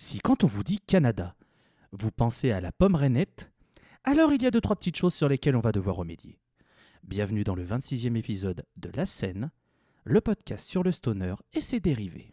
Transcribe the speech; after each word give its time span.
Si 0.00 0.20
quand 0.20 0.44
on 0.44 0.46
vous 0.46 0.62
dit 0.62 0.78
Canada, 0.78 1.34
vous 1.90 2.12
pensez 2.12 2.52
à 2.52 2.60
la 2.60 2.70
pomme 2.70 2.94
rainette, 2.94 3.50
alors 4.04 4.32
il 4.32 4.40
y 4.40 4.46
a 4.46 4.52
deux 4.52 4.60
trois 4.60 4.76
petites 4.76 4.96
choses 4.96 5.12
sur 5.12 5.28
lesquelles 5.28 5.56
on 5.56 5.60
va 5.60 5.72
devoir 5.72 5.96
remédier. 5.96 6.38
Bienvenue 7.02 7.42
dans 7.42 7.56
le 7.56 7.64
26e 7.64 8.14
épisode 8.14 8.64
de 8.76 8.92
La 8.94 9.06
Scène, 9.06 9.50
le 10.04 10.20
podcast 10.20 10.68
sur 10.68 10.84
le 10.84 10.92
stoner 10.92 11.34
et 11.52 11.60
ses 11.60 11.80
dérivés. 11.80 12.32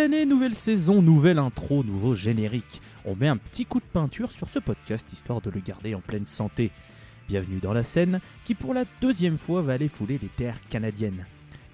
Nouvelle 0.00 0.14
année, 0.14 0.24
nouvelle 0.24 0.54
saison, 0.54 1.02
nouvelle 1.02 1.38
intro, 1.38 1.84
nouveau 1.84 2.14
générique. 2.14 2.80
On 3.04 3.14
met 3.14 3.28
un 3.28 3.36
petit 3.36 3.66
coup 3.66 3.80
de 3.80 3.84
peinture 3.84 4.32
sur 4.32 4.48
ce 4.48 4.58
podcast 4.58 5.12
histoire 5.12 5.42
de 5.42 5.50
le 5.50 5.60
garder 5.60 5.94
en 5.94 6.00
pleine 6.00 6.24
santé. 6.24 6.70
Bienvenue 7.28 7.58
dans 7.58 7.74
la 7.74 7.84
scène 7.84 8.20
qui 8.46 8.54
pour 8.54 8.72
la 8.72 8.86
deuxième 9.02 9.36
fois 9.36 9.60
va 9.60 9.74
aller 9.74 9.88
fouler 9.88 10.16
les 10.16 10.28
terres 10.28 10.58
canadiennes. 10.70 11.26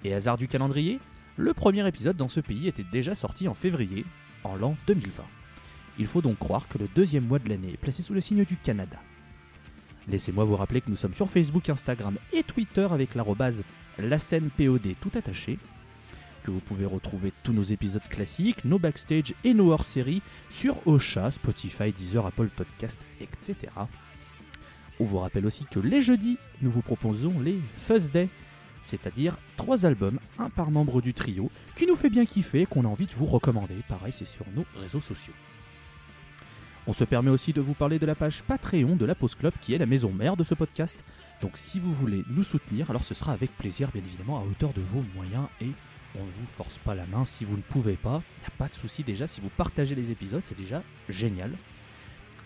Et 0.03 0.13
hasard 0.13 0.37
du 0.37 0.49
calendrier, 0.49 0.99
le 1.37 1.53
premier 1.53 1.87
épisode 1.87 2.17
dans 2.17 2.27
ce 2.27 2.41
pays 2.41 2.67
était 2.67 2.83
déjà 2.91 3.15
sorti 3.15 3.47
en 3.47 3.53
février, 3.53 4.05
en 4.43 4.57
l'an 4.57 4.75
2020. 4.87 5.23
Il 5.97 6.05
faut 6.05 6.21
donc 6.21 6.37
croire 6.37 6.67
que 6.67 6.79
le 6.79 6.89
deuxième 6.93 7.27
mois 7.27 7.39
de 7.39 7.47
l'année 7.47 7.75
est 7.75 7.77
placé 7.77 8.03
sous 8.03 8.13
le 8.13 8.19
signe 8.19 8.43
du 8.43 8.57
Canada. 8.57 8.97
Laissez-moi 10.09 10.43
vous 10.43 10.57
rappeler 10.57 10.81
que 10.81 10.89
nous 10.89 10.97
sommes 10.97 11.13
sur 11.13 11.29
Facebook, 11.29 11.69
Instagram 11.69 12.17
et 12.33 12.43
Twitter 12.43 12.87
avec 12.91 13.15
l'arrobase 13.15 13.63
la 13.97 14.19
scène 14.19 14.49
POD 14.57 14.95
tout 14.99 15.11
attaché 15.15 15.57
vous 16.51 16.59
pouvez 16.59 16.85
retrouver 16.85 17.33
tous 17.43 17.53
nos 17.53 17.63
épisodes 17.63 18.07
classiques, 18.09 18.65
nos 18.65 18.79
backstage 18.79 19.33
et 19.43 19.53
nos 19.53 19.71
hors-séries 19.71 20.21
sur 20.49 20.85
Ocha, 20.87 21.31
Spotify, 21.31 21.91
Deezer, 21.91 22.25
Apple 22.25 22.49
Podcast, 22.49 23.01
etc. 23.21 23.55
On 24.99 25.05
vous 25.05 25.19
rappelle 25.19 25.45
aussi 25.45 25.65
que 25.65 25.79
les 25.79 26.01
jeudis, 26.01 26.37
nous 26.61 26.71
vous 26.71 26.81
proposons 26.81 27.39
les 27.39 27.59
Fuzz 27.75 28.11
Day, 28.11 28.29
c'est-à-dire 28.83 29.37
trois 29.57 29.85
albums, 29.85 30.19
un 30.39 30.49
par 30.49 30.71
membre 30.71 31.01
du 31.01 31.13
trio, 31.13 31.51
qui 31.75 31.85
nous 31.85 31.95
fait 31.95 32.09
bien 32.09 32.25
kiffer 32.25 32.61
et 32.61 32.65
qu'on 32.65 32.85
a 32.85 32.87
envie 32.87 33.05
de 33.05 33.13
vous 33.13 33.25
recommander. 33.25 33.75
Pareil, 33.87 34.13
c'est 34.13 34.27
sur 34.27 34.45
nos 34.55 34.65
réseaux 34.79 35.01
sociaux. 35.01 35.33
On 36.89 36.93
se 36.93 37.03
permet 37.03 37.29
aussi 37.29 37.51
de 37.51 37.59
vous 37.59 37.73
parler 37.73 37.99
de 37.99 38.05
la 38.05 38.15
page 38.15 38.43
Patreon 38.43 38.95
de 38.95 39.05
la 39.05 39.13
Pause 39.13 39.35
Club, 39.35 39.51
qui 39.59 39.73
est 39.73 39.77
la 39.77 39.85
maison 39.85 40.09
mère 40.13 40.37
de 40.37 40.45
ce 40.45 40.53
podcast. 40.53 41.03
Donc 41.41 41.57
si 41.57 41.81
vous 41.81 41.93
voulez 41.93 42.23
nous 42.29 42.45
soutenir, 42.45 42.89
alors 42.89 43.03
ce 43.03 43.13
sera 43.13 43.33
avec 43.33 43.51
plaisir, 43.57 43.89
bien 43.93 44.01
évidemment, 44.01 44.39
à 44.39 44.43
hauteur 44.43 44.71
de 44.71 44.81
vos 44.81 45.03
moyens 45.13 45.47
et 45.59 45.71
on 46.17 46.25
ne 46.25 46.31
vous 46.31 46.47
force 46.55 46.77
pas 46.79 46.95
la 46.95 47.05
main 47.05 47.25
si 47.25 47.45
vous 47.45 47.55
ne 47.55 47.61
pouvez 47.61 47.95
pas. 47.95 48.21
Il 48.37 48.41
n'y 48.41 48.47
a 48.47 48.57
pas 48.57 48.67
de 48.67 48.73
souci 48.73 49.03
déjà, 49.03 49.27
si 49.27 49.41
vous 49.41 49.49
partagez 49.49 49.95
les 49.95 50.11
épisodes, 50.11 50.43
c'est 50.45 50.57
déjà 50.57 50.83
génial. 51.09 51.51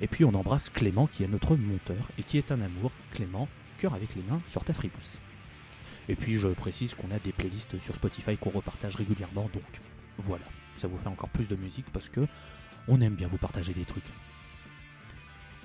Et 0.01 0.07
puis 0.07 0.25
on 0.25 0.33
embrasse 0.33 0.69
Clément 0.69 1.07
qui 1.07 1.23
est 1.23 1.27
notre 1.27 1.55
monteur 1.55 2.09
et 2.17 2.23
qui 2.23 2.37
est 2.37 2.51
un 2.51 2.61
amour. 2.61 2.91
Clément, 3.13 3.47
cœur 3.77 3.93
avec 3.93 4.15
les 4.15 4.23
mains 4.23 4.41
sur 4.49 4.63
ta 4.63 4.73
fribousse. 4.73 5.17
Et 6.09 6.15
puis 6.15 6.37
je 6.37 6.47
précise 6.47 6.93
qu'on 6.95 7.11
a 7.11 7.19
des 7.19 7.31
playlists 7.31 7.79
sur 7.79 7.95
Spotify 7.95 8.37
qu'on 8.37 8.49
repartage 8.49 8.95
régulièrement, 8.95 9.49
donc 9.53 9.63
voilà, 10.17 10.45
ça 10.77 10.87
vous 10.87 10.97
fait 10.97 11.07
encore 11.07 11.29
plus 11.29 11.47
de 11.47 11.55
musique 11.55 11.85
parce 11.93 12.09
que 12.09 12.27
on 12.87 12.99
aime 13.01 13.15
bien 13.15 13.27
vous 13.27 13.37
partager 13.37 13.73
des 13.73 13.85
trucs. 13.85 14.03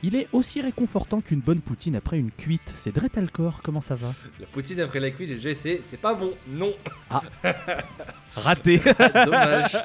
Il 0.03 0.15
est 0.15 0.29
aussi 0.33 0.61
réconfortant 0.61 1.23
qu'une 1.23 1.41
bonne 1.41 1.61
poutine 1.61 1.97
après 1.97 2.19
une 2.19 2.31
cuite. 2.31 2.75
C'est 2.77 2.95
Dretalcor, 2.95 3.61
comment 3.63 3.81
ça 3.81 3.95
va? 3.95 4.13
La 4.39 4.47
poutine 4.47 4.81
après 4.81 5.01
la 5.01 5.11
cuite, 5.11 5.31
j'ai 5.31 5.37
déjà 5.37 5.51
essayé, 5.51 5.81
c'est 5.83 5.97
pas 5.97 6.13
bon, 6.13 6.33
non. 6.49 6.75
Raté 8.37 8.81
Dommage. 9.25 9.79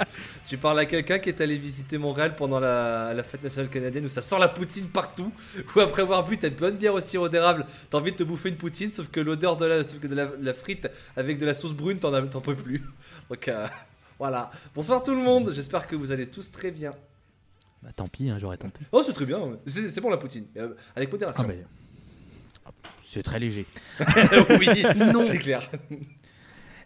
tu 0.44 0.58
parles 0.58 0.80
à 0.80 0.86
quelqu'un 0.86 1.20
qui 1.20 1.30
est 1.30 1.40
allé 1.40 1.58
visiter 1.58 1.98
Montréal 1.98 2.36
pendant 2.36 2.60
la, 2.60 3.14
la 3.14 3.24
fête 3.24 3.42
nationale 3.42 3.70
canadienne 3.70 4.06
où 4.06 4.10
ça 4.10 4.22
sent 4.22 4.38
la 4.38 4.50
poutine 4.50 4.90
partout, 4.90 5.32
où 5.76 5.80
après 5.80 6.02
avoir 6.02 6.26
bu 6.26 6.38
ta 6.38 6.50
bonne 6.50 6.76
bière 6.76 6.94
au 6.94 7.00
sirop 7.00 7.30
d'érable, 7.30 7.66
t'as 7.90 7.98
envie 7.98 8.12
de 8.12 8.18
te 8.18 8.24
bouffer 8.24 8.50
une 8.50 8.58
poutine, 8.58 8.92
sauf 8.92 9.08
que 9.10 9.22
l'odeur 9.22 9.56
de 9.56 9.66
la, 9.66 9.84
sauf 9.86 10.02
que 10.02 10.08
de 10.08 10.16
la, 10.16 10.28
la 10.42 10.54
frite 10.54 10.90
avec 11.16 11.38
de 11.38 11.46
la 11.46 11.54
sauce 11.54 11.74
brune, 11.74 12.00
t'en 12.00 12.42
peux 12.42 12.56
plus. 12.56 12.84
Donc 13.30 13.48
euh, 13.48 13.66
voilà. 14.20 14.52
Bonsoir 14.76 15.02
tout 15.02 15.16
le 15.16 15.24
monde, 15.24 15.54
j'espère 15.54 15.88
que 15.88 15.96
vous 15.96 16.12
allez 16.12 16.28
tous 16.28 16.52
très 16.52 16.72
bien. 16.72 16.92
Bah 17.84 17.90
tant 17.96 18.08
pis, 18.08 18.30
hein, 18.30 18.38
j'aurais 18.40 18.58
tenté. 18.58 18.80
Oh, 18.92 19.02
c'est 19.04 19.14
très 19.14 19.26
bien, 19.26 19.40
c'est 19.66 19.90
c'est 19.90 20.02
bon 20.02 20.10
la 20.10 20.18
poutine, 20.18 20.46
euh, 20.58 20.76
avec 20.96 21.12
modération. 21.12 21.44
Ah, 21.46 21.48
mais- 21.48 21.64
C'est 23.04 23.24
très 23.24 23.40
léger. 23.40 23.66
oui, 24.60 24.70
c'est 25.26 25.40
clair. 25.40 25.70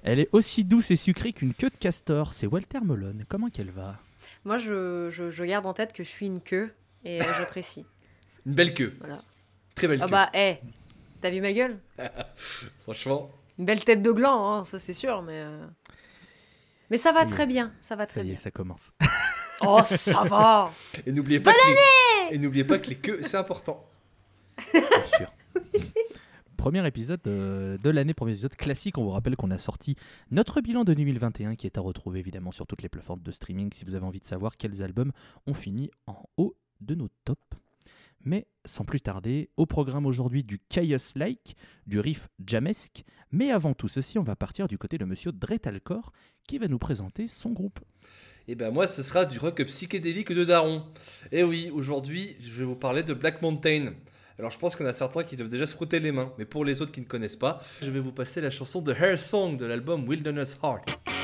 Elle 0.04 0.20
est 0.20 0.30
aussi 0.32 0.64
douce 0.64 0.92
et 0.92 0.96
sucrée 0.96 1.34
qu'une 1.34 1.54
queue 1.54 1.70
de 1.70 1.78
castor. 1.78 2.34
C'est 2.34 2.48
Walter 2.48 2.80
Melon. 2.84 3.18
Comment 3.28 3.50
qu'elle 3.50 3.72
va? 3.72 4.00
Moi, 4.44 4.58
je, 4.58 5.10
je, 5.12 5.30
je 5.30 5.44
garde 5.44 5.66
en 5.66 5.74
tête 5.74 5.94
que 5.94 6.04
je 6.04 6.10
suis 6.10 6.26
une 6.28 6.42
queue 6.42 6.72
et 7.04 7.22
euh, 7.22 7.26
j'apprécie. 7.40 7.86
Une 8.46 8.54
belle 8.54 8.74
queue, 8.76 8.96
Voilà. 9.00 9.24
très 9.76 9.88
belle 9.88 10.00
Ah 10.02 10.06
queue. 10.06 10.12
bah, 10.12 10.30
hé, 10.34 10.60
t'as 11.22 11.30
vu 11.32 11.42
ma 11.42 11.52
gueule? 11.52 11.80
Franchement. 12.84 13.32
Une 13.58 13.66
belle 13.66 13.84
tête 13.84 14.02
de 14.04 14.12
gland, 14.12 14.54
hein, 14.60 14.66
ça 14.66 14.80
c'est 14.80 14.94
sûr, 14.94 15.22
mais. 15.24 15.42
euh, 15.42 15.66
Mais 16.92 16.98
ça 16.98 17.12
va 17.12 17.22
Ça 17.22 17.26
très 17.28 17.46
bien, 17.48 17.74
ça 17.82 17.96
va 17.96 18.06
Ça 18.06 18.14
très 18.14 18.22
y 18.22 18.28
est, 18.28 18.30
bien. 18.34 18.38
ça 18.38 18.52
commence. 18.52 18.92
Oh, 19.62 19.82
ça 19.86 20.24
va 20.24 20.72
Et 21.06 21.12
n'oubliez 21.12 21.40
pas, 21.40 21.54
que 21.54 22.30
les... 22.30 22.36
Et 22.36 22.40
n'oubliez 22.40 22.64
pas 22.64 22.78
que 22.80 22.90
les 22.90 22.96
queues, 22.96 23.20
c'est 23.22 23.38
important. 23.38 23.86
Bien 24.74 24.84
sûr. 25.18 25.32
Premier 26.58 26.88
épisode 26.88 27.20
euh, 27.28 27.78
de 27.78 27.90
l'année, 27.90 28.14
premier 28.14 28.32
épisode 28.32 28.56
classique. 28.56 28.98
On 28.98 29.04
vous 29.04 29.12
rappelle 29.12 29.36
qu'on 29.36 29.52
a 29.52 29.60
sorti 29.60 29.96
notre 30.32 30.62
bilan 30.62 30.84
de 30.84 30.94
2021 30.94 31.56
qui 31.56 31.68
est 31.68 31.78
à 31.78 31.82
retrouver 31.82 32.20
évidemment 32.20 32.52
sur 32.52 32.66
toutes 32.66 32.82
les 32.82 32.90
plateformes 32.90 33.22
de 33.22 33.32
streaming 33.32 33.72
si 33.72 33.86
vous 33.86 33.94
avez 33.94 34.06
envie 34.06 34.20
de 34.20 34.26
savoir 34.26 34.58
quels 34.58 34.82
albums 34.82 35.12
ont 35.46 35.54
fini 35.54 35.92
en 36.08 36.24
haut 36.38 36.56
de 36.82 36.96
nos 36.96 37.10
tops. 37.24 37.40
Mais 38.24 38.48
sans 38.66 38.84
plus 38.84 39.00
tarder, 39.00 39.50
au 39.58 39.68
programme 39.68 40.08
aujourd'hui 40.08 40.44
du 40.44 40.60
Chaos 40.68 41.14
Like, 41.16 41.56
du 41.86 42.00
riff 42.00 42.28
jamesque. 42.44 43.04
Mais 43.32 43.52
avant 43.52 43.76
tout 43.76 43.88
ceci, 43.88 44.18
on 44.18 44.24
va 44.24 44.36
partir 44.36 44.68
du 44.68 44.80
côté 44.80 44.98
de 44.98 45.06
monsieur 45.06 45.32
Dretalcor 45.32 46.12
qui 46.48 46.58
va 46.58 46.68
nous 46.68 46.80
présenter 46.80 47.28
son 47.28 47.52
groupe. 47.52 47.80
Et 48.48 48.56
ben 48.56 48.72
moi, 48.72 48.86
ce 48.86 49.02
sera 49.02 49.26
du 49.26 49.40
rock 49.40 49.64
psychédélique 49.64 50.32
de 50.32 50.44
Daron. 50.44 50.84
Et 51.32 51.44
oui, 51.44 51.72
aujourd'hui, 51.74 52.36
je 52.40 52.52
vais 52.52 52.64
vous 52.64 52.76
parler 52.76 53.02
de 53.02 53.14
Black 53.14 53.42
Mountain. 53.42 53.94
Alors 54.38 54.52
je 54.52 54.60
pense 54.60 54.80
en 54.80 54.86
a 54.86 54.94
certains 54.94 55.24
qui 55.24 55.36
doivent 55.36 55.50
déjà 55.50 55.66
se 55.66 55.74
frotter 55.74 56.00
les 56.00 56.12
mains, 56.12 56.32
mais 56.38 56.46
pour 56.46 56.66
les 56.66 56.82
autres 56.82 56.92
qui 56.92 57.00
ne 57.00 57.06
connaissent 57.06 57.38
pas, 57.38 57.62
je 57.82 57.90
vais 57.90 58.02
vous 58.02 58.12
passer 58.12 58.42
la 58.42 58.52
chanson 58.52 58.82
de 58.82 58.94
Hair 58.94 59.18
Song 59.18 59.56
de 59.58 59.66
l'album 59.66 60.08
Wilderness 60.08 60.60
Heart. 60.62 61.15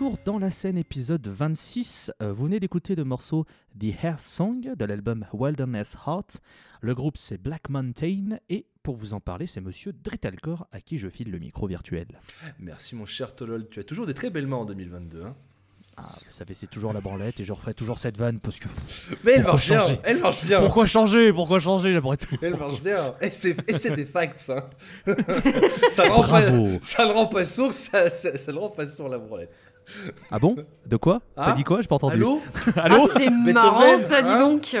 Retour 0.00 0.18
dans 0.24 0.38
la 0.38 0.50
scène 0.50 0.78
épisode 0.78 1.26
26. 1.26 2.10
Euh, 2.22 2.32
vous 2.32 2.44
venez 2.44 2.58
d'écouter 2.58 2.94
le 2.94 3.04
morceau 3.04 3.44
The 3.78 4.02
Hair 4.02 4.18
Song 4.18 4.74
de 4.74 4.84
l'album 4.86 5.26
Wilderness 5.34 5.94
Heart. 6.06 6.40
Le 6.80 6.94
groupe 6.94 7.18
c'est 7.18 7.36
Black 7.36 7.68
Mountain 7.68 8.38
et 8.48 8.64
pour 8.82 8.96
vous 8.96 9.12
en 9.12 9.20
parler 9.20 9.46
c'est 9.46 9.60
monsieur 9.60 9.92
Dritalcor 9.92 10.66
à 10.72 10.80
qui 10.80 10.96
je 10.96 11.10
file 11.10 11.30
le 11.30 11.38
micro 11.38 11.66
virtuel. 11.66 12.06
Merci 12.58 12.96
mon 12.96 13.04
cher 13.04 13.34
Tolol, 13.34 13.68
tu 13.68 13.78
as 13.78 13.84
toujours 13.84 14.06
des 14.06 14.14
très 14.14 14.30
belles 14.30 14.46
mains 14.46 14.56
en 14.56 14.64
2022. 14.64 15.22
Hein. 15.22 15.34
Ah, 15.98 16.16
vous 16.24 16.32
savez 16.32 16.54
c'est 16.54 16.70
toujours 16.70 16.94
la 16.94 17.02
branlette 17.02 17.40
et 17.40 17.44
je 17.44 17.52
referai 17.52 17.74
toujours 17.74 17.98
cette 17.98 18.16
vanne 18.16 18.40
parce 18.40 18.58
que 18.58 18.68
Mais 19.22 19.32
elle 19.32 19.42
marche 19.42 19.68
bien, 19.68 19.84
elle 20.04 20.20
marche 20.20 20.46
bien. 20.46 20.60
pourquoi 20.60 20.86
changer 20.86 21.30
Pourquoi 21.30 21.60
changer 21.60 21.92
j'aimerais 21.92 22.16
tout. 22.16 22.38
Elle 22.40 22.56
marche 22.56 22.80
bien. 22.80 23.14
Et 23.20 23.30
c'est 23.30 23.94
des 23.94 24.06
facts, 24.06 24.38
ça. 24.38 24.70
ça, 25.90 26.06
le 26.06 26.12
rend 26.12 26.26
pas, 26.26 26.78
ça 26.80 27.04
le 27.04 27.12
rend 27.12 27.26
pas 27.26 27.44
sourd, 27.44 27.74
ça, 27.74 28.08
ça, 28.08 28.38
ça 28.38 28.50
le 28.50 28.58
rend 28.58 28.70
pas 28.70 28.86
sourd 28.86 29.10
la 29.10 29.18
branlette. 29.18 29.50
Ah 30.30 30.38
bon? 30.38 30.56
De 30.86 30.96
quoi? 30.96 31.20
Ah 31.36 31.46
T'as 31.46 31.52
dit 31.56 31.64
quoi? 31.64 31.80
J'ai 31.80 31.88
pas 31.88 31.96
entendu. 31.96 32.14
Allô? 32.16 32.40
Allô? 32.76 33.08
Ah, 33.08 33.14
c'est 33.16 33.30
marrant 33.52 33.98
ça, 33.98 34.22
dis 34.22 34.28
hein 34.30 34.38
donc. 34.40 34.76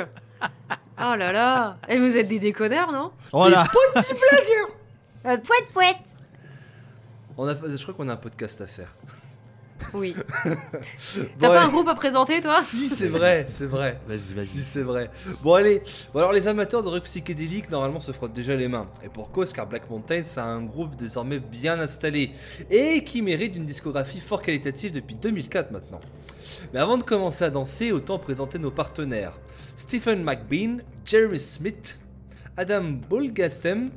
Oh 1.02 1.14
là 1.16 1.32
là. 1.32 1.76
Et 1.88 1.98
vous 1.98 2.16
êtes 2.16 2.28
des 2.28 2.38
déconneurs, 2.38 2.92
non? 2.92 3.12
Voilà. 3.32 3.64
euh, 5.26 5.36
Pouette, 5.38 5.66
pouette. 5.72 6.16
On 7.38 7.48
a, 7.48 7.54
Je 7.54 7.82
crois 7.82 7.94
qu'on 7.94 8.08
a 8.08 8.12
un 8.12 8.16
podcast 8.16 8.60
à 8.60 8.66
faire. 8.66 8.94
Oui. 9.94 10.14
Bon, 10.44 10.54
T'as 11.40 11.48
pas 11.48 11.62
un 11.62 11.68
groupe 11.68 11.88
à 11.88 11.94
présenter, 11.94 12.40
toi? 12.40 12.60
Si, 12.60 12.88
c'est 12.88 13.08
vrai, 13.08 13.44
c'est 13.48 13.66
vrai. 13.66 14.00
Vas-y, 14.06 14.34
vas-y. 14.34 14.46
Si, 14.46 14.62
c'est 14.62 14.82
vrai. 14.82 15.10
Bon, 15.42 15.54
allez. 15.54 15.82
Bon, 16.12 16.20
alors, 16.20 16.32
les 16.32 16.48
amateurs 16.48 16.82
de 16.82 16.88
rock 16.88 17.04
psychédélique, 17.04 17.70
normalement, 17.70 18.00
se 18.00 18.12
frottent 18.12 18.32
déjà 18.32 18.54
les 18.54 18.68
mains. 18.68 18.88
Et 19.04 19.08
pour 19.08 19.30
cause, 19.30 19.52
car 19.52 19.66
Black 19.66 19.88
Mountain, 19.90 20.22
c'est 20.24 20.40
un 20.40 20.62
groupe 20.62 20.96
désormais 20.96 21.38
bien 21.38 21.78
installé 21.80 22.30
et 22.70 23.04
qui 23.04 23.22
mérite 23.22 23.56
une 23.56 23.66
discographie 23.66 24.20
fort 24.20 24.42
qualitative 24.42 24.92
depuis 24.92 25.14
2004 25.14 25.70
maintenant. 25.70 26.00
Mais 26.72 26.80
avant 26.80 26.98
de 26.98 27.02
commencer 27.02 27.44
à 27.44 27.50
danser, 27.50 27.92
autant 27.92 28.18
présenter 28.18 28.58
nos 28.58 28.70
partenaires. 28.70 29.32
Stephen 29.76 30.22
McBean, 30.22 30.82
Jeremy 31.04 31.38
Smith, 31.38 31.98
Adam 32.56 32.84
Bolgasem, 33.08 33.90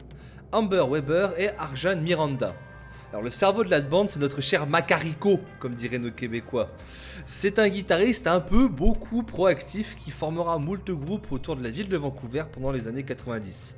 Amber 0.52 0.86
Weber 0.90 1.34
et 1.38 1.50
Arjan 1.58 1.98
Miranda. 1.98 2.54
Alors 3.14 3.22
le 3.22 3.30
cerveau 3.30 3.64
de 3.64 3.70
la 3.70 3.80
bande, 3.80 4.10
c'est 4.10 4.18
notre 4.18 4.42
cher 4.42 4.66
Macarico, 4.66 5.40
comme 5.60 5.76
diraient 5.76 6.00
nos 6.00 6.10
Québécois. 6.10 6.72
C'est 7.28 7.60
un 7.60 7.70
guitariste 7.70 8.26
un 8.26 8.40
peu 8.40 8.68
beaucoup 8.68 9.22
proactif 9.22 9.96
qui 9.96 10.10
formera 10.10 10.58
moult 10.58 10.90
groupes 10.90 11.32
autour 11.32 11.56
de 11.56 11.62
la 11.62 11.70
ville 11.70 11.90
de 11.90 11.96
Vancouver 11.96 12.46
pendant 12.52 12.72
les 12.72 12.88
années 12.88 13.04
90. 13.04 13.76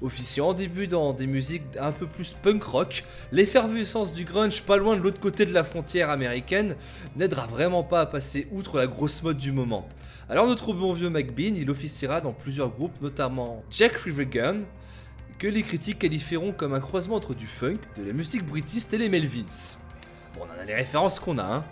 Officiant 0.00 0.48
en 0.48 0.52
début 0.52 0.88
dans 0.88 1.12
des 1.12 1.28
musiques 1.28 1.62
un 1.78 1.92
peu 1.92 2.08
plus 2.08 2.34
punk 2.42 2.64
rock, 2.64 3.04
l'effervescence 3.30 4.12
du 4.12 4.24
grunge 4.24 4.62
pas 4.62 4.78
loin 4.78 4.96
de 4.96 5.00
l'autre 5.00 5.20
côté 5.20 5.46
de 5.46 5.52
la 5.52 5.62
frontière 5.62 6.10
américaine 6.10 6.74
n'aidera 7.14 7.46
vraiment 7.46 7.84
pas 7.84 8.00
à 8.00 8.06
passer 8.06 8.48
outre 8.50 8.78
la 8.78 8.88
grosse 8.88 9.22
mode 9.22 9.38
du 9.38 9.52
moment. 9.52 9.88
Alors 10.28 10.48
notre 10.48 10.72
bon 10.72 10.92
vieux 10.92 11.08
McBean, 11.08 11.54
il 11.54 11.70
officiera 11.70 12.20
dans 12.20 12.32
plusieurs 12.32 12.70
groupes, 12.70 13.00
notamment 13.00 13.62
Jack 13.70 13.92
Rivergun, 13.98 14.62
que 15.42 15.48
les 15.48 15.64
critiques 15.64 15.98
qualifieront 15.98 16.52
comme 16.52 16.72
un 16.72 16.78
croisement 16.78 17.16
entre 17.16 17.34
du 17.34 17.48
funk, 17.48 17.78
de 17.96 18.04
la 18.04 18.12
musique 18.12 18.46
britiste 18.46 18.94
et 18.94 18.98
les 18.98 19.08
Melvins. 19.08 19.76
Bon, 20.36 20.42
on 20.42 20.56
en 20.56 20.62
a 20.62 20.64
les 20.64 20.76
références 20.76 21.18
qu'on 21.18 21.36
a, 21.38 21.42
hein. 21.42 21.64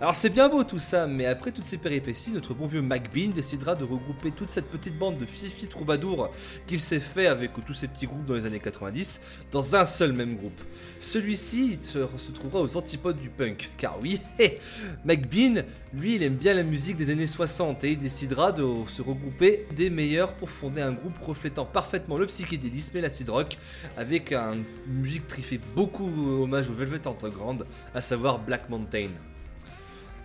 Alors 0.00 0.14
c'est 0.14 0.30
bien 0.30 0.48
beau 0.48 0.64
tout 0.64 0.78
ça, 0.78 1.06
mais 1.06 1.26
après 1.26 1.52
toutes 1.52 1.66
ces 1.66 1.78
péripéties, 1.78 2.32
notre 2.32 2.54
bon 2.54 2.66
vieux 2.66 2.82
McBean 2.82 3.30
décidera 3.32 3.74
de 3.74 3.84
regrouper 3.84 4.30
toute 4.30 4.50
cette 4.50 4.66
petite 4.70 4.98
bande 4.98 5.18
de 5.18 5.26
fifi 5.26 5.66
troubadours 5.66 6.30
qu'il 6.66 6.80
s'est 6.80 7.00
fait 7.00 7.26
avec 7.26 7.52
tous 7.64 7.72
ces 7.74 7.88
petits 7.88 8.06
groupes 8.06 8.26
dans 8.26 8.34
les 8.34 8.46
années 8.46 8.60
90 8.60 9.20
dans 9.52 9.76
un 9.76 9.84
seul 9.84 10.12
même 10.12 10.34
groupe. 10.36 10.60
Celui-ci 11.00 11.78
se, 11.80 11.98
trouvera 12.32 12.60
aux 12.60 12.76
antipodes 12.76 13.18
du 13.18 13.28
punk, 13.28 13.70
car 13.76 13.98
oui, 14.00 14.20
McBean, 15.04 15.64
lui, 15.92 16.16
il 16.16 16.22
aime 16.22 16.34
bien 16.36 16.54
la 16.54 16.62
musique 16.62 16.96
des 16.96 17.10
années 17.12 17.26
60 17.26 17.84
et 17.84 17.92
il 17.92 17.98
décidera 17.98 18.52
de 18.52 18.64
se 18.88 19.02
regrouper 19.02 19.66
des 19.74 19.90
meilleurs 19.90 20.34
pour 20.34 20.50
fonder 20.50 20.80
un 20.80 20.92
groupe 20.92 21.18
reflétant 21.18 21.64
parfaitement 21.64 22.16
le 22.18 22.26
psychédélisme 22.26 22.96
et 22.96 23.00
l'acid 23.00 23.28
rock 23.30 23.58
avec 23.96 24.32
un- 24.32 24.54
une 24.54 24.64
musique 25.00 25.26
qui 25.28 25.42
fait 25.42 25.60
beaucoup 25.74 26.08
hommage 26.42 26.68
au 26.68 26.72
Velvet 26.74 27.06
Underground, 27.06 27.64
à 27.94 28.00
savoir 28.00 28.38
Black 28.38 28.68
Mountain. 28.68 29.08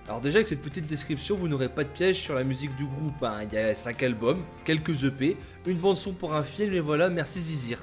Alors 0.10 0.22
déjà 0.22 0.38
avec 0.38 0.48
cette 0.48 0.64
petite 0.64 0.88
description, 0.88 1.36
vous 1.38 1.48
n'aurez 1.48 1.70
pas 1.70 1.84
de 1.84 1.90
piège 1.90 2.16
sur 2.16 2.34
la 2.34 2.44
musique 2.44 2.76
du 2.76 2.86
groupe. 2.86 3.22
hein. 3.22 3.42
Il 3.44 3.54
y 3.54 3.60
a 3.60 3.76
5 3.76 4.02
albums, 4.02 4.44
quelques 4.66 5.04
EP, 5.04 5.38
une 5.68 5.78
bande 5.78 5.98
son 5.98 6.14
pour 6.14 6.34
un 6.34 6.42
film 6.42 6.74
et 6.74 6.80
voilà, 6.80 7.10
merci 7.10 7.40
Zizir. 7.40 7.78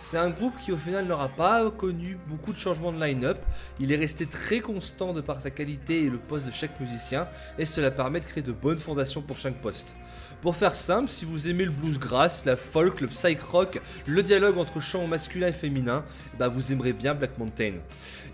C'est 0.00 0.18
un 0.18 0.28
groupe 0.28 0.52
qui 0.58 0.72
au 0.72 0.76
final 0.76 1.06
n'aura 1.06 1.28
pas 1.28 1.70
connu 1.70 2.18
beaucoup 2.26 2.52
de 2.52 2.58
changements 2.58 2.92
de 2.92 3.02
line-up. 3.02 3.38
Il 3.78 3.92
est 3.92 3.96
resté 3.96 4.26
très 4.26 4.58
constant 4.58 5.12
de 5.12 5.20
par 5.20 5.40
sa 5.40 5.50
qualité 5.50 6.02
et 6.04 6.10
le 6.10 6.18
poste 6.18 6.46
de 6.46 6.50
chaque 6.50 6.78
musicien 6.80 7.28
et 7.58 7.64
cela 7.64 7.92
permet 7.92 8.18
de 8.20 8.26
créer 8.26 8.42
de 8.42 8.52
bonnes 8.52 8.78
fondations 8.78 9.22
pour 9.22 9.36
chaque 9.36 9.62
poste. 9.62 9.96
Pour 10.42 10.56
faire 10.56 10.74
simple, 10.74 11.08
si 11.08 11.24
vous 11.24 11.48
aimez 11.48 11.64
le 11.64 11.70
blues 11.70 11.98
grass, 11.98 12.44
la 12.44 12.56
folk, 12.56 13.00
le 13.00 13.06
psych 13.06 13.40
rock, 13.40 13.80
le 14.04 14.22
dialogue 14.22 14.58
entre 14.58 14.80
chants 14.80 15.06
masculin 15.06 15.46
et 15.46 15.52
féminin, 15.52 16.04
bah 16.38 16.48
vous 16.48 16.72
aimerez 16.72 16.92
bien 16.92 17.14
Black 17.14 17.38
Mountain. 17.38 17.74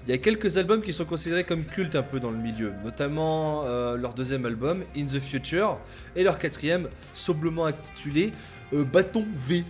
Il 0.06 0.10
y 0.10 0.12
a 0.12 0.18
quelques 0.18 0.58
albums 0.58 0.82
qui 0.82 0.92
sont 0.92 1.06
considérés 1.06 1.44
comme 1.44 1.64
cultes 1.64 1.96
un 1.96 2.02
peu 2.02 2.20
dans 2.20 2.30
le 2.30 2.36
milieu, 2.36 2.74
notamment 2.84 3.64
euh, 3.64 3.96
leur 3.96 4.12
deuxième 4.12 4.44
album, 4.44 4.84
In 4.94 5.06
the 5.06 5.18
Future, 5.18 5.78
et 6.14 6.22
leur 6.22 6.38
quatrième, 6.38 6.90
soblement 7.14 7.64
intitulé 7.64 8.30
euh, 8.74 8.84
Bâton 8.84 9.26
V. 9.38 9.64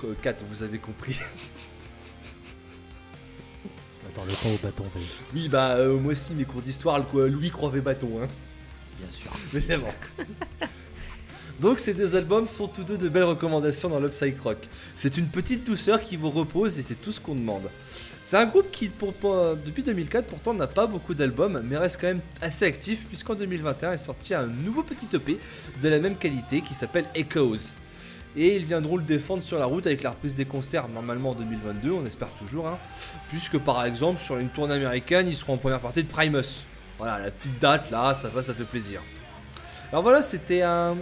Donc 0.00 0.20
4, 0.22 0.44
vous 0.48 0.62
avez 0.62 0.78
compris. 0.78 1.18
Attends, 4.08 4.24
le 4.24 4.32
temps 4.32 4.54
au 4.54 4.58
bâton 4.62 4.84
V. 4.94 5.00
Oui, 5.34 5.48
bah 5.48 5.72
euh, 5.72 5.98
moi 5.98 6.12
aussi, 6.12 6.34
mes 6.34 6.44
cours 6.44 6.62
d'histoire, 6.62 7.04
Louis 7.12 7.50
Croivet 7.50 7.80
Bâton, 7.80 8.22
hein. 8.22 8.28
Bien 9.00 9.10
sûr. 9.10 9.32
Mais 9.52 9.60
c'est 9.60 9.76
bon. 9.76 9.92
Donc 11.60 11.78
ces 11.78 11.92
deux 11.92 12.16
albums 12.16 12.46
sont 12.46 12.68
tous 12.68 12.84
deux 12.84 12.96
de 12.96 13.08
belles 13.10 13.24
recommandations 13.24 13.90
dans 13.90 14.00
l'Upside 14.00 14.34
Rock. 14.42 14.56
C'est 14.96 15.18
une 15.18 15.26
petite 15.26 15.64
douceur 15.66 16.00
qui 16.00 16.16
vous 16.16 16.30
repose 16.30 16.78
et 16.78 16.82
c'est 16.82 16.94
tout 16.94 17.12
ce 17.12 17.20
qu'on 17.20 17.34
demande. 17.34 17.68
C'est 18.22 18.38
un 18.38 18.46
groupe 18.46 18.70
qui, 18.70 18.88
pour- 18.88 19.12
depuis 19.64 19.82
2004, 19.82 20.26
pourtant 20.26 20.54
n'a 20.54 20.66
pas 20.66 20.86
beaucoup 20.86 21.12
d'albums, 21.12 21.60
mais 21.64 21.76
reste 21.76 22.00
quand 22.00 22.06
même 22.06 22.20
assez 22.40 22.64
actif, 22.64 23.06
puisqu'en 23.08 23.34
2021 23.34 23.92
est 23.92 23.96
sorti 23.98 24.32
un 24.34 24.46
nouveau 24.46 24.82
petit 24.82 25.06
EP 25.14 25.38
de 25.82 25.88
la 25.88 25.98
même 25.98 26.16
qualité 26.16 26.62
qui 26.62 26.72
s'appelle 26.74 27.04
Echoes. 27.14 27.74
Et 28.36 28.56
ils 28.56 28.64
viendront 28.64 28.96
le 28.96 29.02
défendre 29.02 29.42
sur 29.42 29.58
la 29.58 29.66
route 29.66 29.86
avec 29.86 30.02
la 30.02 30.10
reprise 30.10 30.36
des 30.36 30.44
concerts, 30.46 30.88
normalement 30.88 31.30
en 31.30 31.34
2022, 31.34 31.90
on 31.90 32.06
espère 32.06 32.28
toujours, 32.34 32.68
hein, 32.68 32.78
puisque 33.28 33.58
par 33.58 33.84
exemple 33.84 34.20
sur 34.20 34.38
une 34.38 34.48
tournée 34.50 34.74
américaine, 34.74 35.26
ils 35.28 35.36
seront 35.36 35.54
en 35.54 35.58
première 35.58 35.80
partie 35.80 36.04
de 36.04 36.08
Primus. 36.08 36.64
Voilà, 36.96 37.18
la 37.18 37.30
petite 37.30 37.58
date 37.58 37.90
là, 37.90 38.14
ça 38.14 38.28
va, 38.28 38.42
ça 38.42 38.54
fait 38.54 38.64
plaisir. 38.64 39.02
Alors 39.90 40.02
voilà, 40.04 40.22
c'était 40.22 40.62
un. 40.62 40.96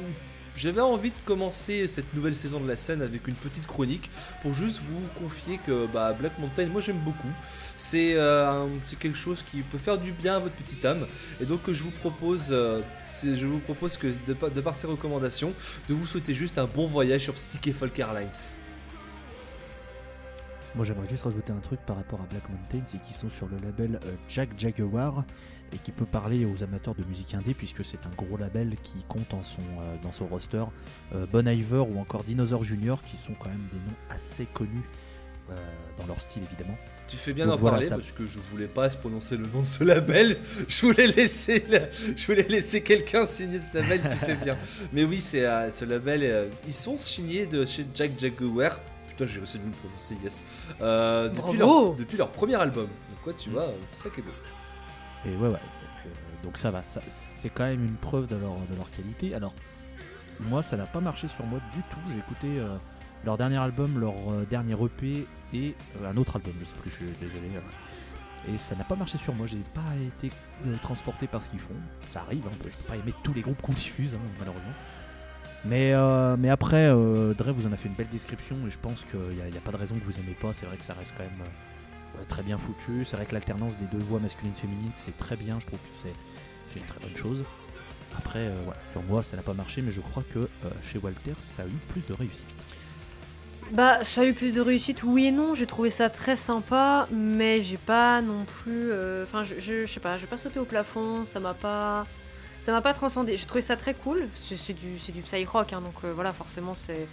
J'avais 0.58 0.80
envie 0.80 1.10
de 1.10 1.16
commencer 1.24 1.86
cette 1.86 2.12
nouvelle 2.14 2.34
saison 2.34 2.58
de 2.58 2.66
la 2.66 2.74
scène 2.74 3.00
avec 3.00 3.28
une 3.28 3.36
petite 3.36 3.68
chronique 3.68 4.10
pour 4.42 4.54
juste 4.54 4.80
vous 4.80 5.00
confier 5.22 5.60
que 5.64 5.86
bah, 5.86 6.12
Black 6.18 6.36
Mountain, 6.40 6.66
moi 6.66 6.80
j'aime 6.80 6.98
beaucoup. 6.98 7.28
C'est 7.76 8.14
euh, 8.16 8.66
c'est 8.88 8.98
quelque 8.98 9.16
chose 9.16 9.44
qui 9.48 9.60
peut 9.62 9.78
faire 9.78 9.98
du 9.98 10.10
bien 10.10 10.34
à 10.34 10.38
votre 10.40 10.56
petite 10.56 10.84
âme. 10.84 11.06
Et 11.40 11.44
donc 11.44 11.60
je 11.70 11.80
vous 11.80 11.92
propose, 11.92 12.48
euh, 12.50 12.82
je 13.22 13.46
vous 13.46 13.60
propose 13.60 13.96
que 13.96 14.08
de, 14.26 14.34
par- 14.34 14.50
de 14.50 14.60
par 14.60 14.74
ces 14.74 14.88
recommandations, 14.88 15.52
de 15.88 15.94
vous 15.94 16.04
souhaiter 16.04 16.34
juste 16.34 16.58
un 16.58 16.66
bon 16.66 16.88
voyage 16.88 17.20
sur 17.20 17.34
Psyche 17.34 17.72
Folk 17.72 17.96
Airlines. 17.96 18.28
Moi 20.74 20.84
j'aimerais 20.84 21.08
juste 21.08 21.22
rajouter 21.22 21.52
un 21.52 21.60
truc 21.60 21.78
par 21.86 21.94
rapport 21.96 22.20
à 22.20 22.24
Black 22.24 22.48
Mountain, 22.50 22.84
c'est 22.88 23.00
qu'ils 23.00 23.14
sont 23.14 23.30
sur 23.30 23.46
le 23.46 23.58
label 23.64 24.00
euh, 24.04 24.14
Jack 24.28 24.50
Jaguar 24.58 25.24
et 25.72 25.78
qui 25.78 25.92
peut 25.92 26.04
parler 26.06 26.44
aux 26.46 26.62
amateurs 26.62 26.94
de 26.94 27.04
musique 27.04 27.34
indé 27.34 27.54
puisque 27.54 27.84
c'est 27.84 28.04
un 28.06 28.14
gros 28.16 28.36
label 28.36 28.76
qui 28.82 29.04
compte 29.08 29.34
en 29.34 29.42
son, 29.42 29.60
euh, 29.80 29.96
dans 30.02 30.12
son 30.12 30.26
roster 30.26 30.64
euh, 31.14 31.26
Bon 31.30 31.46
Iver 31.46 31.84
ou 31.88 32.00
encore 32.00 32.24
Dinosaur 32.24 32.64
Junior 32.64 33.02
qui 33.02 33.16
sont 33.18 33.34
quand 33.38 33.48
même 33.50 33.66
des 33.72 33.78
noms 33.78 33.96
assez 34.14 34.46
connus 34.46 34.82
euh, 35.50 35.54
dans 35.98 36.06
leur 36.06 36.20
style 36.20 36.42
évidemment. 36.50 36.76
Tu 37.06 37.16
fais 37.16 37.32
bien 37.32 37.46
d'en 37.46 37.56
voilà, 37.56 37.76
parler 37.76 37.88
ça- 37.88 37.96
parce 37.96 38.12
que 38.12 38.26
je 38.26 38.38
voulais 38.50 38.66
pas 38.66 38.90
se 38.90 38.96
prononcer 38.98 39.36
le 39.38 39.46
nom 39.46 39.60
de 39.60 39.66
ce 39.66 39.82
label. 39.82 40.36
Je 40.68 40.84
voulais 40.86 41.06
laisser, 41.06 41.64
la- 41.68 41.88
je 42.14 42.26
voulais 42.26 42.42
laisser 42.46 42.82
quelqu'un 42.82 43.24
signer 43.24 43.58
ce 43.58 43.74
label. 43.78 44.02
Tu 44.02 44.08
fais 44.16 44.36
bien. 44.36 44.58
Mais 44.92 45.04
oui, 45.04 45.18
c'est 45.18 45.46
euh, 45.46 45.70
ce 45.70 45.86
label. 45.86 46.48
ils 46.66 46.74
sont 46.74 46.98
signés 46.98 47.46
de 47.46 47.64
chez 47.64 47.86
Jack 47.94 48.10
Jaguar. 48.18 48.78
Putain, 49.08 49.24
j'ai 49.24 49.38
réussi 49.38 49.58
de 49.58 49.64
me 49.64 49.72
prononcer. 49.72 50.16
Yes. 50.22 50.44
Euh, 50.82 51.30
depuis, 51.30 51.56
leur, 51.56 51.94
depuis 51.94 52.16
leur 52.18 52.28
premier 52.28 52.56
album. 52.56 52.84
Donc 52.84 53.22
quoi, 53.24 53.32
tu 53.32 53.48
vois, 53.48 53.62
euh, 53.62 53.72
tout 53.96 54.02
ça 54.02 54.10
qui 54.10 54.20
est 54.20 54.22
beau. 54.22 54.30
Et 55.26 55.34
ouais, 55.36 55.48
ouais. 55.48 55.58
Donc, 56.44 56.54
euh, 56.54 56.58
ça 56.58 56.70
va, 56.70 56.82
c'est 57.08 57.50
quand 57.50 57.64
même 57.64 57.84
une 57.84 57.96
preuve 57.96 58.26
de 58.28 58.36
leur, 58.36 58.90
qualité. 58.90 59.34
Alors, 59.34 59.52
moi, 60.40 60.62
ça 60.62 60.76
n'a 60.76 60.86
pas 60.86 61.00
marché 61.00 61.28
sur 61.28 61.44
moi 61.46 61.60
du 61.74 61.80
tout. 61.82 61.98
J'ai 62.10 62.18
écouté 62.18 62.46
euh, 62.58 62.76
leur 63.24 63.36
dernier 63.36 63.56
album, 63.56 63.98
leur 63.98 64.14
euh, 64.30 64.44
dernier 64.48 64.74
EP 64.74 65.26
et 65.52 65.74
un 66.04 66.16
autre 66.16 66.36
album, 66.36 66.52
je 66.60 66.64
sais 66.64 66.70
plus, 66.80 66.90
je 66.90 66.96
suis 66.96 67.06
désolé. 67.20 67.50
euh. 67.56 68.54
et 68.54 68.58
ça 68.58 68.76
n'a 68.76 68.84
pas 68.84 68.94
marché 68.94 69.18
sur 69.18 69.34
moi. 69.34 69.46
J'ai 69.46 69.58
pas 69.74 69.80
été 70.06 70.34
transporté 70.82 71.26
par 71.26 71.42
ce 71.42 71.50
qu'ils 71.50 71.60
font. 71.60 71.74
Ça 72.10 72.20
arrive, 72.20 72.42
hein, 72.46 72.56
je 72.64 72.68
peux 72.68 72.88
pas 72.88 72.96
aimer 72.96 73.14
tous 73.22 73.34
les 73.34 73.40
groupes 73.42 73.60
qu'on 73.60 73.72
diffuse, 73.72 74.14
hein, 74.14 74.20
malheureusement. 74.38 74.72
Mais, 75.64 75.92
mais 76.38 76.50
après, 76.50 76.88
euh, 76.88 77.34
Dre 77.34 77.50
vous 77.52 77.66
en 77.66 77.72
a 77.72 77.76
fait 77.76 77.88
une 77.88 77.94
belle 77.94 78.08
description 78.08 78.56
et 78.66 78.70
je 78.70 78.78
pense 78.78 79.04
qu'il 79.10 79.36
n'y 79.36 79.42
a, 79.42 79.46
a 79.46 79.60
pas 79.60 79.72
de 79.72 79.76
raison 79.76 79.96
que 79.98 80.04
vous 80.04 80.16
aimez 80.18 80.36
pas. 80.40 80.54
C'est 80.54 80.66
vrai 80.66 80.76
que 80.76 80.84
ça 80.84 80.94
reste 80.94 81.12
quand 81.16 81.24
même 81.24 81.48
très 82.26 82.42
bien 82.42 82.58
foutu. 82.58 83.04
C'est 83.04 83.16
vrai 83.16 83.26
que 83.26 83.32
l'alternance 83.34 83.76
des 83.76 83.86
deux 83.86 84.02
voix 84.04 84.20
masculines 84.20 84.54
féminines, 84.54 84.90
c'est 84.94 85.16
très 85.16 85.36
bien. 85.36 85.58
Je 85.60 85.66
trouve 85.66 85.78
que 85.78 86.08
c'est 86.72 86.80
une 86.80 86.86
très 86.86 87.00
bonne 87.00 87.16
chose. 87.16 87.44
Après, 88.16 88.40
euh, 88.40 88.60
voilà, 88.64 88.80
sur 88.90 89.02
moi, 89.02 89.22
ça 89.22 89.36
n'a 89.36 89.42
pas 89.42 89.52
marché, 89.54 89.82
mais 89.82 89.92
je 89.92 90.00
crois 90.00 90.24
que 90.34 90.38
euh, 90.40 90.48
chez 90.82 90.98
Walter, 90.98 91.34
ça 91.56 91.62
a 91.62 91.66
eu 91.66 91.76
plus 91.92 92.02
de 92.08 92.12
réussite. 92.14 92.46
Bah, 93.72 94.02
ça 94.02 94.22
a 94.22 94.24
eu 94.24 94.32
plus 94.32 94.54
de 94.54 94.60
réussite, 94.62 95.02
oui 95.02 95.26
et 95.26 95.30
non. 95.30 95.54
J'ai 95.54 95.66
trouvé 95.66 95.90
ça 95.90 96.08
très 96.08 96.36
sympa, 96.36 97.06
mais 97.12 97.60
j'ai 97.60 97.76
pas 97.76 98.22
non 98.22 98.44
plus. 98.44 98.90
euh, 98.90 99.24
Enfin, 99.24 99.42
je, 99.42 99.60
je, 99.60 99.86
sais 99.86 100.00
pas, 100.00 100.16
j'ai 100.18 100.26
pas 100.26 100.38
sauté 100.38 100.58
au 100.58 100.64
plafond, 100.64 101.26
ça 101.26 101.38
m'a 101.38 101.54
pas. 101.54 102.06
Ça 102.60 102.72
m'a 102.72 102.80
pas 102.80 102.92
transcendé. 102.94 103.36
J'ai 103.36 103.46
trouvé 103.46 103.62
ça 103.62 103.76
très 103.76 103.94
cool. 103.94 104.26
C'est 104.34 104.72
du, 104.72 104.96
du 105.12 105.20
psych 105.22 105.48
rock, 105.48 105.72
hein, 105.72 105.80
donc 105.80 105.94
euh, 106.04 106.12
voilà, 106.12 106.32
forcément, 106.32 106.74
c'est. 106.74 107.06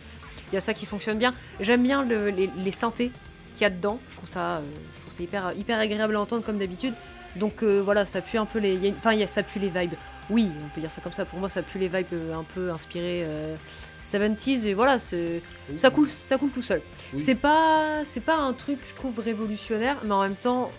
Il 0.51 0.55
y 0.55 0.57
a 0.57 0.61
ça 0.61 0.73
qui 0.73 0.85
fonctionne 0.85 1.17
bien. 1.17 1.33
J'aime 1.59 1.83
bien 1.83 2.03
le- 2.03 2.29
les, 2.29 2.49
les 2.55 2.71
synthés 2.71 3.11
qu'il 3.55 3.63
y 3.63 3.65
a 3.65 3.69
dedans. 3.71 3.99
Je 4.09 4.15
trouve 4.17 4.29
ça, 4.29 4.57
euh, 4.57 4.61
je 4.95 5.01
trouve 5.01 5.13
ça 5.13 5.23
hyper, 5.23 5.53
hyper 5.53 5.79
agréable 5.79 6.15
à 6.15 6.21
entendre 6.21 6.43
comme 6.45 6.57
d'habitude. 6.59 6.93
Donc 7.35 7.63
euh, 7.63 7.81
voilà, 7.83 8.05
ça 8.05 8.21
pue 8.21 8.37
un 8.37 8.45
peu 8.45 8.59
les. 8.59 8.93
Enfin, 8.97 9.13
il 9.13 9.19
y 9.19 9.23
a- 9.23 9.27
ça 9.27 9.43
pue 9.43 9.59
les 9.59 9.69
vibes. 9.69 9.95
Oui, 10.29 10.49
on 10.65 10.69
peut 10.73 10.81
dire 10.81 10.91
ça 10.91 11.01
comme 11.01 11.13
ça. 11.13 11.25
Pour 11.25 11.39
moi, 11.39 11.49
ça 11.49 11.61
pue 11.61 11.77
les 11.79 11.87
vibes 11.87 12.05
euh, 12.13 12.33
un 12.35 12.43
peu 12.55 12.71
inspirées 12.71 13.23
euh, 13.25 13.55
70s. 14.07 14.65
Et 14.65 14.73
voilà. 14.73 14.97
Ça 14.99 15.89
coule, 15.91 16.09
ça 16.09 16.37
coule 16.37 16.51
tout 16.51 16.61
seul. 16.61 16.81
Oui. 17.13 17.19
C'est 17.19 17.35
pas, 17.35 18.01
c'est 18.05 18.21
pas 18.21 18.35
un 18.35 18.53
truc, 18.53 18.79
je 18.89 18.95
trouve, 18.95 19.19
révolutionnaire, 19.19 19.97
mais 20.03 20.13
en 20.13 20.21
même 20.23 20.35
temps, 20.35 20.71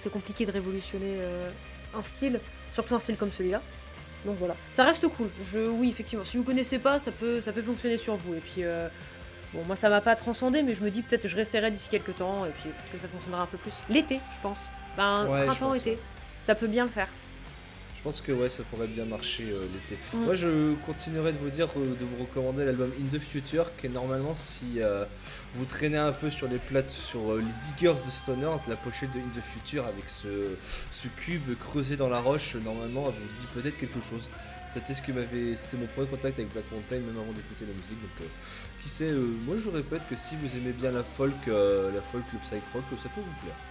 c'est 0.00 0.10
compliqué 0.10 0.46
de 0.46 0.50
révolutionner 0.52 1.16
euh, 1.18 1.50
un 1.96 2.02
style, 2.02 2.40
surtout 2.72 2.94
un 2.94 2.98
style 2.98 3.16
comme 3.16 3.32
celui-là. 3.32 3.60
Donc 4.24 4.36
voilà, 4.38 4.54
ça 4.72 4.84
reste 4.84 5.06
cool. 5.08 5.28
Je, 5.52 5.60
oui, 5.60 5.88
effectivement, 5.90 6.24
si 6.24 6.36
vous 6.36 6.42
connaissez 6.42 6.78
pas, 6.78 6.98
ça 6.98 7.10
peut, 7.12 7.40
ça 7.40 7.52
peut 7.52 7.62
fonctionner 7.62 7.96
sur 7.96 8.16
vous. 8.16 8.34
Et 8.34 8.40
puis, 8.40 8.64
euh, 8.64 8.88
bon, 9.54 9.62
moi, 9.66 9.76
ça 9.76 9.88
m'a 9.88 10.00
pas 10.00 10.16
transcendé, 10.16 10.62
mais 10.62 10.74
je 10.74 10.82
me 10.82 10.90
dis 10.90 11.02
peut-être 11.02 11.28
je 11.28 11.36
réessayerai 11.36 11.70
d'ici 11.70 11.88
quelques 11.88 12.16
temps, 12.16 12.44
et 12.44 12.50
puis 12.50 12.64
peut-être 12.70 12.92
que 12.92 12.98
ça 12.98 13.08
fonctionnera 13.08 13.42
un 13.42 13.46
peu 13.46 13.58
plus. 13.58 13.74
L'été, 13.88 14.20
je 14.34 14.40
pense. 14.40 14.68
Ben, 14.96 15.26
Ouais, 15.26 15.46
printemps, 15.46 15.74
été, 15.74 15.98
ça 16.42 16.54
peut 16.54 16.66
bien 16.66 16.84
le 16.84 16.90
faire. 16.90 17.08
Je 18.00 18.04
pense 18.04 18.22
que 18.22 18.32
ouais, 18.32 18.48
ça 18.48 18.62
pourrait 18.62 18.86
bien 18.86 19.04
marcher 19.04 19.50
euh, 19.52 19.66
l'été. 19.74 19.98
Mm. 20.14 20.24
Moi, 20.24 20.34
je 20.34 20.74
continuerai 20.86 21.32
de 21.32 21.38
vous 21.38 21.50
dire, 21.50 21.68
euh, 21.76 21.94
de 22.00 22.04
vous 22.06 22.24
recommander 22.24 22.64
l'album 22.64 22.90
In 22.98 23.14
the 23.14 23.20
Future, 23.20 23.66
qui 23.76 23.88
est 23.88 23.90
normalement, 23.90 24.34
si 24.34 24.80
euh, 24.80 25.04
vous 25.54 25.66
traînez 25.66 25.98
un 25.98 26.12
peu 26.12 26.30
sur 26.30 26.48
les 26.48 26.56
plates, 26.56 26.88
sur 26.88 27.36
les 27.36 27.44
diggers 27.62 27.92
de 27.92 28.10
Stoner, 28.10 28.56
la 28.68 28.76
pochette 28.76 29.12
de 29.12 29.18
In 29.18 29.28
the 29.34 29.42
Future 29.42 29.84
avec 29.84 30.08
ce, 30.08 30.28
ce 30.90 31.08
cube 31.08 31.54
creusé 31.60 31.98
dans 31.98 32.08
la 32.08 32.20
roche, 32.20 32.54
normalement, 32.54 33.08
elle 33.08 33.20
vous 33.20 33.38
dit 33.38 33.48
peut-être 33.52 33.76
quelque 33.76 34.00
chose. 34.00 34.30
C'était 34.72 34.94
ce 34.94 35.02
que 35.02 35.12
m'avait, 35.12 35.54
c'était 35.54 35.76
mon 35.76 35.86
premier 35.88 36.08
contact 36.08 36.38
avec 36.38 36.50
Black 36.54 36.64
Mountain, 36.72 37.00
même 37.00 37.18
avant 37.20 37.32
d'écouter 37.32 37.66
la 37.68 37.74
musique. 37.74 38.00
Donc, 38.00 38.28
qui 38.82 38.88
sait, 38.88 39.12
moi, 39.44 39.56
je 39.58 39.62
vous 39.64 39.72
répète 39.72 40.00
que 40.08 40.16
si 40.16 40.36
vous 40.36 40.56
aimez 40.56 40.72
bien 40.72 40.90
la 40.90 41.02
folk, 41.02 41.34
la 41.48 42.00
folk, 42.00 42.24
le 42.32 42.38
psych 42.46 42.62
rock, 42.72 42.84
ça 43.02 43.10
peut 43.14 43.20
vous 43.20 43.40
plaire. 43.42 43.69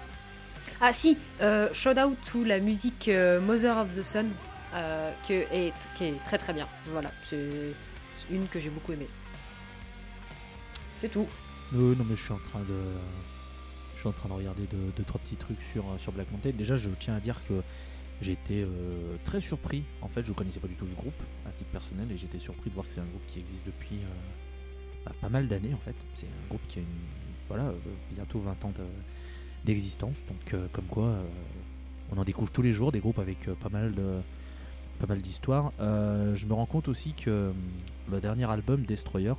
Ah 0.81 0.93
si, 0.93 1.17
euh, 1.41 1.71
shout 1.73 1.97
out 1.99 2.17
to 2.25 2.43
la 2.45 2.59
musique 2.59 3.09
euh, 3.09 3.41
Mother 3.41 3.77
of 3.77 3.95
the 3.95 4.03
Sun, 4.03 4.29
euh, 4.73 5.11
est, 5.29 5.73
qui 5.97 6.05
est 6.05 6.23
très 6.23 6.37
très 6.37 6.53
bien. 6.53 6.67
Voilà, 6.87 7.11
c'est 7.23 7.49
une 8.31 8.47
que 8.47 8.59
j'ai 8.59 8.69
beaucoup 8.69 8.93
aimée. 8.93 9.07
C'est 11.01 11.09
tout. 11.09 11.27
Euh, 11.73 11.95
non, 11.95 12.05
mais 12.09 12.15
je 12.15 12.23
suis 12.23 12.31
en 12.33 12.37
train 12.39 12.59
de. 12.61 12.81
Je 13.95 13.99
suis 13.99 14.07
en 14.09 14.13
train 14.13 14.29
de 14.29 14.33
regarder 14.33 14.63
deux, 14.71 14.91
deux, 14.95 15.03
trois 15.03 15.19
petits 15.19 15.35
trucs 15.35 15.57
sur, 15.73 15.83
sur 15.99 16.13
Black 16.13 16.31
Mountain. 16.31 16.51
Déjà, 16.51 16.77
je 16.77 16.89
tiens 16.91 17.15
à 17.15 17.19
dire 17.19 17.41
que 17.49 17.61
euh, 18.49 19.15
très 19.25 19.41
surpris. 19.41 19.83
En 20.01 20.07
fait, 20.07 20.25
je 20.25 20.31
connaissais 20.31 20.59
pas 20.61 20.67
du 20.69 20.75
tout 20.75 20.87
ce 20.87 20.95
groupe 20.95 21.21
à 21.45 21.51
titre 21.51 21.69
personnel 21.71 22.09
et 22.11 22.15
j'étais 22.17 22.39
surpris 22.39 22.69
de 22.69 22.75
voir 22.75 22.87
que 22.87 22.93
c'est 22.93 23.01
un 23.01 23.05
groupe 23.05 23.25
qui 23.27 23.39
existe 23.39 23.65
depuis 23.65 23.99
bah, 25.05 25.11
pas 25.19 25.27
mal 25.29 25.49
d'années 25.49 25.73
en 25.73 25.77
fait. 25.79 25.95
C'est 26.15 26.27
un 26.27 26.47
groupe 26.47 26.61
qui 26.69 26.79
a 26.79 26.81
une, 26.81 26.87
voilà, 27.49 27.73
bientôt 28.11 28.39
20 28.39 28.51
ans 28.65 28.71
de- 28.77 28.83
d'existence. 29.65 30.15
Donc, 30.27 30.53
euh, 30.53 30.67
comme 30.71 30.85
quoi, 30.85 31.05
euh, 31.05 31.23
on 32.11 32.17
en 32.17 32.23
découvre 32.23 32.51
tous 32.51 32.61
les 32.61 32.73
jours 32.73 32.91
des 32.91 32.99
groupes 32.99 33.19
avec 33.19 33.47
euh, 33.47 33.55
pas 33.55 33.69
mal 33.69 33.93
de 33.93 34.19
pas 34.99 35.07
mal 35.07 35.21
d'histoires. 35.21 35.71
Je 35.79 36.45
me 36.45 36.53
rends 36.53 36.65
compte 36.65 36.89
aussi 36.89 37.13
que 37.13 37.53
le 38.11 38.19
dernier 38.19 38.51
album 38.51 38.83
Destroyer, 38.83 39.31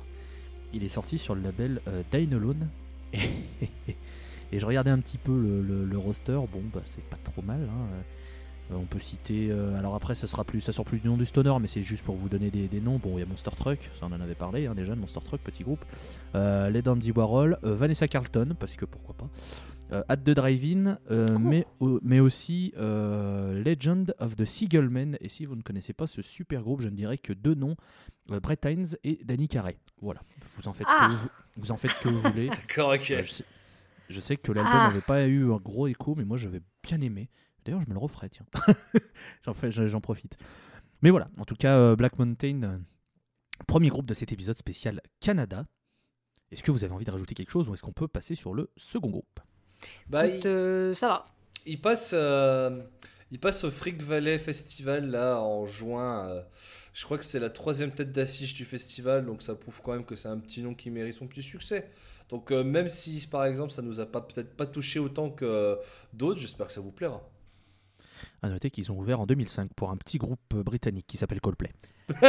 il 0.73 0.83
est 0.83 0.89
sorti 0.89 1.19
sur 1.19 1.35
le 1.35 1.41
label 1.41 1.81
Dine 2.11 2.33
Alone. 2.33 2.67
Et, 3.13 4.59
je 4.59 4.65
regardais 4.65 4.89
un 4.89 4.97
petit 4.97 5.19
peu 5.19 5.31
le, 5.31 5.97
roster. 5.99 6.39
Bon, 6.51 6.63
bah 6.73 6.81
c'est 6.85 7.03
pas 7.03 7.19
trop 7.23 7.43
mal. 7.43 7.61
hein. 7.61 8.73
On 8.73 8.85
peut 8.85 8.97
citer. 8.97 9.51
alors 9.77 9.93
après, 9.93 10.15
ça 10.15 10.25
sera 10.25 10.43
plus, 10.43 10.61
ça 10.61 10.71
sort 10.71 10.83
plus 10.85 10.97
du 10.97 11.07
nom 11.07 11.15
du 11.15 11.27
stoner, 11.27 11.53
mais 11.61 11.67
c'est 11.67 11.83
juste 11.83 12.03
pour 12.03 12.15
vous 12.15 12.27
donner 12.27 12.49
des, 12.49 12.81
noms. 12.81 12.97
Bon, 12.97 13.17
il 13.17 13.19
y 13.19 13.23
a 13.23 13.27
Monster 13.27 13.51
Truck, 13.55 13.91
ça 13.99 14.07
on 14.09 14.15
en 14.15 14.19
avait 14.19 14.33
parlé 14.33 14.65
hein, 14.65 14.73
déjà, 14.73 14.95
de 14.95 14.99
Monster 14.99 15.19
Truck, 15.23 15.41
petit 15.41 15.63
groupe. 15.63 15.85
Les 16.33 16.81
Dandy 16.81 17.11
Warhol, 17.11 17.59
Vanessa 17.61 18.07
Carlton, 18.07 18.55
parce 18.59 18.77
que 18.77 18.85
pourquoi 18.85 19.13
pas. 19.13 19.29
Euh, 19.93 20.03
At 20.07 20.17
the 20.17 20.29
Drive-In, 20.31 20.97
euh, 21.09 21.27
Oh. 21.35 21.39
mais, 21.39 21.65
au- 21.81 21.99
mais 22.01 22.19
aussi 22.21 22.73
euh, 22.77 23.61
Legend 23.61 24.15
of 24.19 24.35
the 24.37 24.45
Seagullmen. 24.45 25.17
Et 25.19 25.27
si 25.29 25.45
vous 25.45 25.55
ne 25.55 25.61
connaissez 25.61 25.91
pas 25.93 26.07
ce 26.07 26.21
super 26.21 26.61
groupe, 26.61 26.81
je 26.81 26.87
ne 26.89 26.95
dirais 26.95 27.17
que 27.17 27.33
deux 27.33 27.55
noms 27.55 27.75
Brett 28.27 28.63
Hines 28.65 28.95
et 29.03 29.19
Danny 29.25 29.47
Carey. 29.49 29.77
Voilà, 30.01 30.21
vous 30.55 30.67
en 30.69 30.73
faites, 30.73 30.87
Ah. 30.89 31.07
que, 31.09 31.13
vous, 31.13 31.29
vous 31.57 31.71
en 31.71 31.75
faites 31.77 31.93
que 31.99 32.07
vous 32.07 32.21
voulez. 32.21 32.47
D'accord, 32.69 32.93
ok. 32.93 33.03
Je, 33.03 33.25
sais, 33.31 33.45
je 34.09 34.21
sais 34.21 34.37
que 34.37 34.51
l'album 34.53 34.71
Ah. 34.73 34.87
n'avait 34.87 35.01
pas 35.01 35.27
eu 35.27 35.51
un 35.51 35.57
gros 35.57 35.87
écho, 35.87 36.15
mais 36.15 36.23
moi 36.23 36.37
j'avais 36.37 36.61
bien 36.83 37.01
aimé. 37.01 37.29
D'ailleurs, 37.65 37.81
je 37.81 37.87
me 37.89 37.93
le 37.93 37.99
referai, 37.99 38.29
tiens. 38.29 38.45
j'en, 39.43 39.53
fais- 39.53 39.71
j'en 39.71 39.99
profite. 40.01 40.37
Mais 41.01 41.09
voilà, 41.09 41.29
en 41.37 41.43
tout 41.45 41.55
cas, 41.55 41.75
euh, 41.77 41.95
Black 41.97 42.17
Mountain, 42.17 42.63
euh, 42.63 42.77
premier 43.67 43.89
groupe 43.89 44.05
de 44.05 44.13
cet 44.13 44.31
épisode 44.31 44.57
spécial 44.57 45.01
Canada. 45.19 45.65
Est-ce 46.51 46.63
que 46.63 46.71
vous 46.71 46.83
avez 46.83 46.93
envie 46.93 47.05
de 47.05 47.11
rajouter 47.11 47.35
quelque 47.35 47.51
chose 47.51 47.67
ou 47.69 47.73
est-ce 47.73 47.81
qu'on 47.81 47.91
peut 47.93 48.07
passer 48.07 48.35
sur 48.35 48.53
le 48.53 48.69
second 48.77 49.09
groupe? 49.09 49.39
Bah, 50.09 50.23
euh, 50.45 50.93
ça 50.93 51.07
va. 51.07 51.23
Il 51.65 51.79
passe, 51.79 52.11
euh, 52.13 52.81
il 53.31 53.39
passe 53.39 53.63
au 53.63 53.71
Freak 53.71 54.01
Valley 54.01 54.39
Festival 54.39 55.09
là 55.11 55.39
en 55.39 55.65
juin. 55.65 56.27
euh, 56.29 56.41
je 56.93 57.05
crois 57.05 57.17
que 57.17 57.23
c'est 57.25 57.39
la 57.39 57.49
troisième 57.49 57.91
tête 57.91 58.11
d'affiche 58.11 58.53
du 58.53 58.65
festival, 58.65 59.25
donc 59.25 59.41
ça 59.41 59.55
prouve 59.55 59.81
quand 59.81 59.93
même 59.93 60.05
que 60.05 60.15
c'est 60.15 60.27
un 60.27 60.37
petit 60.39 60.61
nom 60.61 60.73
qui 60.73 60.89
mérite 60.89 61.15
son 61.15 61.27
petit 61.27 61.43
succès. 61.43 61.89
Donc 62.29 62.51
euh, 62.51 62.63
même 62.63 62.87
si 62.87 63.25
par 63.27 63.45
exemple 63.45 63.71
ça 63.71 63.81
nous 63.81 63.99
a 63.99 64.05
pas 64.05 64.21
peut-être 64.21 64.55
pas 64.55 64.65
touché 64.65 64.99
autant 64.99 65.29
que 65.29 65.45
euh, 65.45 65.75
d'autres, 66.13 66.39
j'espère 66.39 66.67
que 66.67 66.73
ça 66.73 66.81
vous 66.81 66.91
plaira. 66.91 67.21
À 68.43 68.49
noter 68.49 68.69
qu'ils 68.71 68.91
ont 68.91 68.97
ouvert 68.97 69.19
en 69.21 69.25
2005 69.25 69.71
pour 69.75 69.91
un 69.91 69.97
petit 69.97 70.17
groupe 70.17 70.39
britannique 70.55 71.05
qui 71.07 71.17
s'appelle 71.17 71.41
Coldplay. 71.41 71.71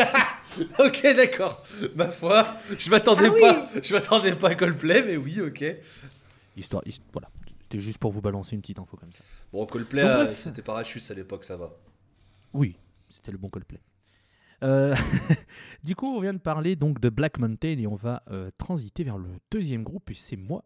ok, 0.79 1.03
d'accord. 1.17 1.65
Ma 1.97 2.09
foi, 2.09 2.45
je 2.79 2.91
m'attendais 2.91 3.29
Ah 3.29 3.33
oui. 3.35 3.41
pas, 3.41 3.69
je 3.83 3.95
m'attendais 3.95 4.35
pas 4.35 4.51
à 4.51 4.55
Coldplay, 4.55 5.03
mais 5.03 5.17
oui, 5.17 5.41
ok. 5.41 5.65
Histoire, 6.57 6.83
hist- 6.87 7.03
voilà, 7.13 7.29
c'était 7.73 7.83
juste 7.83 7.99
pour 7.99 8.13
vous 8.13 8.21
balancer 8.21 8.55
une 8.55 8.61
petite 8.61 8.79
info 8.79 8.99
comme 8.99 9.13
ça. 9.13 9.25
Bon, 9.51 9.65
Coldplay, 9.65 10.03
Donc, 10.03 10.11
euh, 10.11 10.25
bref. 10.25 10.41
c'était 10.41 10.61
parachute 10.61 11.11
à 11.11 11.15
l'époque, 11.15 11.43
ça 11.43 11.57
va. 11.57 11.75
Oui, 12.53 12.77
c'était 13.09 13.33
le 13.33 13.39
bon 13.39 13.49
Coldplay. 13.49 13.81
Euh, 14.63 14.95
du 15.83 15.97
coup, 15.97 16.07
on 16.07 16.21
vient 16.21 16.35
de 16.35 16.39
parler 16.39 16.77
donc 16.77 17.01
de 17.01 17.09
Black 17.09 17.39
Mountain 17.39 17.79
et 17.79 17.87
on 17.87 17.95
va 17.95 18.25
euh, 18.31 18.51
transiter 18.59 19.05
vers 19.05 19.17
le 19.17 19.31
deuxième 19.51 19.85
groupe 19.85 20.11
et 20.11 20.15
c'est 20.15 20.37
moi 20.37 20.63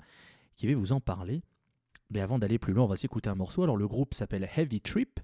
qui 0.57 0.67
vais 0.67 0.75
vous 0.75 0.91
en 0.91 1.01
parler. 1.01 1.43
Mais 2.11 2.21
avant 2.21 2.41
d'aller 2.41 2.59
plus 2.59 2.73
loin, 2.73 2.85
on 2.85 2.89
va 2.89 2.97
s'écouter 2.97 3.31
un 3.31 3.37
morceau. 3.37 3.63
Alors 3.63 3.77
le 3.77 3.87
groupe 3.87 4.13
s'appelle 4.13 4.49
Heavy 4.57 4.81
Trip 4.81 5.21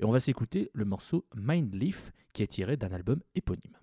et 0.00 0.06
on 0.06 0.12
va 0.12 0.20
s'écouter 0.20 0.70
le 0.72 0.86
morceau 0.86 1.26
Mind 1.34 1.74
Leaf 1.74 2.12
qui 2.32 2.44
est 2.44 2.46
tiré 2.46 2.78
d'un 2.78 2.92
album 2.92 3.20
éponyme. 3.34 3.76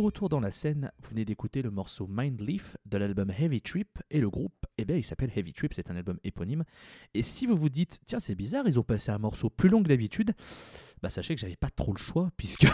Retour 0.00 0.28
dans 0.28 0.40
la 0.40 0.50
scène, 0.50 0.90
vous 1.02 1.10
venez 1.10 1.24
d'écouter 1.24 1.62
le 1.62 1.70
morceau 1.70 2.06
Mind 2.08 2.40
Leaf 2.40 2.76
de 2.86 2.98
l'album 2.98 3.30
Heavy 3.30 3.60
Trip 3.60 3.98
et 4.10 4.20
le 4.20 4.30
groupe, 4.30 4.66
eh 4.78 4.84
bien, 4.84 4.96
il 4.96 5.04
s'appelle 5.04 5.30
Heavy 5.34 5.52
Trip, 5.52 5.72
c'est 5.74 5.90
un 5.90 5.96
album 5.96 6.18
éponyme. 6.24 6.64
Et 7.14 7.22
si 7.22 7.46
vous 7.46 7.56
vous 7.56 7.68
dites, 7.68 7.98
tiens, 8.06 8.20
c'est 8.20 8.34
bizarre, 8.34 8.64
ils 8.66 8.78
ont 8.78 8.82
passé 8.84 9.10
un 9.10 9.18
morceau 9.18 9.50
plus 9.50 9.68
long 9.68 9.82
que 9.82 9.88
d'habitude, 9.88 10.32
bah 11.02 11.10
sachez 11.10 11.34
que 11.34 11.40
j'avais 11.40 11.56
pas 11.56 11.70
trop 11.70 11.92
le 11.92 11.98
choix 11.98 12.30
puisque 12.36 12.66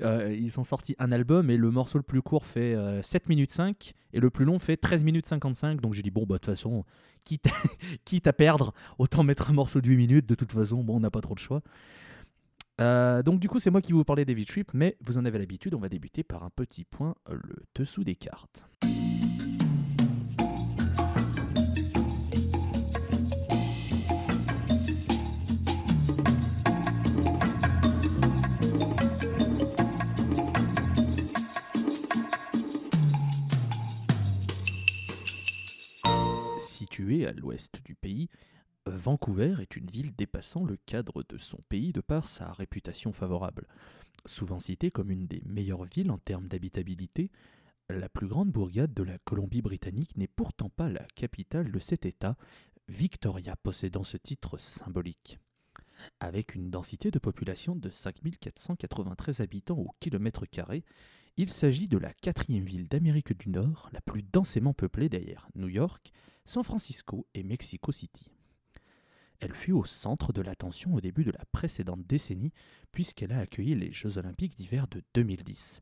euh, 0.00 0.34
ils 0.38 0.58
ont 0.60 0.64
sorti 0.64 0.94
un 0.98 1.12
album 1.12 1.50
et 1.50 1.56
le 1.56 1.70
morceau 1.70 1.98
le 1.98 2.04
plus 2.04 2.22
court 2.22 2.46
fait 2.46 2.74
euh, 2.74 3.02
7 3.02 3.28
minutes 3.28 3.52
5 3.52 3.92
et 4.12 4.20
le 4.20 4.30
plus 4.30 4.44
long 4.44 4.58
fait 4.58 4.76
13 4.76 5.04
minutes 5.04 5.26
55. 5.26 5.80
Donc 5.80 5.94
j'ai 5.94 6.02
dit, 6.02 6.10
bon, 6.10 6.26
bah 6.26 6.34
de 6.34 6.38
toute 6.40 6.46
façon, 6.46 6.84
quitte, 7.24 7.46
à 8.26 8.32
perdre, 8.32 8.72
autant 8.98 9.22
mettre 9.22 9.50
un 9.50 9.52
morceau 9.52 9.80
de 9.80 9.88
8 9.88 9.96
minutes. 9.96 10.26
De 10.26 10.34
toute 10.34 10.52
façon, 10.52 10.82
bon, 10.82 10.96
on 10.96 11.00
n'a 11.00 11.10
pas 11.10 11.20
trop 11.20 11.34
de 11.34 11.40
choix. 11.40 11.62
Euh, 12.80 13.22
donc 13.22 13.40
du 13.40 13.48
coup, 13.48 13.58
c'est 13.58 13.70
moi 13.70 13.82
qui 13.82 13.92
vous 13.92 14.04
parler 14.04 14.24
d'Heavy 14.24 14.46
Trip, 14.46 14.72
mais 14.72 14.96
vous 15.00 15.18
en 15.18 15.24
avez 15.24 15.38
l'habitude, 15.38 15.74
on 15.74 15.80
va 15.80 15.88
débuter 15.88 16.22
par 16.22 16.42
un 16.44 16.50
petit 16.50 16.84
point, 16.84 17.14
le 17.28 17.56
dessous 17.74 18.04
des 18.04 18.14
cartes. 18.14 18.64
Située 36.58 37.26
à 37.26 37.32
l'ouest 37.32 37.82
du 37.84 37.94
pays, 37.94 38.28
Vancouver 38.86 39.56
est 39.60 39.76
une 39.76 39.90
ville 39.90 40.14
dépassant 40.16 40.64
le 40.64 40.76
cadre 40.86 41.22
de 41.28 41.36
son 41.38 41.58
pays 41.68 41.92
de 41.92 42.00
par 42.00 42.26
sa 42.26 42.50
réputation 42.52 43.12
favorable. 43.12 43.66
Souvent 44.26 44.58
citée 44.58 44.90
comme 44.90 45.10
une 45.10 45.26
des 45.26 45.42
meilleures 45.44 45.84
villes 45.84 46.10
en 46.10 46.18
termes 46.18 46.48
d'habitabilité, 46.48 47.30
la 47.90 48.08
plus 48.08 48.26
grande 48.26 48.50
bourgade 48.50 48.94
de 48.94 49.02
la 49.02 49.18
Colombie-Britannique 49.18 50.16
n'est 50.16 50.28
pourtant 50.28 50.70
pas 50.70 50.88
la 50.88 51.04
capitale 51.14 51.70
de 51.70 51.78
cet 51.78 52.06
État, 52.06 52.36
Victoria 52.88 53.56
possédant 53.56 54.04
ce 54.04 54.16
titre 54.16 54.58
symbolique. 54.58 55.38
Avec 56.18 56.54
une 56.54 56.70
densité 56.70 57.10
de 57.10 57.18
population 57.18 57.76
de 57.76 57.90
5493 57.90 59.40
habitants 59.40 59.78
au 59.78 59.90
kilomètre 60.00 60.46
carré, 60.46 60.84
il 61.36 61.52
s'agit 61.52 61.88
de 61.88 61.98
la 61.98 62.12
quatrième 62.14 62.64
ville 62.64 62.88
d'Amérique 62.88 63.36
du 63.38 63.50
Nord, 63.50 63.90
la 63.92 64.00
plus 64.00 64.22
densément 64.22 64.74
peuplée 64.74 65.08
derrière 65.08 65.48
New 65.54 65.68
York, 65.68 66.12
San 66.46 66.64
Francisco 66.64 67.26
et 67.34 67.42
Mexico 67.42 67.92
City. 67.92 68.30
Elle 69.40 69.54
fut 69.54 69.72
au 69.72 69.84
centre 69.84 70.32
de 70.32 70.42
l'attention 70.42 70.94
au 70.94 71.00
début 71.00 71.24
de 71.24 71.30
la 71.30 71.44
précédente 71.50 72.06
décennie, 72.06 72.52
puisqu'elle 72.92 73.32
a 73.32 73.40
accueilli 73.40 73.74
les 73.74 73.90
Jeux 73.90 74.18
Olympiques 74.18 74.56
d'hiver 74.56 74.86
de 74.88 75.02
2010. 75.14 75.80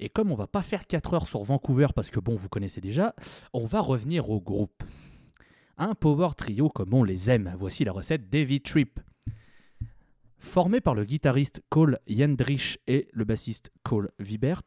Et 0.00 0.08
comme 0.08 0.32
on 0.32 0.34
va 0.34 0.48
pas 0.48 0.62
faire 0.62 0.88
4 0.88 1.14
heures 1.14 1.28
sur 1.28 1.44
Vancouver 1.44 1.86
parce 1.94 2.10
que 2.10 2.18
bon, 2.18 2.34
vous 2.34 2.48
connaissez 2.48 2.80
déjà, 2.80 3.14
on 3.52 3.64
va 3.64 3.80
revenir 3.80 4.28
au 4.30 4.40
groupe. 4.40 4.82
Un 5.78 5.94
power 5.94 6.30
trio 6.36 6.68
comme 6.68 6.92
on 6.92 7.04
les 7.04 7.30
aime. 7.30 7.54
Voici 7.56 7.84
la 7.84 7.92
recette 7.92 8.28
d'Heavy 8.28 8.60
Trip. 8.60 8.98
Formé 10.38 10.80
par 10.80 10.96
le 10.96 11.04
guitariste 11.04 11.62
Cole 11.68 12.00
Yandrich 12.08 12.80
et 12.88 13.06
le 13.12 13.24
bassiste 13.24 13.70
Cole 13.84 14.10
Vibert. 14.18 14.62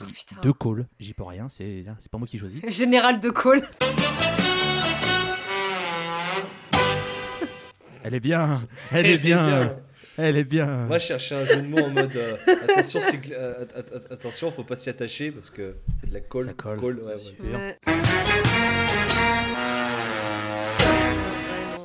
Oh. 0.00 0.04
Deux 0.42 0.52
Cole, 0.54 0.86
j'y 0.98 1.12
peux 1.12 1.24
rien, 1.24 1.48
c'est 1.48 1.84
c'est 2.00 2.10
pas 2.10 2.18
moi 2.18 2.26
qui 2.26 2.38
choisis. 2.38 2.62
Général 2.70 3.20
de 3.20 3.28
Cole. 3.28 3.62
Elle 8.08 8.14
est 8.14 8.20
bien, 8.20 8.66
elle 8.90 9.04
Elle 9.04 9.12
est 9.12 9.18
bien, 9.18 9.46
bien. 9.46 9.76
elle 10.16 10.36
est 10.38 10.44
bien. 10.44 10.86
Moi, 10.86 10.96
je 10.96 11.04
cherchais 11.08 11.34
un 11.34 11.44
jeu 11.44 11.56
de 11.60 11.66
mots 11.68 11.80
en 11.84 11.90
mode 11.90 12.16
euh, 12.16 12.36
attention, 12.66 13.00
gl- 13.00 13.32
euh, 13.34 13.64
att- 13.64 13.74
att- 13.92 14.10
attention, 14.12 14.50
faut 14.50 14.64
pas 14.64 14.76
s'y 14.76 14.88
attacher 14.88 15.30
parce 15.30 15.50
que 15.50 15.74
c'est 16.00 16.08
de 16.08 16.14
la 16.14 16.20
colle. 16.20 16.46
Ça 16.46 16.52
colle, 16.54 17.00
ouais, 17.00 17.14
ouais. 17.52 17.76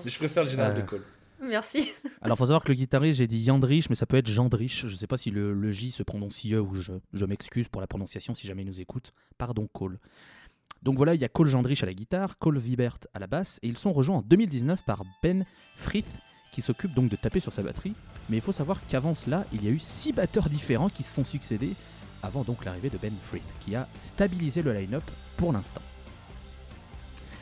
Mais 0.05 0.09
je 0.09 0.17
préfère 0.17 0.45
le 0.45 0.49
général 0.49 0.71
Euh, 0.77 0.81
de 0.81 0.85
colle. 0.87 1.01
Merci. 1.41 1.91
Alors, 2.21 2.37
faut 2.37 2.45
savoir 2.45 2.63
que 2.63 2.69
le 2.69 2.75
guitariste, 2.75 3.17
j'ai 3.17 3.27
dit 3.27 3.39
Yandrich, 3.39 3.89
mais 3.89 3.95
ça 3.97 4.05
peut 4.05 4.15
être 4.15 4.27
Jandrich. 4.29 4.85
Je 4.87 4.95
sais 4.95 5.07
pas 5.07 5.17
si 5.17 5.29
le, 5.29 5.53
le 5.53 5.71
J 5.71 5.91
se 5.91 6.03
prononce 6.03 6.41
IE 6.45 6.55
ou 6.55 6.73
je. 6.75 6.93
Je 7.11 7.25
m'excuse 7.25 7.67
pour 7.67 7.81
la 7.81 7.87
prononciation 7.87 8.33
si 8.33 8.47
jamais 8.47 8.61
il 8.61 8.67
nous 8.67 8.79
écoute. 8.79 9.11
Pardon, 9.37 9.67
Cole. 9.73 9.99
Donc 10.83 10.97
voilà, 10.97 11.15
il 11.15 11.21
y 11.21 11.25
a 11.25 11.29
Cole 11.29 11.47
Jandrich 11.47 11.81
à 11.81 11.85
la 11.85 11.93
guitare, 11.93 12.37
Cole 12.37 12.59
Vibert 12.59 12.97
à 13.13 13.19
la 13.19 13.27
basse, 13.27 13.59
et 13.63 13.67
ils 13.67 13.77
sont 13.77 13.93
rejoints 13.93 14.17
en 14.17 14.21
2019 14.21 14.83
par 14.83 15.03
Ben 15.21 15.45
Frith, 15.75 16.19
qui 16.51 16.61
s'occupe 16.61 16.93
donc 16.93 17.09
de 17.09 17.15
taper 17.15 17.39
sur 17.39 17.53
sa 17.53 17.63
batterie. 17.63 17.93
Mais 18.29 18.37
il 18.37 18.41
faut 18.41 18.51
savoir 18.51 18.79
qu'avant 18.87 19.15
cela, 19.15 19.45
il 19.53 19.63
y 19.63 19.67
a 19.67 19.71
eu 19.71 19.79
six 19.79 20.11
batteurs 20.11 20.49
différents 20.49 20.89
qui 20.89 21.03
se 21.03 21.13
sont 21.13 21.25
succédés, 21.25 21.73
avant 22.21 22.43
donc 22.43 22.65
l'arrivée 22.65 22.89
de 22.89 22.97
Ben 22.97 23.13
Frith, 23.29 23.43
qui 23.61 23.75
a 23.75 23.87
stabilisé 23.97 24.61
le 24.61 24.73
line-up 24.73 25.03
pour 25.37 25.53
l'instant. 25.53 25.81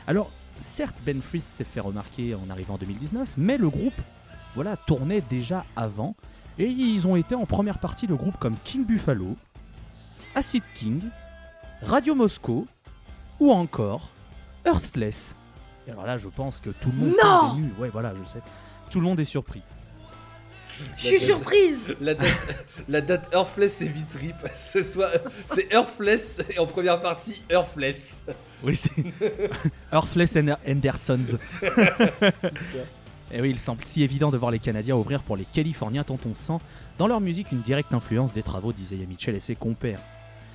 Alors, 0.06 0.30
certes, 0.60 0.96
Ben 1.04 1.20
Frith 1.20 1.42
s'est 1.42 1.64
fait 1.64 1.80
remarquer 1.80 2.34
en 2.34 2.48
arrivant 2.48 2.74
en 2.74 2.78
2019, 2.78 3.28
mais 3.36 3.58
le 3.58 3.70
groupe 3.70 4.00
voilà, 4.54 4.76
tournait 4.76 5.22
déjà 5.30 5.64
avant, 5.74 6.14
et 6.58 6.66
ils 6.66 7.06
ont 7.06 7.16
été 7.16 7.34
en 7.34 7.46
première 7.46 7.78
partie 7.78 8.06
de 8.06 8.14
groupes 8.14 8.38
comme 8.38 8.56
King 8.64 8.84
Buffalo, 8.84 9.36
Acid 10.34 10.62
King, 10.74 11.02
Radio 11.82 12.14
Moscow, 12.14 12.66
ou 13.42 13.50
encore 13.50 14.10
Earthless. 14.64 15.34
Et 15.88 15.90
alors 15.90 16.06
là, 16.06 16.16
je 16.16 16.28
pense 16.28 16.60
que 16.60 16.70
tout 16.70 16.92
le 16.92 16.96
monde 16.96 17.16
Non 17.22 17.54
est 17.54 17.56
venu. 17.56 17.72
Ouais, 17.76 17.88
voilà, 17.88 18.12
je 18.14 18.28
sais. 18.30 18.38
Tout 18.88 19.00
le 19.00 19.06
monde 19.06 19.18
est 19.18 19.24
surpris. 19.24 19.62
Je 20.96 21.06
suis 21.06 21.20
surprise. 21.20 21.84
La 22.00 22.14
date, 22.14 22.56
la 22.88 23.00
date 23.00 23.28
Earthless 23.32 23.82
et 23.82 23.88
Vitrip. 23.88 24.36
Ce 24.54 24.82
soir, 24.84 25.10
c'est 25.46 25.72
Earthless 25.72 26.40
et 26.50 26.60
en 26.60 26.66
première 26.66 27.00
partie 27.00 27.42
Earthless. 27.50 28.22
Oui, 28.62 28.76
c'est 28.76 28.92
Earthless 29.92 30.36
and 30.36 30.56
Andersons. 30.66 31.38
Et 33.32 33.40
oui, 33.40 33.50
il 33.50 33.58
semble 33.58 33.82
si 33.84 34.04
évident 34.04 34.30
de 34.30 34.36
voir 34.36 34.52
les 34.52 34.60
Canadiens 34.60 34.94
ouvrir 34.94 35.22
pour 35.22 35.36
les 35.36 35.46
Californiens 35.46 36.04
tant 36.04 36.18
on 36.26 36.34
sent 36.36 36.62
dans 36.96 37.08
leur 37.08 37.20
musique 37.20 37.50
une 37.50 37.62
directe 37.62 37.92
influence 37.92 38.32
des 38.32 38.44
travaux 38.44 38.72
d'Isaiah 38.72 39.06
Mitchell 39.06 39.34
et 39.34 39.40
ses 39.40 39.56
compères. 39.56 40.00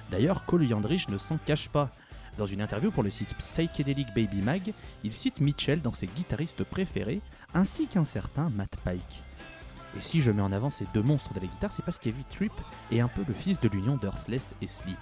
D'ailleurs, 0.09 0.45
Cole 0.45 0.65
Yandrich 0.65 1.09
ne 1.09 1.17
s'en 1.17 1.37
cache 1.45 1.67
pas. 1.67 1.89
Dans 2.37 2.45
une 2.45 2.61
interview 2.61 2.91
pour 2.91 3.01
le 3.01 3.09
site 3.09 3.33
Psychedelic 3.35 4.13
Baby 4.13 4.43
Mag, 4.43 4.73
il 5.03 5.11
cite 5.11 5.41
Mitchell 5.41 5.81
dans 5.81 5.93
ses 5.93 6.05
guitaristes 6.05 6.63
préférés, 6.63 7.21
ainsi 7.55 7.87
qu'un 7.87 8.05
certain 8.05 8.49
Matt 8.49 8.77
Pike. 8.83 9.23
Et 9.97 10.01
si 10.01 10.21
je 10.21 10.31
mets 10.31 10.43
en 10.43 10.51
avant 10.51 10.69
ces 10.69 10.85
deux 10.93 11.01
monstres 11.01 11.33
de 11.33 11.39
la 11.39 11.47
guitare, 11.47 11.71
c'est 11.71 11.83
parce 11.83 11.97
qu'Heavy 11.97 12.23
Trip 12.25 12.51
est 12.91 12.99
un 12.99 13.07
peu 13.07 13.23
le 13.27 13.33
fils 13.33 13.59
de 13.59 13.69
l'union 13.69 13.97
d'Earthless 13.97 14.53
et 14.61 14.67
Sleep. 14.67 14.99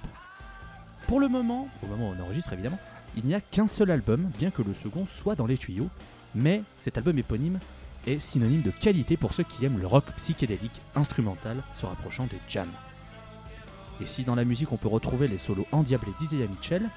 Pour 1.08 1.20
le 1.20 1.28
moment, 1.28 1.68
au 1.84 1.88
moment 1.88 2.10
où 2.10 2.16
on 2.18 2.24
enregistre 2.24 2.54
évidemment, 2.54 2.80
il 3.18 3.26
n'y 3.26 3.36
a 3.36 3.42
qu'un 3.42 3.68
seul 3.68 3.92
album, 3.92 4.32
bien 4.40 4.50
que 4.50 4.62
le 4.62 4.74
second 4.74 5.06
soit 5.06 5.36
dans 5.36 5.46
les 5.46 5.58
tuyaux, 5.58 5.90
mais 6.36 6.64
cet 6.78 6.98
album 6.98 7.18
éponyme 7.18 7.60
est 8.08 8.20
synonyme 8.20 8.62
de 8.62 8.72
qualité 8.72 9.18
pour 9.18 9.34
ceux 9.34 9.44
qui 9.44 9.66
aiment 9.66 9.80
le 9.80 9.88
rock 9.88 10.06
psychédélique 10.16 10.82
instrumental 10.96 11.64
se 11.74 11.86
rapprochant 11.86 12.28
des 12.28 12.40
jams. 12.48 12.72
Et 14.02 14.06
si 14.06 14.24
dans 14.24 14.36
la 14.36 14.46
musique 14.46 14.72
on 14.72 14.78
peut 14.78 14.88
retrouver 14.88 15.28
les 15.28 15.38
solos 15.38 15.68
endiablés 15.72 16.14
d'Isaiah 16.20 16.48
Mitchell, 16.48 16.90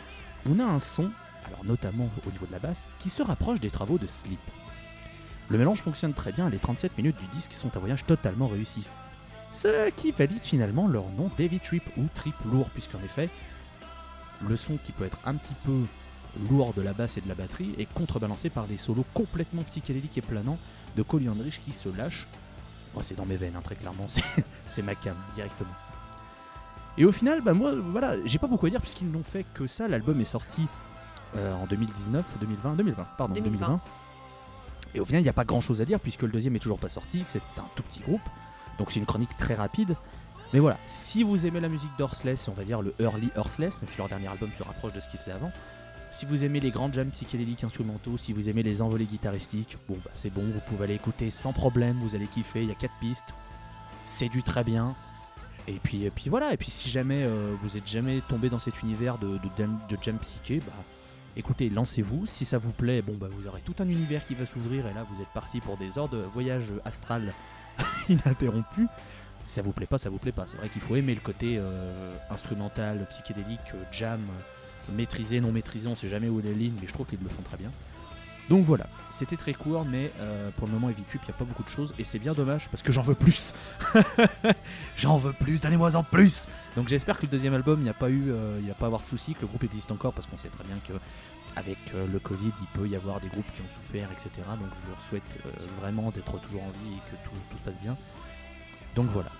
on 0.46 0.58
a 0.58 0.64
un 0.64 0.80
son, 0.80 1.10
alors 1.46 1.64
notamment 1.64 2.08
au 2.26 2.30
niveau 2.30 2.46
de 2.46 2.52
la 2.52 2.58
basse, 2.58 2.86
qui 2.98 3.10
se 3.10 3.22
rapproche 3.22 3.60
des 3.60 3.70
travaux 3.70 3.98
de 3.98 4.06
Sleep. 4.06 4.40
Le 5.48 5.58
mélange 5.58 5.80
fonctionne 5.80 6.12
très 6.12 6.32
bien 6.32 6.50
les 6.50 6.58
37 6.58 6.98
minutes 6.98 7.18
du 7.18 7.26
disque 7.28 7.52
sont 7.52 7.74
un 7.74 7.80
voyage 7.80 8.04
totalement 8.04 8.48
réussi. 8.48 8.86
Ce 9.54 9.90
qui 9.90 10.12
valide 10.12 10.44
finalement 10.44 10.86
leur 10.86 11.08
nom 11.10 11.30
Davy 11.38 11.58
Trip 11.58 11.82
ou 11.96 12.04
Trip 12.14 12.34
lourd, 12.44 12.68
puisqu'en 12.70 12.98
effet, 12.98 13.30
le 14.46 14.56
son 14.56 14.76
qui 14.76 14.92
peut 14.92 15.04
être 15.04 15.20
un 15.24 15.34
petit 15.34 15.54
peu 15.64 15.84
lourd 16.50 16.74
de 16.74 16.82
la 16.82 16.92
basse 16.92 17.16
et 17.16 17.20
de 17.20 17.28
la 17.28 17.34
batterie 17.34 17.74
est 17.78 17.92
contrebalancé 17.92 18.50
par 18.50 18.66
des 18.66 18.76
solos 18.76 19.06
complètement 19.14 19.62
psychédéliques 19.62 20.18
et 20.18 20.22
planants 20.22 20.58
de 20.96 21.02
Cole 21.02 21.22
Yandrich 21.22 21.60
qui 21.64 21.72
se 21.72 21.88
lâche. 21.88 22.28
Oh, 22.94 23.00
c'est 23.02 23.16
dans 23.16 23.26
mes 23.26 23.36
veines, 23.36 23.56
hein, 23.56 23.62
très 23.62 23.74
clairement, 23.74 24.06
c'est 24.68 24.82
ma 24.82 24.94
cam 24.94 25.16
directement. 25.34 25.74
Et 26.98 27.04
au 27.04 27.12
final, 27.12 27.40
bah 27.40 27.54
moi, 27.54 27.72
voilà, 27.74 28.16
j'ai 28.24 28.38
pas 28.38 28.48
beaucoup 28.48 28.66
à 28.66 28.70
dire 28.70 28.80
puisqu'ils 28.80 29.10
n'ont 29.10 29.22
fait 29.22 29.46
que 29.54 29.68
ça. 29.68 29.86
L'album 29.86 30.20
est 30.20 30.24
sorti 30.24 30.66
euh, 31.36 31.54
en 31.54 31.66
2019, 31.66 32.24
2020, 32.40 32.74
2020, 32.74 33.06
pardon, 33.16 33.34
2020. 33.34 33.50
2020. 33.50 33.80
Et 34.94 35.00
au 35.00 35.04
final, 35.04 35.20
il 35.20 35.24
n'y 35.24 35.30
a 35.30 35.34
pas 35.34 35.44
grand 35.44 35.60
chose 35.60 35.80
à 35.80 35.84
dire 35.84 36.00
puisque 36.00 36.22
le 36.22 36.30
deuxième 36.30 36.56
est 36.56 36.60
toujours 36.60 36.80
pas 36.80 36.88
sorti, 36.88 37.24
c'est 37.28 37.38
un 37.58 37.68
tout 37.76 37.84
petit 37.84 38.00
groupe. 38.00 38.20
Donc 38.78 38.90
c'est 38.90 38.98
une 38.98 39.06
chronique 39.06 39.36
très 39.38 39.54
rapide. 39.54 39.96
Mais 40.52 40.58
voilà, 40.58 40.78
si 40.86 41.22
vous 41.22 41.46
aimez 41.46 41.60
la 41.60 41.68
musique 41.68 41.90
d'Earthless, 41.98 42.48
on 42.48 42.52
va 42.52 42.64
dire 42.64 42.82
le 42.82 42.94
early 42.98 43.30
Earthless, 43.36 43.80
même 43.80 43.88
si 43.88 43.98
leur 43.98 44.08
dernier 44.08 44.28
album 44.28 44.50
se 44.56 44.62
rapproche 44.62 44.92
de 44.92 45.00
ce 45.00 45.08
qu'ils 45.08 45.20
faisaient 45.20 45.32
avant, 45.32 45.52
si 46.10 46.24
vous 46.26 46.42
aimez 46.42 46.58
les 46.58 46.70
grands 46.70 46.90
jams 46.90 47.10
psychédéliques 47.10 47.64
instrumentaux, 47.64 48.16
si 48.16 48.32
vous 48.32 48.48
aimez 48.48 48.62
les 48.62 48.80
envolées 48.80 49.04
guitaristiques, 49.04 49.76
bon 49.88 49.98
bah 50.02 50.10
c'est 50.14 50.32
bon, 50.32 50.42
vous 50.42 50.60
pouvez 50.66 50.84
aller 50.84 50.94
écouter 50.94 51.30
sans 51.30 51.52
problème, 51.52 51.98
vous 52.02 52.14
allez 52.14 52.26
kiffer, 52.26 52.62
il 52.62 52.68
y 52.68 52.72
a 52.72 52.74
4 52.74 52.92
pistes, 52.98 53.34
c'est 54.02 54.30
du 54.30 54.42
très 54.42 54.64
bien. 54.64 54.96
Et 55.68 55.78
puis, 55.82 56.04
et 56.04 56.10
puis 56.10 56.30
voilà, 56.30 56.52
et 56.52 56.56
puis 56.56 56.70
si 56.70 56.88
jamais 56.88 57.24
euh, 57.24 57.54
vous 57.60 57.76
êtes 57.76 57.86
jamais 57.86 58.22
tombé 58.28 58.48
dans 58.48 58.58
cet 58.58 58.82
univers 58.82 59.18
de, 59.18 59.38
jam- 60.02 60.18
psyché, 60.18 60.60
bah 60.60 60.72
écoutez, 61.36 61.68
lancez-vous, 61.68 62.26
si 62.26 62.46
ça 62.46 62.56
vous 62.56 62.72
plaît, 62.72 63.02
bon 63.02 63.14
bah 63.16 63.28
vous 63.30 63.46
aurez 63.46 63.60
tout 63.60 63.74
un 63.80 63.86
univers 63.86 64.24
qui 64.24 64.34
va 64.34 64.46
s'ouvrir 64.46 64.86
et 64.86 64.94
là 64.94 65.04
vous 65.10 65.20
êtes 65.22 65.28
parti 65.34 65.60
pour 65.60 65.76
des 65.76 65.98
de 66.08 66.24
voyage 66.32 66.72
astral 66.86 67.34
ininterrompu. 68.08 68.86
Si 69.44 69.54
ça 69.54 69.62
vous 69.62 69.72
plaît 69.72 69.86
pas, 69.86 69.98
ça 69.98 70.08
vous 70.10 70.18
plaît 70.18 70.32
pas. 70.32 70.46
C'est 70.46 70.56
vrai 70.56 70.68
qu'il 70.70 70.80
faut 70.80 70.96
aimer 70.96 71.14
le 71.14 71.20
côté 71.20 71.56
euh, 71.58 72.16
instrumental, 72.30 73.06
psychédélique, 73.10 73.60
euh, 73.74 73.82
jam, 73.92 74.20
maîtrisé, 74.94 75.40
non 75.40 75.52
maîtrisé, 75.52 75.86
on 75.86 75.96
sait 75.96 76.08
jamais 76.08 76.28
où 76.30 76.40
est 76.40 76.44
la 76.44 76.52
ligne, 76.52 76.74
mais 76.80 76.88
je 76.88 76.92
trouve 76.94 77.06
qu'ils 77.06 77.22
le 77.22 77.28
font 77.28 77.42
très 77.42 77.58
bien. 77.58 77.70
Donc 78.48 78.64
voilà, 78.64 78.86
c'était 79.12 79.36
très 79.36 79.52
court, 79.52 79.84
mais 79.84 80.10
euh, 80.20 80.50
pour 80.56 80.66
le 80.66 80.72
moment, 80.72 80.88
Trip, 81.08 81.20
il 81.22 81.26
n'y 81.26 81.34
a 81.34 81.38
pas 81.38 81.44
beaucoup 81.44 81.62
de 81.62 81.68
choses, 81.68 81.92
et 81.98 82.04
c'est 82.04 82.18
bien 82.18 82.32
dommage 82.32 82.68
parce 82.70 82.82
que 82.82 82.92
j'en 82.92 83.02
veux 83.02 83.14
plus. 83.14 83.52
j'en 84.96 85.18
veux 85.18 85.34
plus, 85.34 85.60
donnez-moi 85.60 85.96
en 85.96 86.02
plus. 86.02 86.46
Donc 86.74 86.88
j'espère 86.88 87.18
que 87.18 87.26
le 87.26 87.28
deuxième 87.28 87.52
album, 87.54 87.80
il 87.80 87.84
n'y 87.84 87.90
a 87.90 87.94
pas 87.94 88.08
eu, 88.08 88.30
euh, 88.30 88.56
il 88.58 88.64
n'y 88.64 88.70
a 88.70 88.74
pas 88.74 88.86
avoir 88.86 89.02
de 89.02 89.06
soucis, 89.06 89.34
que 89.34 89.42
le 89.42 89.48
groupe 89.48 89.64
existe 89.64 89.92
encore, 89.92 90.14
parce 90.14 90.26
qu'on 90.26 90.38
sait 90.38 90.48
très 90.48 90.64
bien 90.64 90.76
que 90.86 90.94
avec 91.56 91.78
euh, 91.94 92.06
le 92.06 92.18
Covid, 92.18 92.52
il 92.60 92.66
peut 92.68 92.88
y 92.88 92.96
avoir 92.96 93.20
des 93.20 93.28
groupes 93.28 93.50
qui 93.54 93.60
ont 93.60 93.82
souffert, 93.82 94.08
etc. 94.12 94.30
Donc 94.58 94.70
je 94.82 94.90
leur 94.90 95.00
souhaite 95.08 95.68
vraiment 95.80 96.10
d'être 96.10 96.40
toujours 96.40 96.62
en 96.62 96.70
vie 96.70 96.94
et 96.96 97.10
que 97.10 97.16
tout, 97.28 97.56
se 97.56 97.62
passe 97.62 97.80
bien. 97.82 97.96
Donc 98.94 99.08
voilà. 99.08 99.30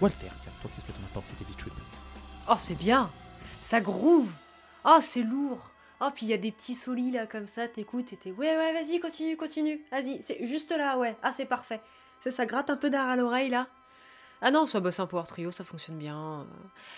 Walter, 0.00 0.28
toi, 0.60 0.70
qu'est-ce 0.74 0.86
que 0.86 0.92
tu 0.92 1.68
en 1.70 2.52
Oh, 2.52 2.56
c'est 2.58 2.74
bien. 2.74 3.10
Ça 3.60 3.80
groove. 3.80 4.28
Oh, 4.84 4.98
c'est 5.00 5.22
lourd. 5.22 5.72
Oh, 6.04 6.08
puis 6.12 6.26
il 6.26 6.30
y 6.30 6.34
a 6.34 6.38
des 6.38 6.50
petits 6.50 6.74
solis 6.74 7.12
là 7.12 7.26
comme 7.26 7.46
ça, 7.46 7.68
t'écoutes 7.68 8.12
et 8.12 8.16
t'es 8.16 8.32
ouais, 8.32 8.56
ouais, 8.56 8.72
vas-y, 8.72 8.98
continue, 8.98 9.36
continue. 9.36 9.80
Vas-y, 9.92 10.20
c'est 10.20 10.44
juste 10.44 10.76
là, 10.76 10.98
ouais. 10.98 11.16
Ah, 11.22 11.30
c'est 11.30 11.44
parfait. 11.44 11.80
Ça, 12.18 12.32
ça 12.32 12.44
gratte 12.44 12.70
un 12.70 12.76
peu 12.76 12.90
d'air 12.90 13.02
à 13.02 13.14
l'oreille 13.14 13.50
là. 13.50 13.68
Ah 14.44 14.50
non, 14.50 14.66
ça, 14.66 14.80
bah, 14.80 14.90
c'est 14.90 15.00
un 15.00 15.06
power 15.06 15.22
trio, 15.22 15.52
ça 15.52 15.62
fonctionne 15.62 15.96
bien. 15.96 16.44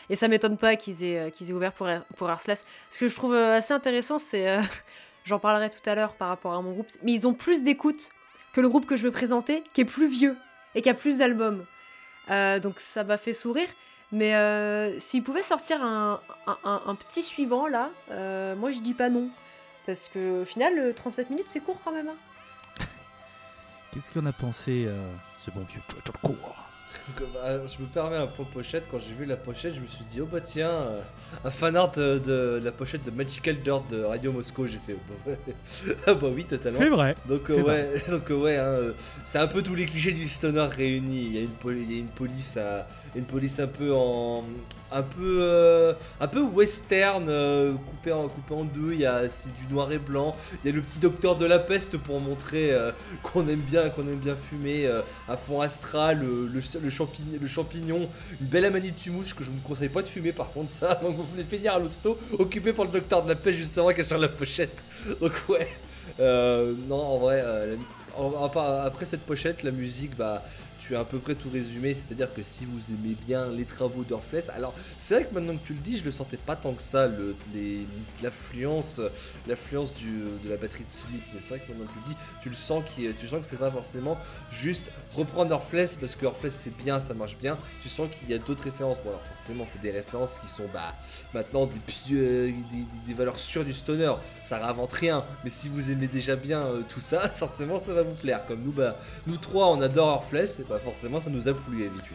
Et 0.08 0.16
ça 0.16 0.28
m'étonne 0.28 0.56
pas 0.56 0.76
qu'ils 0.76 1.04
aient, 1.04 1.18
euh, 1.18 1.28
aient 1.28 1.52
ouvert 1.52 1.74
pour, 1.74 1.86
pour. 2.16 2.30
Ce 2.40 2.98
que 2.98 3.06
je 3.08 3.14
trouve 3.14 3.34
euh, 3.34 3.56
assez 3.58 3.74
intéressant, 3.74 4.18
c'est. 4.18 4.48
euh, 4.48 4.62
J'en 5.24 5.38
parlerai 5.38 5.68
tout 5.68 5.88
à 5.88 5.94
l'heure 5.94 6.14
par 6.14 6.28
rapport 6.28 6.54
à 6.54 6.62
mon 6.62 6.72
groupe. 6.72 6.88
Mais 7.02 7.12
ils 7.12 7.26
ont 7.26 7.34
plus 7.34 7.62
d'écoute 7.62 8.08
que 8.54 8.62
le 8.62 8.70
groupe 8.70 8.86
que 8.86 8.96
je 8.96 9.02
veux 9.02 9.10
présenter, 9.10 9.62
qui 9.74 9.82
est 9.82 9.86
plus 9.86 10.08
vieux 10.08 10.38
et 10.74 10.80
qui 10.80 10.88
a 10.88 10.94
plus 10.94 11.18
d'albums. 11.18 11.64
Donc 12.28 12.78
ça 12.78 13.04
m'a 13.04 13.16
fait 13.16 13.32
sourire. 13.32 13.68
Mais 14.14 14.34
euh, 14.36 14.98
s'ils 15.00 15.22
pouvaient 15.24 15.42
sortir 15.42 15.82
un, 15.82 16.20
un- 16.46 16.58
un- 16.64 16.82
un 16.86 16.94
petit 16.94 17.22
suivant 17.22 17.66
là, 17.66 17.90
euh, 18.12 18.54
moi 18.54 18.70
je 18.70 18.78
dis 18.80 18.94
pas 18.94 19.08
non. 19.10 19.28
Parce 19.86 20.08
que 20.08 20.42
au 20.42 20.44
final, 20.44 20.78
euh, 20.78 20.92
37 20.92 21.30
minutes 21.30 21.48
c'est 21.48 21.60
court 21.60 21.80
quand 21.84 21.92
même. 21.92 22.08
hein. 22.08 22.16
Qu'est-ce 23.92 24.10
qu'on 24.12 24.24
a 24.26 24.32
pensé, 24.32 24.84
euh, 24.86 24.96
ce 25.44 25.50
bon 25.50 25.62
vieux 25.68 25.80
Court 26.22 26.56
euh, 27.44 27.66
je 27.66 27.82
me 27.82 27.86
permets 27.88 28.16
un 28.16 28.28
peu 28.28 28.44
pochette. 28.44 28.84
Quand 28.90 28.98
j'ai 29.00 29.12
vu 29.14 29.24
la 29.26 29.36
pochette, 29.36 29.74
je 29.74 29.80
me 29.80 29.86
suis 29.86 30.04
dit, 30.04 30.20
oh 30.20 30.26
bah 30.30 30.40
tiens, 30.40 30.70
euh, 30.70 31.00
un 31.44 31.50
fanart 31.50 31.90
de, 31.90 32.18
de 32.18 32.60
la 32.62 32.70
pochette 32.72 33.02
de 33.02 33.10
Magical 33.10 33.56
Dirt 33.60 33.82
de 33.90 34.04
Radio 34.04 34.32
Moscow. 34.32 34.66
J'ai 34.66 34.78
fait, 34.78 34.96
oh, 34.96 35.12
bah, 35.26 35.32
ouais. 35.32 35.96
ah 36.06 36.14
bah 36.14 36.28
oui, 36.32 36.44
totalement. 36.44 36.78
vrai. 36.90 37.16
Donc 37.26 37.50
euh, 37.50 37.54
C'est 37.56 37.62
ouais, 37.62 38.02
donc 38.08 38.30
euh, 38.30 38.34
ouais, 38.34 38.56
hein, 38.56 38.62
euh, 38.64 38.92
c'est 39.24 39.38
un 39.38 39.48
peu 39.48 39.60
tous 39.62 39.74
les 39.74 39.86
clichés 39.86 40.12
du 40.12 40.26
stoner 40.28 40.60
réunis. 40.70 41.24
Il 41.26 41.34
y 41.34 41.38
a 41.38 41.42
une, 41.42 41.50
poli- 41.50 41.82
il 41.82 41.92
y 41.92 41.96
a 41.96 41.98
une 41.98 42.06
police, 42.06 42.56
à, 42.56 42.86
une 43.16 43.24
police 43.24 43.60
un 43.60 43.66
peu 43.66 43.92
en, 43.94 44.44
un 44.94 45.02
peu, 45.02 45.38
euh, 45.40 45.92
un 46.20 46.28
peu 46.28 46.40
western, 46.40 47.26
euh, 47.28 47.72
coupé 47.72 48.12
en, 48.12 48.28
coupé 48.28 48.54
deux. 48.74 48.92
Il 48.92 49.00
y 49.00 49.06
a 49.06 49.28
c'est 49.28 49.54
du 49.56 49.72
noir 49.72 49.90
et 49.92 49.98
blanc. 49.98 50.36
Il 50.62 50.70
y 50.70 50.72
a 50.72 50.76
le 50.76 50.82
petit 50.82 51.00
docteur 51.00 51.36
de 51.36 51.44
la 51.44 51.58
peste 51.58 51.96
pour 51.98 52.20
montrer 52.20 52.72
euh, 52.72 52.92
qu'on 53.22 53.48
aime 53.48 53.60
bien, 53.60 53.88
qu'on 53.90 54.02
aime 54.02 54.18
bien 54.18 54.36
fumer. 54.36 54.86
euh, 54.86 55.02
un 55.28 55.36
fond 55.36 55.60
astral, 55.60 56.22
le, 56.22 56.90
champignon, 56.90 57.38
le 57.40 57.46
champignon, 57.48 58.08
une 58.40 58.46
belle 58.46 58.64
amanitue-mouche 58.64 59.34
que 59.34 59.42
je 59.42 59.50
ne 59.50 59.56
vous 59.56 59.62
conseille 59.62 59.88
pas 59.88 60.02
de 60.02 60.06
fumer 60.06 60.32
par 60.32 60.50
contre 60.52 60.70
ça. 60.70 60.94
Donc 61.02 61.16
vous 61.16 61.24
venez 61.24 61.44
finir 61.44 61.74
à 61.74 61.78
l'hosto, 61.78 62.18
occupé 62.38 62.72
par 62.72 62.84
le 62.84 62.92
docteur 62.92 63.22
de 63.24 63.28
la 63.28 63.34
peste 63.36 63.58
justement 63.58 63.90
qui 63.90 64.00
est 64.00 64.04
sur 64.04 64.18
la 64.18 64.28
pochette. 64.28 64.84
Donc 65.20 65.32
ouais. 65.48 65.68
Non, 66.18 67.02
en 67.02 67.18
vrai, 67.18 67.42
après 68.84 69.06
cette 69.06 69.22
pochette, 69.22 69.62
la 69.64 69.72
musique, 69.72 70.16
bah, 70.16 70.42
tu 70.86 70.96
as 70.96 71.00
à 71.00 71.04
peu 71.04 71.18
près 71.18 71.34
tout 71.34 71.50
résumé. 71.50 71.94
C'est-à-dire 71.94 72.32
que 72.32 72.42
si 72.42 72.66
vous 72.66 72.90
aimez 72.90 73.16
bien 73.26 73.46
les 73.50 73.64
travaux 73.64 74.02
d'Orfless, 74.02 74.48
alors 74.50 74.74
c'est 74.98 75.14
vrai 75.14 75.24
que 75.24 75.34
maintenant 75.34 75.56
que 75.56 75.66
tu 75.66 75.72
le 75.72 75.80
dis, 75.80 75.98
je 75.98 76.04
le 76.04 76.10
sentais 76.10 76.36
pas 76.36 76.56
tant 76.56 76.72
que 76.72 76.82
ça, 76.82 77.08
l'affluence, 78.22 79.00
l'affluence 79.46 79.94
de 79.94 80.48
la 80.48 80.56
batterie 80.56 80.84
de 80.84 80.90
Slip. 80.90 81.22
Mais 81.32 81.40
c'est 81.40 81.56
vrai 81.56 81.60
que 81.60 81.72
maintenant 81.72 81.86
que 81.86 81.92
tu 81.92 82.08
le 82.08 82.14
dis, 82.14 82.20
tu 82.42 82.48
le 82.48 82.54
sens, 82.54 82.84
qui, 82.84 83.08
tu 83.14 83.28
sens 83.28 83.40
que 83.40 83.46
c'est 83.46 83.56
pas 83.56 83.70
forcément 83.70 84.18
juste 84.52 84.90
reprendre 85.14 85.54
Orfless 85.54 85.96
parce 85.96 86.16
que 86.16 86.26
Orfless 86.26 86.54
c'est 86.54 86.76
bien, 86.76 87.00
ça 87.00 87.14
marche 87.14 87.36
bien. 87.38 87.58
Tu 87.82 87.88
sens 87.88 88.08
qu'il 88.10 88.30
y 88.30 88.34
a 88.34 88.38
d'autres 88.38 88.64
références. 88.64 88.98
Bon, 89.04 89.10
alors 89.10 89.22
forcément, 89.34 89.64
c'est 89.70 89.80
des 89.80 89.90
références 89.90 90.38
qui 90.38 90.48
sont 90.48 90.64
bah, 90.72 90.94
maintenant 91.32 91.66
des, 91.66 92.14
euh, 92.14 92.50
des 93.06 93.14
valeurs 93.14 93.38
sûres 93.38 93.64
du 93.64 93.72
stoner. 93.72 94.12
Ça 94.44 94.58
réinvente 94.58 94.92
rien. 94.92 95.24
Mais 95.44 95.50
si 95.50 95.68
vous 95.68 95.90
aimez 95.90 96.06
déjà 96.06 96.36
bien 96.36 96.60
euh, 96.60 96.82
tout 96.88 97.00
ça, 97.00 97.28
forcément, 97.30 97.78
ça 97.78 97.92
va 97.92 98.02
vous 98.02 98.14
plaire. 98.14 98.44
Comme 98.46 98.62
nous, 98.62 98.72
bah, 98.72 98.96
nous 99.26 99.36
trois, 99.36 99.68
on 99.68 99.80
adore 99.80 100.08
Orfless, 100.08 100.60
et 100.60 100.64
bah 100.68 100.73
forcément, 100.78 101.20
ça 101.20 101.30
nous 101.30 101.48
a 101.48 101.54
plu 101.54 101.86
habitué. 101.86 102.14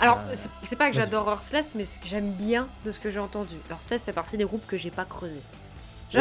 Alors, 0.00 0.18
Euh, 0.18 0.34
c'est- 0.34 0.48
c'est 0.64 0.76
pas 0.76 0.88
que 0.90 0.96
j'adore 0.96 1.28
Earthless, 1.28 1.74
mais 1.74 1.84
ce 1.84 1.98
que 1.98 2.06
j'aime 2.08 2.32
bien 2.32 2.66
de 2.84 2.90
ce 2.92 2.98
que 2.98 3.10
j'ai 3.10 3.20
entendu. 3.20 3.54
Earthless 3.70 4.02
fait 4.02 4.12
partie 4.12 4.36
des 4.36 4.44
groupes 4.44 4.66
que 4.66 4.76
j'ai 4.76 4.90
pas 4.90 5.04
creusé. 5.04 5.38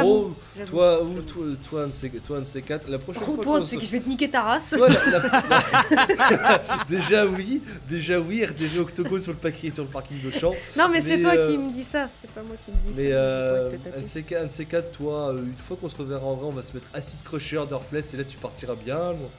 Oh, 0.04 0.32
toi, 0.66 1.04
ou 1.04 1.22
toi, 1.22 1.46
toi, 1.70 1.84
un 1.84 1.88
de 1.88 1.92
ces, 1.92 2.10
toi, 2.10 2.38
un 2.38 2.40
de 2.40 2.46
ces 2.46 2.64
quatre, 2.64 2.90
la 2.90 2.98
prochaine 2.98 3.22
Oh, 3.28 3.36
fois 3.36 3.44
toi, 3.44 3.64
se- 3.64 3.76
que 3.76 3.82
je 3.86 3.92
vais 3.92 4.00
te 4.00 4.10
niquer 4.10 4.28
ta 4.28 4.42
race. 4.42 4.74
Toi, 4.76 4.90
la- 4.90 5.06
la- 5.12 6.84
déjà 6.90 7.28
oui, 7.28 7.62
déjà 7.88 8.20
oui, 8.20 8.44
RDV 8.44 8.80
Octogone 8.80 9.22
sur 9.22 9.34
le 9.34 9.38
parking, 9.38 9.72
sur 9.72 9.84
le 9.84 9.90
parking 9.90 10.20
de 10.20 10.32
champ. 10.32 10.54
Non, 10.78 10.90
mais 10.90 11.00
c'est 11.00 11.18
Mais, 11.18 11.22
toi 11.24 11.34
euh, 11.34 11.52
qui 11.52 11.58
me 11.60 11.72
dis 11.72 11.84
ça, 11.84 12.08
c'est 12.12 12.30
pas 12.32 12.42
moi 12.42 12.56
qui 12.66 12.72
me 12.72 12.78
dis 12.78 12.96
ça. 12.96 13.02
Mais 13.04 13.10
euh, 13.12 13.70
un, 13.96 14.02
de 14.02 14.06
ces, 14.08 14.24
quatre- 14.24 14.42
un 14.42 14.46
de 14.48 14.52
ces 14.52 14.66
quatre, 14.66 14.92
toi, 14.94 15.30
euh, 15.30 15.38
une 15.44 15.58
fois 15.58 15.78
qu'on 15.80 15.90
se 15.90 15.96
reverra 15.96 16.26
en 16.26 16.34
vrai, 16.34 16.48
on 16.48 16.52
va 16.56 16.64
se 16.64 16.74
mettre 16.74 16.88
Acid 16.94 17.22
Crusher 17.22 17.62
d'Orfless 17.70 18.16
et 18.16 18.18
là 18.18 18.24
tu 18.24 18.38
partiras 18.38 18.74
bien 18.76 18.98
loin. 18.98 19.30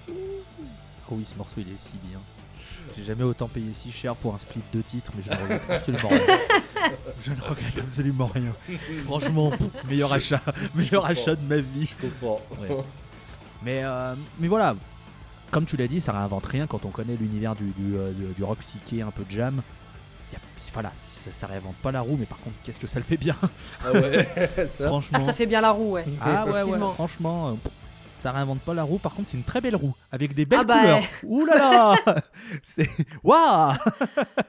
Oh 1.10 1.14
oui, 1.16 1.26
ce 1.30 1.36
morceau 1.36 1.54
il 1.58 1.68
est 1.68 1.78
si 1.78 1.92
bien. 2.08 2.18
J'ai 2.96 3.04
jamais 3.04 3.22
autant 3.24 3.48
payé 3.48 3.66
si 3.74 3.90
cher 3.90 4.14
pour 4.14 4.34
un 4.34 4.38
split 4.38 4.60
de 4.72 4.80
titres, 4.82 5.10
mais 5.16 5.22
je 5.22 5.30
ne 5.30 5.36
regrette 5.36 5.70
absolument 5.70 6.08
rien. 6.08 6.38
Je 7.24 7.30
ne 7.30 7.40
regrette 7.40 7.78
absolument 7.78 8.30
rien. 8.34 8.52
Franchement, 9.06 9.52
meilleur 9.88 10.12
achat, 10.12 10.40
meilleur 10.74 11.04
achat 11.06 11.34
de 11.34 11.42
ma 11.46 11.56
vie. 11.56 11.88
Je 12.00 12.06
comprends. 12.08 12.40
Ouais. 12.60 12.68
Mais, 13.62 13.80
euh, 13.84 14.14
mais 14.38 14.48
voilà, 14.48 14.76
comme 15.50 15.64
tu 15.64 15.76
l'as 15.76 15.88
dit, 15.88 16.00
ça 16.00 16.12
réinvente 16.12 16.44
rien 16.46 16.66
quand 16.66 16.84
on 16.84 16.90
connaît 16.90 17.16
l'univers 17.16 17.54
du, 17.54 17.64
du, 17.76 17.96
euh, 17.96 18.12
du- 18.12 18.34
du 18.34 18.44
rock 18.44 18.58
psyché, 18.58 19.00
un 19.02 19.10
peu 19.10 19.24
de 19.24 19.30
jam. 19.30 19.62
Y 20.32 20.36
a- 20.36 20.40
voilà, 20.74 20.92
ça, 21.10 21.30
ça 21.32 21.46
réinvente 21.46 21.76
pas 21.76 21.90
la 21.90 22.02
roue, 22.02 22.16
mais 22.20 22.26
par 22.26 22.38
contre, 22.38 22.56
qu'est-ce 22.64 22.78
que 22.78 22.86
ça 22.86 22.98
le 22.98 23.04
fait 23.04 23.16
bien, 23.16 23.36
Ah 23.82 23.92
ouais, 23.92 24.28
ça. 24.68 24.88
franchement. 24.88 25.18
Ah, 25.20 25.24
ça 25.24 25.32
fait 25.32 25.46
bien 25.46 25.62
la 25.62 25.70
roue, 25.70 25.92
ouais. 25.92 26.04
Ah 26.20 26.44
ouais, 26.46 26.62
ouais, 26.64 26.78
franchement, 26.94 27.48
euh, 27.48 27.70
ça 28.24 28.32
réinvente 28.32 28.60
pas 28.60 28.74
la 28.74 28.82
roue. 28.82 28.98
Par 28.98 29.14
contre, 29.14 29.28
c'est 29.28 29.37
une 29.37 29.44
très 29.44 29.60
belle 29.60 29.76
roue 29.76 29.94
avec 30.10 30.34
des 30.34 30.44
belles 30.46 30.60
Ah 30.62 30.64
bah, 30.64 30.80
couleurs. 30.80 31.02
Ouh 31.24 31.44
là 31.44 31.56
là 32.04 32.14
C'est 32.62 32.88
waouh 33.22 33.74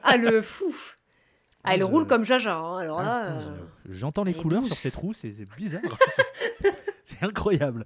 Ah, 0.02 0.16
le 0.16 0.40
fou 0.42 0.74
Ah, 1.62 1.76
il 1.76 1.80
je- 1.80 1.84
roule 1.84 2.06
comme 2.06 2.24
Jaja, 2.24 2.56
hein, 2.56 2.78
alors 2.78 3.00
Ah, 3.00 3.04
là... 3.04 3.24
euh, 3.26 3.56
je- 3.86 3.92
J'entends 3.92 4.24
les 4.24 4.32
elle 4.32 4.38
couleurs 4.40 4.60
douce. 4.62 4.68
sur 4.72 4.76
cette 4.78 4.94
roue, 4.94 5.12
c'est 5.12 5.32
c'est 5.36 5.48
bizarre. 5.56 5.82
c'est 7.04 7.22
incroyable. 7.22 7.84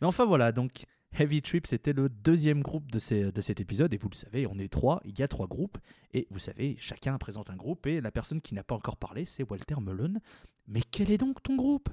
Mais 0.00 0.06
enfin 0.06 0.24
voilà, 0.26 0.52
donc 0.52 0.84
Heavy 1.18 1.40
Trip, 1.42 1.66
c'était 1.66 1.94
le 1.94 2.08
deuxième 2.10 2.60
groupe 2.62 2.90
de, 2.92 2.98
ces- 2.98 3.32
de 3.32 3.40
cet 3.40 3.60
épisode. 3.60 3.92
Et 3.94 3.96
vous 3.98 4.10
le 4.10 4.14
savez, 4.14 4.46
on 4.46 4.58
est 4.58 4.68
trois, 4.70 5.00
il 5.04 5.18
y 5.18 5.22
a 5.22 5.28
trois 5.28 5.46
groupes. 5.46 5.78
Et 6.12 6.26
vous 6.30 6.38
savez, 6.38 6.76
chacun 6.78 7.16
présente 7.18 7.48
un 7.50 7.56
groupe. 7.56 7.86
Et 7.86 8.00
la 8.02 8.10
personne 8.10 8.40
qui 8.42 8.54
n'a 8.54 8.62
pas 8.62 8.74
encore 8.74 8.96
parlé, 8.98 9.24
c'est 9.24 9.42
Walter 9.48 9.76
Mullen. 9.80 10.20
Mais 10.66 10.82
quel 10.82 11.10
est 11.10 11.16
donc 11.18 11.42
ton 11.42 11.56
groupe? 11.56 11.88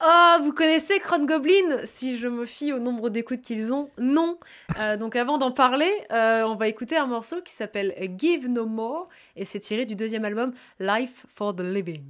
Ah, 0.00 0.38
vous 0.42 0.52
connaissez 0.52 0.98
Crown 0.98 1.26
Goblin? 1.26 1.84
Si 1.84 2.18
je 2.18 2.28
me 2.28 2.44
fie 2.44 2.72
au 2.72 2.78
nombre 2.78 3.08
d'écoutes 3.08 3.40
qu'ils 3.42 3.72
ont, 3.72 3.88
non. 3.98 4.38
Euh, 4.78 4.96
donc 4.96 5.16
avant 5.16 5.38
d'en 5.38 5.52
parler, 5.52 5.90
euh, 6.12 6.44
on 6.46 6.54
va 6.54 6.68
écouter 6.68 6.96
un 6.96 7.06
morceau 7.06 7.40
qui 7.42 7.52
s'appelle 7.52 7.94
Give 8.18 8.48
No 8.48 8.66
More 8.66 9.08
et 9.36 9.44
c'est 9.44 9.60
tiré 9.60 9.86
du 9.86 9.96
deuxième 9.96 10.24
album 10.24 10.52
Life 10.80 11.24
for 11.34 11.54
the 11.54 11.60
Living. 11.60 12.02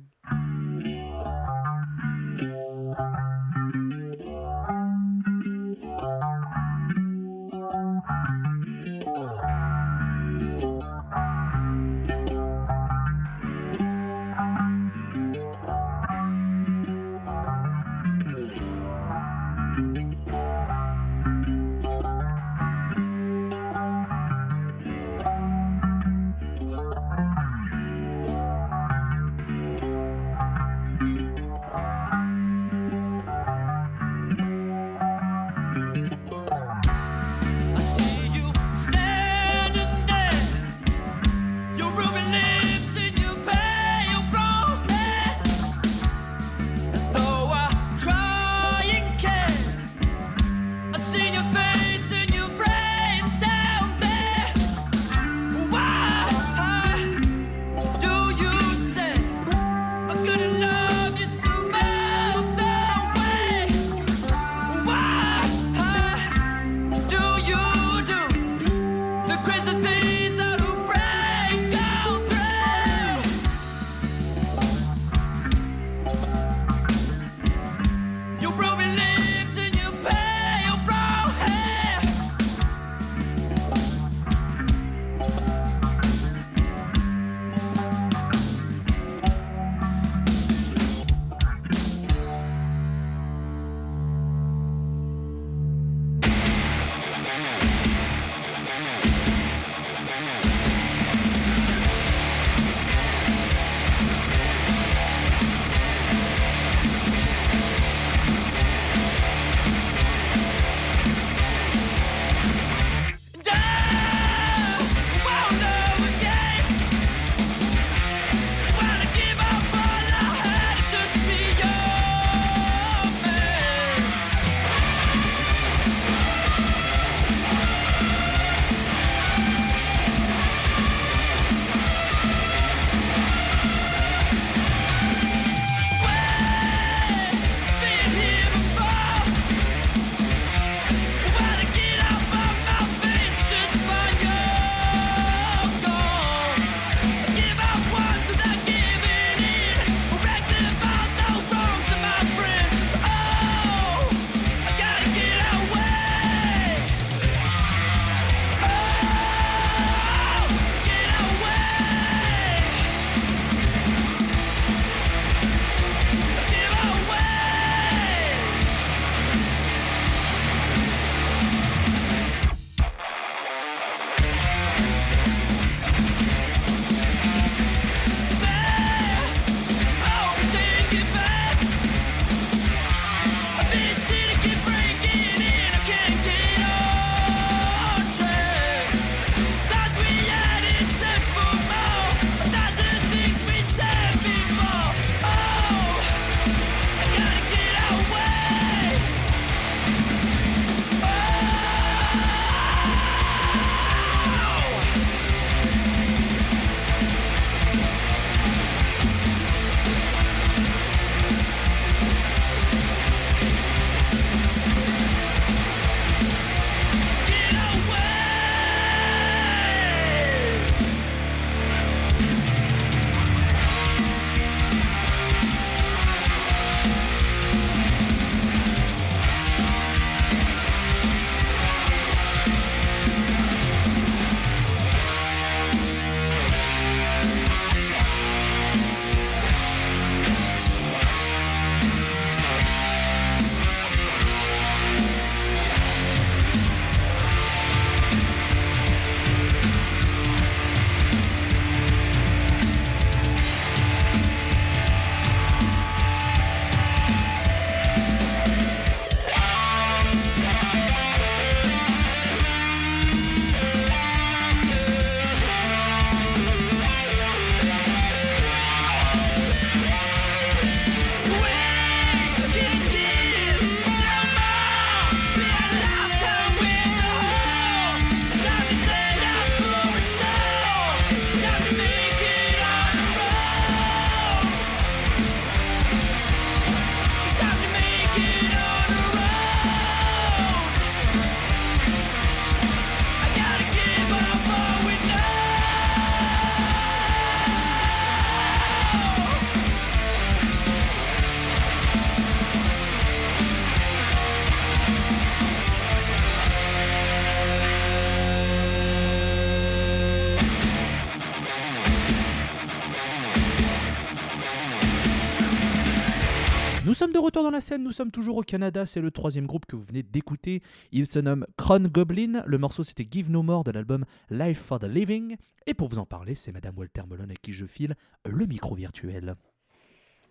De 317.16 317.20
retour 317.22 317.42
dans 317.42 317.50
la 317.50 317.62
scène, 317.62 317.82
nous 317.82 317.92
sommes 317.92 318.10
toujours 318.10 318.36
au 318.36 318.42
Canada, 318.42 318.84
c'est 318.84 319.00
le 319.00 319.10
troisième 319.10 319.46
groupe 319.46 319.64
que 319.64 319.74
vous 319.74 319.84
venez 319.84 320.02
d'écouter. 320.02 320.60
Il 320.92 321.06
se 321.06 321.18
nomme 321.18 321.46
Kron 321.56 321.80
Goblin, 321.80 322.42
le 322.44 322.58
morceau 322.58 322.84
c'était 322.84 323.08
Give 323.10 323.30
No 323.30 323.42
More 323.42 323.64
de 323.64 323.70
l'album 323.70 324.04
Life 324.28 324.60
for 324.60 324.78
the 324.78 324.84
Living. 324.84 325.36
Et 325.66 325.72
pour 325.72 325.88
vous 325.88 325.98
en 325.98 326.04
parler, 326.04 326.34
c'est 326.34 326.52
Madame 326.52 326.76
Walter 326.76 327.00
Melon 327.08 327.30
à 327.30 327.34
qui 327.34 327.54
je 327.54 327.64
file 327.64 327.94
le 328.26 328.44
micro 328.44 328.74
virtuel. 328.74 329.34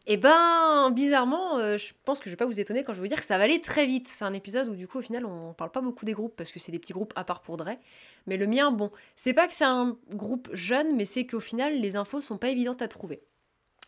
Et 0.05 0.17
ben, 0.17 0.91
bizarrement, 0.91 1.57
euh, 1.57 1.77
je 1.77 1.93
pense 2.03 2.19
que 2.19 2.25
je 2.25 2.29
vais 2.29 2.35
pas 2.35 2.45
vous 2.45 2.59
étonner 2.59 2.83
quand 2.83 2.93
je 2.93 2.97
vais 2.97 3.07
vous 3.07 3.09
dire 3.09 3.19
que 3.19 3.25
ça 3.25 3.39
va 3.39 3.45
aller 3.45 3.61
très 3.61 3.87
vite. 3.87 4.07
C'est 4.07 4.23
un 4.23 4.33
épisode 4.33 4.67
où 4.67 4.75
du 4.75 4.87
coup, 4.87 4.99
au 4.99 5.01
final, 5.01 5.25
on 5.25 5.55
parle 5.55 5.71
pas 5.71 5.81
beaucoup 5.81 6.05
des 6.05 6.13
groupes 6.13 6.35
parce 6.35 6.51
que 6.51 6.59
c'est 6.59 6.71
des 6.71 6.77
petits 6.77 6.93
groupes 6.93 7.13
à 7.15 7.23
part 7.23 7.41
pour 7.41 7.57
Dre. 7.57 7.71
Mais 8.27 8.37
le 8.37 8.45
mien, 8.45 8.71
bon, 8.71 8.91
c'est 9.15 9.33
pas 9.33 9.47
que 9.47 9.55
c'est 9.55 9.65
un 9.65 9.97
groupe 10.11 10.49
jeune, 10.53 10.95
mais 10.95 11.05
c'est 11.05 11.25
qu'au 11.25 11.39
final, 11.39 11.79
les 11.79 11.95
infos 11.95 12.21
sont 12.21 12.37
pas 12.37 12.49
évidentes 12.49 12.83
à 12.83 12.87
trouver. 12.87 13.23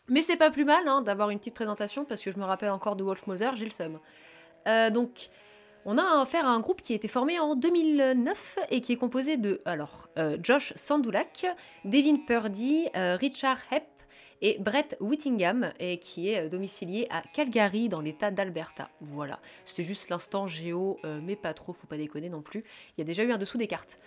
Mais 0.08 0.22
c'est 0.22 0.36
pas 0.36 0.50
plus 0.50 0.64
mal 0.64 0.88
hein, 0.88 1.02
d'avoir 1.02 1.30
une 1.30 1.38
petite 1.38 1.54
présentation 1.54 2.04
parce 2.04 2.22
que 2.22 2.32
je 2.32 2.38
me 2.38 2.44
rappelle 2.44 2.70
encore 2.70 2.96
de 2.96 3.04
Wolf 3.04 3.26
Mother, 3.26 3.56
j'ai 3.56 3.66
le 3.66 3.70
seum. 3.70 3.98
Euh, 4.66 4.90
donc, 4.90 5.28
on 5.84 5.98
a 5.98 6.20
affaire 6.20 6.46
à 6.46 6.50
un 6.50 6.60
groupe 6.60 6.80
qui 6.80 6.94
a 6.94 6.96
été 6.96 7.08
formé 7.08 7.38
en 7.38 7.54
2009 7.54 8.58
et 8.70 8.80
qui 8.80 8.92
est 8.92 8.96
composé 8.96 9.36
de 9.36 9.60
alors 9.64 10.08
euh, 10.18 10.38
Josh 10.42 10.72
Sandulak, 10.76 11.46
Devin 11.84 12.16
Purdy, 12.26 12.88
euh, 12.96 13.16
Richard 13.16 13.58
Hepp 13.70 13.84
et 14.40 14.56
Brett 14.60 14.96
Whittingham, 15.00 15.72
et 15.80 15.98
qui 15.98 16.30
est 16.30 16.48
domicilié 16.48 17.08
à 17.10 17.22
Calgary 17.34 17.88
dans 17.88 18.00
l'état 18.00 18.30
d'Alberta. 18.30 18.88
Voilà, 19.00 19.40
c'était 19.64 19.82
juste 19.82 20.10
l'instant 20.10 20.46
géo, 20.46 21.00
mais 21.24 21.34
pas 21.34 21.54
trop, 21.54 21.72
faut 21.72 21.88
pas 21.88 21.96
déconner 21.96 22.28
non 22.28 22.40
plus. 22.40 22.60
Il 22.60 22.98
y 22.98 23.02
a 23.02 23.04
déjà 23.04 23.24
eu 23.24 23.32
un 23.32 23.38
dessous 23.38 23.58
des 23.58 23.66
cartes. 23.66 23.98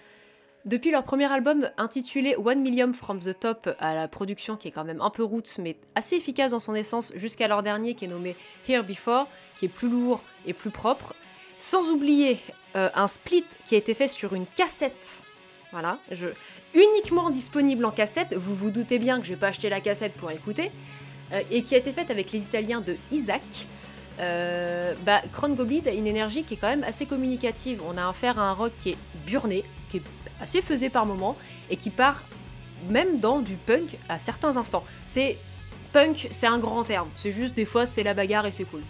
Depuis 0.65 0.91
leur 0.91 1.03
premier 1.03 1.25
album 1.25 1.69
intitulé 1.77 2.35
One 2.35 2.61
Million 2.61 2.93
from 2.93 3.19
the 3.19 3.37
Top 3.37 3.67
à 3.79 3.95
la 3.95 4.07
production 4.07 4.57
qui 4.57 4.67
est 4.67 4.71
quand 4.71 4.83
même 4.83 5.01
un 5.01 5.09
peu 5.09 5.23
roots 5.23 5.57
mais 5.57 5.75
assez 5.95 6.15
efficace 6.15 6.51
dans 6.51 6.59
son 6.59 6.75
essence 6.75 7.11
jusqu'à 7.15 7.47
leur 7.47 7.63
dernier 7.63 7.95
qui 7.95 8.05
est 8.05 8.07
nommé 8.07 8.35
Here 8.69 8.83
Before 8.83 9.27
qui 9.55 9.65
est 9.65 9.69
plus 9.69 9.89
lourd 9.89 10.21
et 10.45 10.53
plus 10.53 10.69
propre. 10.69 11.15
Sans 11.57 11.89
oublier 11.89 12.37
euh, 12.75 12.89
un 12.93 13.07
split 13.07 13.45
qui 13.65 13.73
a 13.73 13.79
été 13.79 13.95
fait 13.95 14.07
sur 14.07 14.33
une 14.35 14.45
cassette. 14.45 15.23
Voilà, 15.71 15.97
je... 16.11 16.27
uniquement 16.75 17.31
disponible 17.31 17.85
en 17.85 17.91
cassette. 17.91 18.33
Vous 18.33 18.53
vous 18.53 18.71
doutez 18.71 18.99
bien 18.99 19.19
que 19.19 19.25
j'ai 19.25 19.35
pas 19.35 19.47
acheté 19.47 19.69
la 19.69 19.81
cassette 19.81 20.13
pour 20.13 20.29
écouter. 20.29 20.71
Euh, 21.31 21.41
et 21.49 21.63
qui 21.63 21.75
a 21.75 21.77
été 21.77 21.91
faite 21.91 22.11
avec 22.11 22.31
les 22.31 22.43
Italiens 22.43 22.81
de 22.81 22.97
Isaac. 23.11 23.41
Euh, 24.19 24.93
bah, 25.05 25.21
Kron 25.33 25.49
Goblin 25.49 25.81
a 25.87 25.91
une 25.91 26.07
énergie 26.07 26.43
qui 26.43 26.55
est 26.55 26.57
quand 26.57 26.69
même 26.69 26.83
assez 26.83 27.05
communicative. 27.05 27.81
On 27.87 27.97
a 27.97 28.07
affaire 28.07 28.39
à 28.39 28.43
un 28.43 28.53
rock 28.53 28.73
qui 28.81 28.89
est 28.91 28.97
burné, 29.25 29.63
qui 29.89 29.97
est 29.97 30.03
assez 30.41 30.61
faisé 30.61 30.89
par 30.89 31.05
moments, 31.05 31.37
et 31.69 31.77
qui 31.77 31.89
part 31.89 32.23
même 32.89 33.19
dans 33.19 33.39
du 33.39 33.55
punk 33.55 33.97
à 34.09 34.19
certains 34.19 34.57
instants. 34.57 34.83
C'est 35.05 35.37
punk, 35.93 36.27
c'est 36.31 36.47
un 36.47 36.59
grand 36.59 36.83
terme. 36.83 37.09
C'est 37.15 37.31
juste 37.31 37.55
des 37.55 37.65
fois 37.65 37.85
c'est 37.85 38.03
la 38.03 38.13
bagarre 38.13 38.45
et 38.45 38.51
c'est 38.51 38.65
cool. 38.65 38.81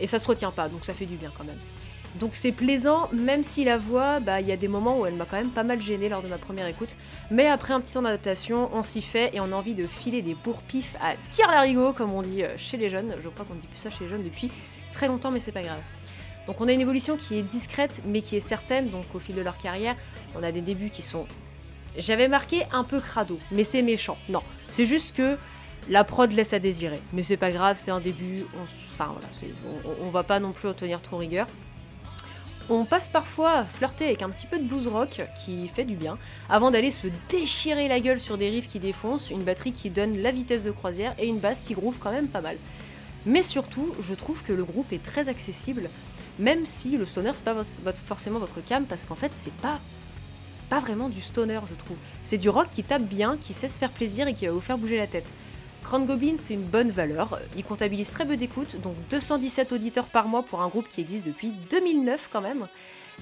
Et 0.00 0.06
ça 0.06 0.18
se 0.18 0.26
retient 0.26 0.50
pas, 0.50 0.68
donc 0.68 0.84
ça 0.84 0.92
fait 0.92 1.06
du 1.06 1.16
bien 1.16 1.32
quand 1.36 1.44
même. 1.44 1.58
Donc 2.18 2.34
c'est 2.34 2.52
plaisant, 2.52 3.08
même 3.12 3.42
si 3.42 3.64
la 3.64 3.76
voix, 3.76 4.18
bah, 4.20 4.40
il 4.40 4.48
y 4.48 4.52
a 4.52 4.56
des 4.56 4.68
moments 4.68 4.98
où 4.98 5.06
elle 5.06 5.14
m'a 5.14 5.24
quand 5.24 5.36
même 5.36 5.50
pas 5.50 5.62
mal 5.62 5.80
gêné 5.80 6.08
lors 6.08 6.22
de 6.22 6.28
ma 6.28 6.38
première 6.38 6.66
écoute. 6.66 6.96
Mais 7.30 7.46
après 7.46 7.74
un 7.74 7.80
petit 7.80 7.92
temps 7.92 8.02
d'adaptation, 8.02 8.70
on 8.72 8.82
s'y 8.82 9.02
fait 9.02 9.34
et 9.34 9.40
on 9.40 9.52
a 9.52 9.54
envie 9.54 9.74
de 9.74 9.86
filer 9.86 10.22
des 10.22 10.34
bourre-pifs 10.34 10.96
à 11.00 11.14
tir 11.28 11.50
larigot, 11.50 11.92
comme 11.92 12.12
on 12.12 12.22
dit 12.22 12.42
euh, 12.42 12.56
chez 12.56 12.76
les 12.76 12.90
jeunes. 12.90 13.14
Je 13.22 13.28
crois 13.28 13.44
qu'on 13.44 13.54
dit 13.54 13.66
plus 13.66 13.78
ça 13.78 13.90
chez 13.90 14.04
les 14.04 14.10
jeunes 14.10 14.24
depuis 14.24 14.50
très 14.92 15.06
longtemps, 15.06 15.30
mais 15.30 15.40
c'est 15.40 15.52
pas 15.52 15.62
grave. 15.62 15.80
Donc 16.48 16.62
on 16.62 16.66
a 16.66 16.72
une 16.72 16.80
évolution 16.80 17.16
qui 17.18 17.36
est 17.36 17.42
discrète, 17.42 18.00
mais 18.06 18.22
qui 18.22 18.34
est 18.34 18.40
certaine. 18.40 18.88
Donc 18.88 19.04
au 19.14 19.20
fil 19.20 19.36
de 19.36 19.42
leur 19.42 19.58
carrière, 19.58 19.94
on 20.34 20.42
a 20.42 20.50
des 20.50 20.62
débuts 20.62 20.90
qui 20.90 21.02
sont... 21.02 21.26
J'avais 21.96 22.26
marqué 22.26 22.64
un 22.72 22.84
peu 22.84 23.00
crado, 23.00 23.38
mais 23.52 23.64
c'est 23.64 23.82
méchant. 23.82 24.16
Non, 24.28 24.42
c'est 24.68 24.86
juste 24.86 25.14
que 25.14 25.36
la 25.90 26.04
prod 26.04 26.32
laisse 26.32 26.54
à 26.54 26.58
désirer. 26.58 26.98
Mais 27.12 27.22
c'est 27.22 27.36
pas 27.36 27.50
grave, 27.50 27.78
c'est 27.78 27.90
un 27.90 28.00
début. 28.00 28.46
on 28.56 28.62
Enfin 28.92 29.12
voilà, 29.12 29.94
on 30.00 30.10
va 30.10 30.22
pas 30.22 30.40
non 30.40 30.52
plus 30.52 30.68
en 30.68 30.74
tenir 30.74 31.02
trop 31.02 31.18
rigueur. 31.18 31.46
On 32.70 32.84
passe 32.84 33.08
parfois 33.08 33.52
à 33.52 33.64
flirter 33.64 34.06
avec 34.06 34.22
un 34.22 34.28
petit 34.28 34.46
peu 34.46 34.58
de 34.58 34.64
blues 34.64 34.88
rock 34.88 35.22
qui 35.42 35.68
fait 35.68 35.84
du 35.84 35.96
bien, 35.96 36.18
avant 36.50 36.70
d'aller 36.70 36.90
se 36.90 37.06
déchirer 37.28 37.88
la 37.88 38.00
gueule 38.00 38.20
sur 38.20 38.36
des 38.36 38.50
riffs 38.50 38.68
qui 38.68 38.78
défoncent, 38.78 39.30
une 39.30 39.42
batterie 39.42 39.72
qui 39.72 39.88
donne 39.88 40.18
la 40.18 40.32
vitesse 40.32 40.64
de 40.64 40.70
croisière 40.70 41.14
et 41.18 41.26
une 41.26 41.38
basse 41.38 41.60
qui 41.60 41.74
groove 41.74 41.98
quand 41.98 42.10
même 42.10 42.28
pas 42.28 42.42
mal. 42.42 42.56
Mais 43.24 43.42
surtout, 43.42 43.94
je 44.00 44.14
trouve 44.14 44.42
que 44.42 44.52
le 44.52 44.64
groupe 44.64 44.92
est 44.92 45.02
très 45.02 45.28
accessible, 45.28 45.88
même 46.38 46.66
si 46.66 46.96
le 46.96 47.06
stoner 47.06 47.32
c'est 47.34 47.44
pas 47.44 47.62
forcément 47.94 48.38
votre 48.38 48.60
cam, 48.64 48.84
parce 48.84 49.04
qu'en 49.04 49.14
fait 49.14 49.32
c'est 49.32 49.54
pas 49.54 49.80
pas 50.68 50.80
vraiment 50.80 51.08
du 51.08 51.20
stoner, 51.20 51.60
je 51.68 51.74
trouve. 51.74 51.96
C'est 52.24 52.36
du 52.36 52.48
rock 52.48 52.68
qui 52.70 52.82
tape 52.82 53.02
bien, 53.02 53.38
qui 53.42 53.54
sait 53.54 53.68
se 53.68 53.78
faire 53.78 53.90
plaisir 53.90 54.28
et 54.28 54.34
qui 54.34 54.46
va 54.46 54.52
vous 54.52 54.60
faire 54.60 54.76
bouger 54.76 54.98
la 54.98 55.06
tête. 55.06 55.26
Crown 55.82 56.04
Goblin, 56.04 56.34
c'est 56.36 56.52
une 56.54 56.64
bonne 56.64 56.90
valeur. 56.90 57.40
Il 57.56 57.64
comptabilise 57.64 58.10
très 58.10 58.26
peu 58.26 58.36
d'écoute, 58.36 58.76
donc 58.82 58.94
217 59.10 59.72
auditeurs 59.72 60.06
par 60.06 60.28
mois 60.28 60.42
pour 60.42 60.60
un 60.60 60.68
groupe 60.68 60.88
qui 60.88 61.00
existe 61.00 61.24
depuis 61.24 61.50
2009 61.70 62.28
quand 62.30 62.42
même. 62.42 62.66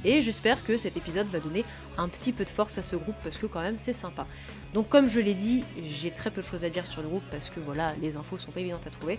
Et 0.04 0.20
j'espère 0.20 0.62
que 0.64 0.76
cet 0.76 0.96
épisode 0.96 1.28
va 1.28 1.38
donner 1.38 1.64
un 1.96 2.08
petit 2.08 2.32
peu 2.32 2.44
de 2.44 2.50
force 2.50 2.76
à 2.78 2.82
ce 2.82 2.96
groupe 2.96 3.14
parce 3.22 3.38
que 3.38 3.46
quand 3.46 3.62
même 3.62 3.78
c'est 3.78 3.92
sympa. 3.92 4.26
Donc 4.74 4.88
comme 4.88 5.08
je 5.08 5.20
l'ai 5.20 5.34
dit, 5.34 5.62
j'ai 5.84 6.10
très 6.10 6.30
peu 6.30 6.42
de 6.42 6.46
choses 6.46 6.64
à 6.64 6.68
dire 6.68 6.86
sur 6.86 7.02
le 7.02 7.08
groupe 7.08 7.22
parce 7.30 7.50
que 7.50 7.60
voilà, 7.60 7.94
les 8.02 8.16
infos 8.16 8.36
sont 8.36 8.50
pas 8.50 8.60
évidentes 8.60 8.86
à 8.86 8.90
trouver. 8.90 9.18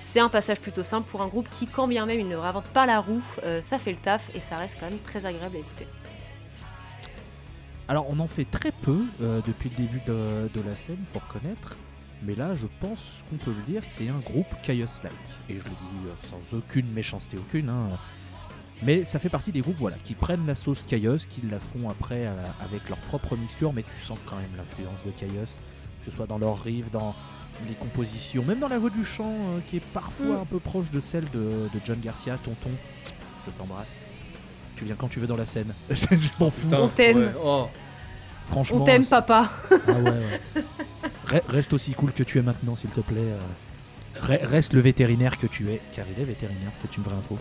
C'est 0.00 0.20
un 0.20 0.30
passage 0.30 0.60
plutôt 0.60 0.82
simple 0.82 1.08
pour 1.10 1.20
un 1.20 1.28
groupe 1.28 1.48
qui, 1.50 1.66
quand 1.66 1.86
bien 1.86 2.06
même 2.06 2.20
il 2.20 2.28
ne 2.28 2.36
réinvente 2.36 2.64
pas 2.64 2.86
la 2.86 3.00
roue, 3.00 3.22
euh, 3.44 3.60
ça 3.62 3.78
fait 3.78 3.92
le 3.92 3.98
taf 3.98 4.34
et 4.34 4.40
ça 4.40 4.56
reste 4.56 4.78
quand 4.80 4.88
même 4.88 4.98
très 4.98 5.26
agréable 5.26 5.56
à 5.56 5.58
écouter. 5.58 5.86
Alors, 7.86 8.06
on 8.08 8.18
en 8.18 8.26
fait 8.26 8.46
très 8.46 8.72
peu 8.72 9.04
euh, 9.20 9.40
depuis 9.46 9.68
le 9.68 9.84
début 9.84 10.00
de, 10.06 10.68
la 10.68 10.74
scène, 10.74 10.96
faut 11.12 11.18
reconnaître. 11.18 11.76
Mais 12.22 12.34
là, 12.34 12.54
je 12.54 12.66
pense 12.80 13.22
qu'on 13.28 13.36
peut 13.36 13.52
le 13.52 13.62
dire, 13.62 13.82
c'est 13.84 14.08
un 14.08 14.18
groupe 14.18 14.46
Chaos-like. 14.62 15.12
Et 15.48 15.54
je 15.54 15.64
le 15.64 15.70
dis 15.70 16.06
euh, 16.06 16.28
sans 16.30 16.56
aucune 16.56 16.90
méchanceté 16.92 17.36
aucune. 17.36 17.68
hein. 17.68 17.90
Mais 18.82 19.04
ça 19.04 19.18
fait 19.18 19.28
partie 19.28 19.52
des 19.52 19.60
groupes 19.60 19.78
voilà, 19.78 19.96
qui 20.02 20.14
prennent 20.14 20.46
la 20.46 20.54
sauce 20.54 20.82
Chaos, 20.82 21.18
qui 21.28 21.42
la 21.50 21.60
font 21.60 21.90
après 21.90 22.26
avec 22.64 22.88
leur 22.88 22.98
propre 22.98 23.36
mixture, 23.36 23.74
mais 23.74 23.82
tu 23.82 24.02
sens 24.02 24.18
quand 24.24 24.36
même 24.36 24.48
l'influence 24.56 25.04
de 25.04 25.10
Chaos, 25.10 25.58
que 26.02 26.10
ce 26.10 26.10
soit 26.10 26.26
dans 26.26 26.38
leur 26.38 26.62
riff, 26.62 26.90
dans 26.90 27.14
les 27.68 27.74
compositions, 27.74 28.44
même 28.44 28.58
dans 28.58 28.68
la 28.68 28.78
voix 28.78 28.90
du 28.90 29.04
chant, 29.04 29.30
euh, 29.32 29.58
qui 29.68 29.76
est 29.78 29.84
parfois 29.92 30.36
Mm. 30.36 30.40
un 30.42 30.44
peu 30.44 30.58
proche 30.58 30.90
de 30.90 31.00
celle 31.00 31.24
de, 31.30 31.38
de 31.72 31.80
John 31.84 31.98
Garcia, 32.00 32.36
tonton. 32.42 32.70
Je 33.46 33.50
t'embrasse. 33.52 34.04
Tu 34.76 34.84
viens 34.84 34.94
quand 34.96 35.08
tu 35.08 35.20
veux 35.20 35.26
dans 35.26 35.36
la 35.36 35.46
scène. 35.46 35.72
je 35.90 35.94
m'en 36.38 36.50
fous. 36.50 36.62
Putain, 36.62 36.78
On 36.80 36.88
t'aime. 36.88 37.18
ouais. 37.18 37.32
Oh. 37.44 37.68
Franchement. 38.50 38.82
On 38.82 38.84
t'aime 38.84 39.04
papa 39.04 39.50
ah 39.70 39.92
ouais, 39.92 40.00
ouais. 40.10 40.62
Re- 41.28 41.42
Reste 41.48 41.72
aussi 41.72 41.92
cool 41.92 42.12
que 42.12 42.22
tu 42.24 42.38
es 42.38 42.42
maintenant, 42.42 42.74
s'il 42.76 42.90
te 42.90 43.00
plaît. 43.00 43.20
euh. 43.20 43.38
Re- 44.26 44.44
Reste 44.44 44.72
le 44.72 44.80
vétérinaire 44.80 45.38
que 45.38 45.46
tu 45.46 45.70
es, 45.70 45.80
car 45.94 46.04
il 46.16 46.20
est 46.20 46.26
vétérinaire, 46.26 46.72
c'est 46.76 46.96
une 46.96 47.02
vraie 47.04 47.14
info. 47.16 47.38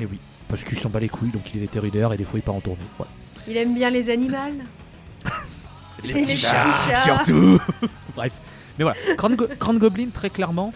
Et 0.00 0.06
oui, 0.06 0.18
parce 0.48 0.62
qu'il 0.62 0.78
s'en 0.78 0.88
bat 0.88 1.00
les 1.00 1.08
couilles, 1.08 1.30
donc 1.30 1.42
il 1.52 1.56
est 1.58 1.60
vétérinaire 1.62 2.12
et 2.12 2.16
des 2.16 2.24
fois 2.24 2.38
il 2.38 2.42
part 2.42 2.54
en 2.54 2.60
tournée. 2.60 2.78
Voilà. 2.96 3.10
Il 3.48 3.56
aime 3.56 3.74
bien 3.74 3.90
les 3.90 4.08
animaux. 4.10 4.36
Les 6.04 6.12
petits 6.14 6.36
chats. 6.36 6.64
chats. 6.94 6.94
surtout 7.24 7.58
Bref. 8.14 8.32
Mais 8.78 8.84
voilà, 8.84 8.96
Grand, 9.16 9.30
Go- 9.30 9.48
Grand 9.58 9.74
Goblin, 9.74 10.08
très 10.12 10.30
clairement, 10.30 10.72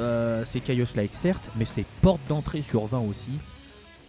euh, 0.00 0.44
c'est 0.46 0.60
Chaos 0.60 0.84
Like, 0.96 1.14
certes, 1.14 1.50
mais 1.56 1.64
c'est 1.64 1.84
porte 2.02 2.20
d'entrée 2.28 2.62
sur 2.62 2.86
20 2.86 2.98
aussi. 3.00 3.30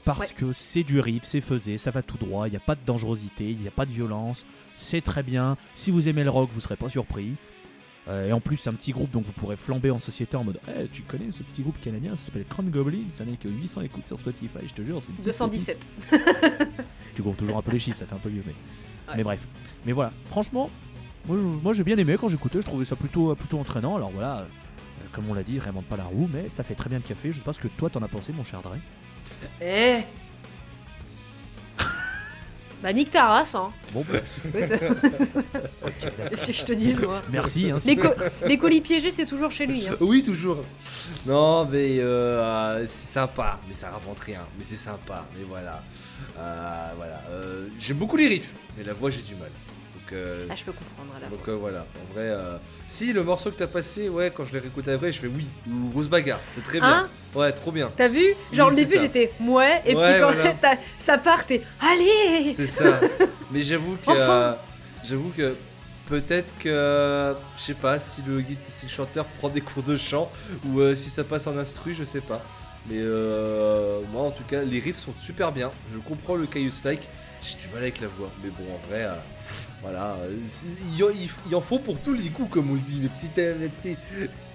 Parce 0.05 0.19
Ouais. 0.21 0.27
que 0.35 0.53
c'est 0.53 0.83
du 0.83 0.99
riff, 0.99 1.23
c'est 1.23 1.41
faisé, 1.41 1.77
ça 1.77 1.91
va 1.91 2.01
tout 2.01 2.17
droit, 2.17 2.47
il 2.47 2.51
n'y 2.51 2.57
a 2.57 2.61
pas 2.61 2.75
de 2.75 2.79
dangerosité, 2.85 3.49
il 3.51 3.57
n'y 3.59 3.67
a 3.67 3.71
pas 3.71 3.85
de 3.85 3.91
violence, 3.91 4.45
c'est 4.77 5.01
très 5.01 5.23
bien. 5.23 5.55
Si 5.75 5.91
vous 5.91 6.07
aimez 6.07 6.23
le 6.23 6.29
rock, 6.31 6.49
vous 6.53 6.61
serez 6.61 6.75
pas 6.77 6.89
surpris. 6.89 7.35
Euh, 8.07 8.29
et 8.29 8.33
en 8.33 8.39
plus, 8.39 8.57
c'est 8.57 8.69
un 8.69 8.73
petit 8.73 8.91
groupe, 8.91 9.11
donc 9.11 9.25
vous 9.25 9.33
pourrez 9.33 9.55
flamber 9.57 9.91
en 9.91 9.99
société 9.99 10.35
en 10.35 10.43
mode 10.43 10.59
Tu 10.93 11.03
connais 11.03 11.31
ce 11.31 11.43
petit 11.43 11.61
groupe 11.61 11.79
canadien 11.79 12.15
Ça 12.15 12.25
s'appelle 12.27 12.45
Crown 12.49 12.69
Goblin, 12.71 13.03
ça 13.11 13.23
n'est 13.23 13.35
que 13.37 13.47
800 13.49 13.81
écoutes 13.81 14.07
sur 14.07 14.17
Spotify, 14.17 14.59
je 14.67 14.73
te 14.73 14.81
jure. 14.81 14.99
c'est 15.01 15.09
une 15.09 15.15
petite 15.15 15.25
217. 15.25 15.87
tu 17.15 17.21
gonfles 17.21 17.39
toujours 17.39 17.57
un 17.57 17.61
peu 17.61 17.71
les 17.71 17.79
chiffres, 17.79 17.97
ça 17.97 18.05
fait 18.05 18.15
un 18.15 18.19
peu 18.19 18.29
vieux, 18.29 18.43
mais, 18.47 18.53
Ouais. 19.09 19.17
mais 19.17 19.23
bref. 19.23 19.39
Mais 19.85 19.91
voilà, 19.91 20.11
franchement, 20.29 20.69
moi, 21.27 21.73
j'ai 21.73 21.83
bien 21.83 21.97
aimé 21.97 22.15
quand 22.19 22.27
j'écoutais, 22.29 22.59
je 22.61 22.65
trouvais 22.65 22.85
ça 22.85 22.95
plutôt, 22.95 23.35
plutôt 23.35 23.59
entraînant. 23.59 23.95
Alors 23.95 24.11
voilà, 24.11 24.37
euh, 24.39 24.43
comme 25.11 25.29
on 25.29 25.33
l'a 25.33 25.43
dit, 25.43 25.53
il 25.55 25.59
réinvente 25.59 25.85
pas 25.85 25.97
la 25.97 26.03
roue, 26.05 26.29
mais 26.33 26.49
ça 26.49 26.63
fait 26.63 26.75
très 26.75 26.89
bien 26.89 26.97
le 26.99 27.03
café. 27.07 27.31
Je 27.31 27.37
sais 27.37 27.43
pas 27.43 27.53
ce 27.53 27.59
que 27.59 27.67
toi 27.67 27.89
t'en 27.89 28.01
as 28.01 28.07
pensé, 28.07 28.31
mon 28.33 28.43
cher 28.43 28.61
Dre. 28.61 28.73
Eh 29.61 29.97
Bah 32.81 32.93
nique 32.93 33.11
ta 33.11 33.25
race, 33.25 33.55
hein. 33.55 33.67
Bon, 33.93 34.05
bah, 34.09 34.19
si 36.33 36.53
je 36.53 36.63
te 36.65 36.71
dis, 36.71 36.93
moi. 37.05 37.21
merci. 37.29 37.69
Hein, 37.71 37.79
Les, 37.85 37.97
co- 37.97 38.07
les 38.47 38.57
colis 38.57 38.79
piégés, 38.79 39.11
c'est 39.11 39.25
toujours 39.25 39.51
chez 39.51 39.65
lui. 39.65 39.85
hein. 39.89 39.95
Oui, 39.99 40.23
toujours. 40.23 40.63
Non, 41.25 41.65
mais 41.65 41.99
euh, 41.99 42.39
euh, 42.41 42.85
c'est 42.87 43.11
sympa, 43.13 43.59
mais 43.67 43.75
ça 43.75 43.89
rapporte 43.89 44.21
rien. 44.21 44.39
Mais 44.57 44.63
c'est 44.63 44.77
sympa, 44.77 45.25
mais 45.37 45.43
voilà. 45.43 45.83
Euh, 46.37 46.91
voilà. 46.95 47.21
Euh, 47.31 47.67
J'aime 47.81 47.97
beaucoup 47.97 48.15
les 48.15 48.27
riffs, 48.29 48.53
mais 48.77 48.85
la 48.85 48.93
voix, 48.93 49.09
j'ai 49.09 49.23
du 49.23 49.35
mal. 49.35 49.49
Euh, 50.13 50.45
Ah, 50.49 50.55
je 50.55 50.63
peux 50.63 50.71
comprendre. 50.71 51.13
là. 51.21 51.27
donc 51.27 51.47
euh, 51.47 51.55
voilà. 51.55 51.79
En 51.79 52.13
vrai, 52.13 52.23
euh, 52.27 52.55
si 52.87 53.13
le 53.13 53.23
morceau 53.23 53.51
que 53.51 53.57
t'as 53.57 53.67
passé, 53.67 54.09
ouais, 54.09 54.31
quand 54.33 54.45
je 54.45 54.53
l'ai 54.53 54.59
réécouté 54.59 54.91
après, 54.91 55.11
je 55.11 55.19
fais 55.19 55.27
oui. 55.27 55.45
Ou 55.69 55.91
Rose 55.93 56.09
Bagarre, 56.09 56.39
c'est 56.55 56.63
très 56.63 56.79
bien. 56.79 56.89
Hein 57.03 57.07
ouais, 57.35 57.51
trop 57.51 57.71
bien. 57.71 57.91
T'as 57.95 58.07
vu 58.07 58.33
Genre, 58.51 58.69
Oui, 58.69 58.75
le 58.75 58.81
c'est 58.81 58.85
début, 58.89 59.01
j'étais 59.01 59.31
ouais, 59.41 59.81
et 59.85 59.95
Ouais, 59.95 60.11
puis 60.13 60.21
quand 60.21 60.31
voilà. 60.31 60.55
ça 60.99 61.17
part, 61.17 61.45
t'es 61.45 61.61
allez 61.81 62.53
C'est 62.53 62.67
ça. 62.67 62.99
Mais 63.51 63.61
j'avoue 63.61 63.97
que. 64.05 64.11
Enfin. 64.11 64.57
j'avoue 65.03 65.31
que. 65.35 65.55
Peut-être 66.07 66.57
que, 66.57 67.35
je 67.55 67.61
sais 67.61 67.75
pas, 67.75 67.99
si 67.99 68.23
le, 68.25 68.41
guide- 68.41 68.57
si 68.67 68.87
le 68.87 68.91
chanteur 68.91 69.25
prend 69.25 69.47
des 69.49 69.61
cours 69.61 69.83
de 69.83 69.95
chant 69.95 70.31
ou 70.65 70.81
si 70.95 71.07
ça 71.07 71.23
passe 71.23 71.45
en 71.45 71.55
instru, 71.55 71.93
je 71.93 72.03
sais 72.03 72.21
pas. 72.21 72.43
Mais 72.89 72.95
euh, 72.97 73.99
moi, 74.11 74.23
en 74.23 74.31
tout 74.31 74.41
cas, 74.43 74.61
les 74.63 74.79
riffs 74.79 74.97
sont 74.97 75.13
super 75.23 75.51
bien. 75.51 75.69
Je 75.93 75.99
comprends 75.99 76.33
le 76.33 76.47
Caius 76.47 76.83
Like. 76.83 77.01
J'ai 77.41 77.57
du 77.57 77.67
mal 77.73 77.83
avec 77.83 77.99
la 78.01 78.07
voix, 78.07 78.29
mais 78.43 78.49
bon, 78.49 78.63
en 78.73 78.87
vrai, 78.89 79.05
euh, 79.05 79.15
voilà, 79.81 80.15
euh, 80.21 80.35
il, 80.35 81.51
y 81.51 81.55
en- 81.55 81.61
faut 81.61 81.79
pour 81.79 81.99
tous 81.99 82.13
les 82.13 82.29
goûts, 82.29 82.47
comme 82.47 82.69
on 82.71 82.73
le 82.73 82.79
dit, 82.81 82.99
mes 82.99 83.07
petites, 83.09 83.37
euh, 83.37 83.55
mes 83.57 83.67
petits- 83.69 83.97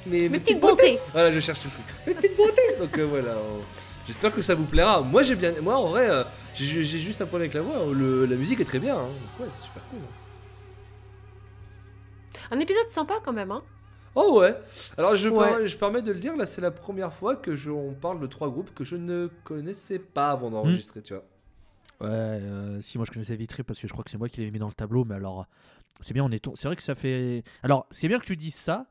mes, 0.07 0.29
Mes 0.29 0.39
petites 0.39 0.61
bontés 0.61 0.99
Voilà, 1.13 1.31
je 1.33 1.41
cherchais 1.41 1.69
le 1.69 1.73
truc. 1.73 1.87
Mes 2.07 2.15
petites 2.15 2.37
beautés 2.37 2.77
Donc 2.79 2.99
euh, 2.99 3.05
voilà. 3.05 3.31
euh, 3.31 3.59
J'espère 4.07 4.35
que 4.35 4.43
ça 4.43 4.55
vous 4.55 4.65
plaira. 4.67 5.01
Moi, 5.01 5.23
j'ai 5.23 5.35
bien, 5.35 5.55
moi, 5.63 5.77
en 5.79 5.87
vrai, 5.89 6.11
euh, 6.11 6.25
j'ai 6.55 6.83
juste 6.85 7.23
un 7.23 7.27
problème 7.27 7.47
avec 7.51 7.55
la 7.55 7.63
voix. 7.63 7.91
Le- 7.95 8.27
la 8.27 8.37
musique 8.37 8.61
est 8.61 8.65
très 8.67 8.79
bien. 8.79 8.97
hein. 8.97 9.07
Donc 9.09 9.41
ouais, 9.47 9.53
c'est 9.57 9.65
super 9.65 9.83
cool. 9.89 10.01
Un 12.51 12.61
épisode 12.61 12.91
sympa 12.91 13.15
quand 13.25 13.33
même, 13.33 13.51
hein. 13.51 13.63
Oh 14.15 14.41
ouais. 14.41 14.55
Alors 14.99 15.17
je, 15.17 15.29
Ouais. 15.31 15.57
per- 15.61 15.67
je 15.67 15.77
permets 15.77 16.03
de 16.03 16.13
le 16.13 16.19
dire, 16.21 16.37
là 16.37 16.47
c'est 16.47 16.61
la 16.61 16.71
première 16.71 17.13
fois 17.13 17.35
que 17.35 17.57
je, 17.57 17.71
on 17.71 17.95
parle 17.95 18.21
de 18.21 18.27
trois 18.27 18.49
groupes 18.49 18.73
que 18.75 18.85
je 18.85 18.95
ne 18.97 19.29
connaissais 19.43 19.99
pas 19.99 20.31
avant 20.31 20.51
d'enregistrer, 20.51 21.03
tu 21.03 21.15
vois. 21.15 21.25
Ouais, 22.01 22.09
euh, 22.11 22.81
si 22.83 22.99
moi 22.99 23.05
je 23.07 23.13
connaissais 23.13 23.37
Vitré 23.37 23.63
parce 23.63 23.79
que 23.79 23.87
je 23.87 23.93
crois 23.93 24.05
que 24.05 24.11
c'est 24.11 24.19
moi 24.19 24.29
qui 24.29 24.41
l'ai 24.41 24.51
mis 24.51 24.59
dans 24.59 24.67
le 24.69 24.75
tableau, 24.75 25.05
mais 25.05 25.15
alors 25.15 25.47
c'est 26.01 26.13
bien, 26.15 26.25
on 26.25 26.31
est 26.31 26.45
c'est 26.57 26.67
vrai 26.69 26.77
que 26.77 26.83
ça 26.83 26.95
fait. 26.95 27.45
Alors 27.63 27.87
c'est 27.91 28.09
bien 28.09 28.19
que 28.19 28.25
tu 28.27 28.37
dises 28.37 28.57
ça 28.57 28.87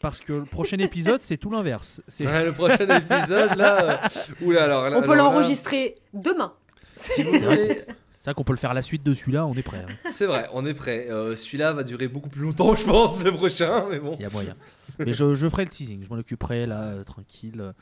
parce 0.00 0.20
que 0.20 0.32
le 0.32 0.44
prochain 0.44 0.78
épisode 0.80 1.20
c'est 1.20 1.36
tout 1.36 1.50
l'inverse. 1.50 2.00
C'est 2.08 2.26
Ouais, 2.26 2.44
le 2.44 2.52
prochain 2.52 2.88
épisode 2.88 3.54
là. 3.56 4.02
euh, 4.04 4.08
Oula 4.46 4.64
alors. 4.64 4.88
là- 4.88 4.98
On 4.98 5.02
peut 5.02 5.12
alors 5.12 5.28
là, 5.30 5.34
l'enregistrer 5.36 5.96
demain. 6.14 6.52
Si 6.96 7.22
vous 7.22 7.32
voulez, 7.32 7.84
c'est 8.18 8.24
vrai 8.24 8.34
qu'on 8.34 8.44
peut 8.44 8.52
le 8.52 8.58
faire 8.58 8.70
à 8.70 8.74
la 8.74 8.82
suite 8.82 9.02
de 9.02 9.14
celui-là, 9.14 9.46
on 9.46 9.54
est 9.54 9.62
prêt. 9.62 9.84
hein. 9.88 9.92
c'est 10.08 10.26
vrai, 10.26 10.48
on 10.52 10.64
est 10.66 10.74
prêt. 10.74 11.08
Euh, 11.10 11.34
Celui-là 11.36 11.72
va 11.72 11.82
durer 11.84 12.08
beaucoup 12.08 12.28
plus 12.28 12.42
longtemps, 12.42 12.74
je 12.76 12.84
pense, 12.84 13.22
le 13.22 13.32
prochain, 13.32 13.86
mais 13.90 13.98
bon. 13.98 14.14
Il 14.18 14.22
y 14.22 14.26
a 14.26 14.30
moyen. 14.30 14.54
Mais 14.98 15.12
je, 15.12 15.34
je 15.34 15.48
ferai 15.48 15.64
le 15.64 15.70
teasing, 15.70 16.02
je 16.04 16.08
m'en 16.10 16.16
occuperai 16.18 16.66
là, 16.66 16.80
euh, 16.82 17.04
tranquille. 17.04 17.72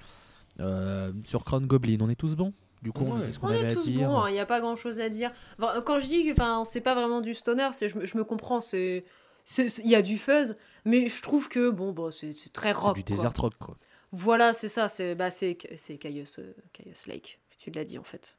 Euh, 0.60 1.12
sur 1.24 1.44
Crown 1.44 1.66
Goblin, 1.66 1.98
on 2.00 2.08
est 2.10 2.14
tous 2.16 2.34
bons? 2.36 2.52
Du 2.82 2.92
coup, 2.92 3.04
on 3.06 3.16
Ouais. 3.18 3.24
a 3.24 3.26
dit 3.26 3.32
ce 3.34 3.38
qu'on 3.38 3.48
On 3.48 3.50
avait 3.50 3.60
est 3.62 3.66
à 3.72 3.74
tous 3.74 3.88
dire. 3.88 4.08
bons, 4.08 4.26
il 4.26 4.32
n'y 4.32 4.38
a 4.38 4.46
pas 4.46 4.60
grand 4.60 4.74
chose 4.76 5.00
à 5.00 5.08
dire. 5.10 5.32
Enfin, 5.58 5.82
quand 5.82 6.00
je 6.00 6.06
dis 6.06 6.24
que 6.24 6.32
enfin, 6.32 6.62
c'est 6.64 6.80
pas 6.80 6.94
vraiment 6.94 7.20
du 7.20 7.34
stoner, 7.34 7.68
c'est 7.72 7.88
je, 7.88 7.98
me- 7.98 8.06
je 8.06 8.16
me 8.16 8.24
comprends, 8.24 8.60
c'est 8.60 9.04
il 9.58 9.88
y 9.88 9.94
a 9.94 10.02
du 10.02 10.16
fuzz, 10.16 10.56
mais 10.84 11.08
je 11.08 11.20
trouve 11.22 11.48
que 11.48 11.70
bon, 11.70 11.92
bah, 11.92 12.08
c'est 12.10 12.32
c'est 12.36 12.52
très 12.52 12.72
C'est 12.72 12.78
rock. 12.78 12.96
du 12.96 13.04
quoi. 13.04 13.16
desert 13.16 13.32
rock 13.36 13.54
quoi. 13.58 13.76
Voilà, 14.12 14.52
c'est 14.52 14.68
ça, 14.68 14.88
c'est 14.88 15.14
bah, 15.14 15.30
c'est 15.30 15.58
c'est 15.76 15.98
Caius, 15.98 16.38
euh, 16.38 16.54
Caius 16.72 17.06
Lake, 17.06 17.38
tu 17.58 17.70
l'as 17.70 17.84
dit 17.84 17.98
en 17.98 18.04
fait. 18.04 18.36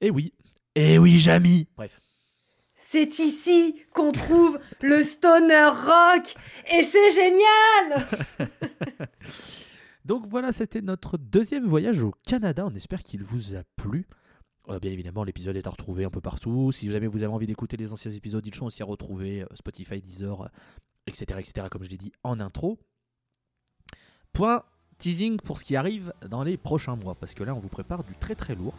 Eh 0.00 0.10
oui. 0.10 0.32
Eh 0.74 0.98
oui, 0.98 1.18
Jamy 1.18 1.66
Bref. 1.76 1.98
C'est 2.80 3.18
ici 3.18 3.76
qu'on 3.92 4.12
trouve 4.12 4.58
le 4.80 5.02
stoner 5.02 5.66
rock 5.66 6.34
et 6.72 6.82
c'est 6.82 7.10
génial. 7.10 8.06
Donc 10.08 10.26
voilà, 10.26 10.54
c'était 10.54 10.80
notre 10.80 11.18
deuxième 11.18 11.66
voyage 11.66 12.02
au 12.02 12.14
Canada. 12.26 12.64
On 12.66 12.74
espère 12.74 13.02
qu'il 13.02 13.22
vous 13.22 13.54
a 13.54 13.62
plu. 13.76 14.06
Euh, 14.70 14.78
bien 14.78 14.90
évidemment, 14.90 15.22
l'épisode 15.22 15.54
est 15.54 15.66
à 15.66 15.70
retrouver 15.70 16.06
un 16.06 16.10
peu 16.10 16.22
partout. 16.22 16.72
Si 16.72 16.90
jamais 16.90 17.06
vous 17.06 17.22
avez 17.22 17.32
envie 17.32 17.46
d'écouter 17.46 17.76
les 17.76 17.92
anciens 17.92 18.10
épisodes, 18.10 18.44
ils 18.46 18.54
sont 18.54 18.64
aussi 18.64 18.82
à 18.82 18.86
retrouver 18.86 19.42
euh, 19.42 19.46
Spotify, 19.54 20.00
Deezer, 20.00 20.40
euh, 20.40 20.48
etc., 21.06 21.40
etc., 21.40 21.66
comme 21.70 21.84
je 21.84 21.90
l'ai 21.90 21.98
dit 21.98 22.10
en 22.24 22.40
intro. 22.40 22.78
Point 24.32 24.62
teasing 24.96 25.36
pour 25.36 25.58
ce 25.58 25.64
qui 25.66 25.76
arrive 25.76 26.14
dans 26.26 26.42
les 26.42 26.56
prochains 26.56 26.96
mois, 26.96 27.14
parce 27.14 27.34
que 27.34 27.44
là, 27.44 27.54
on 27.54 27.58
vous 27.58 27.68
prépare 27.68 28.02
du 28.02 28.14
très 28.14 28.34
très 28.34 28.54
lourd. 28.54 28.74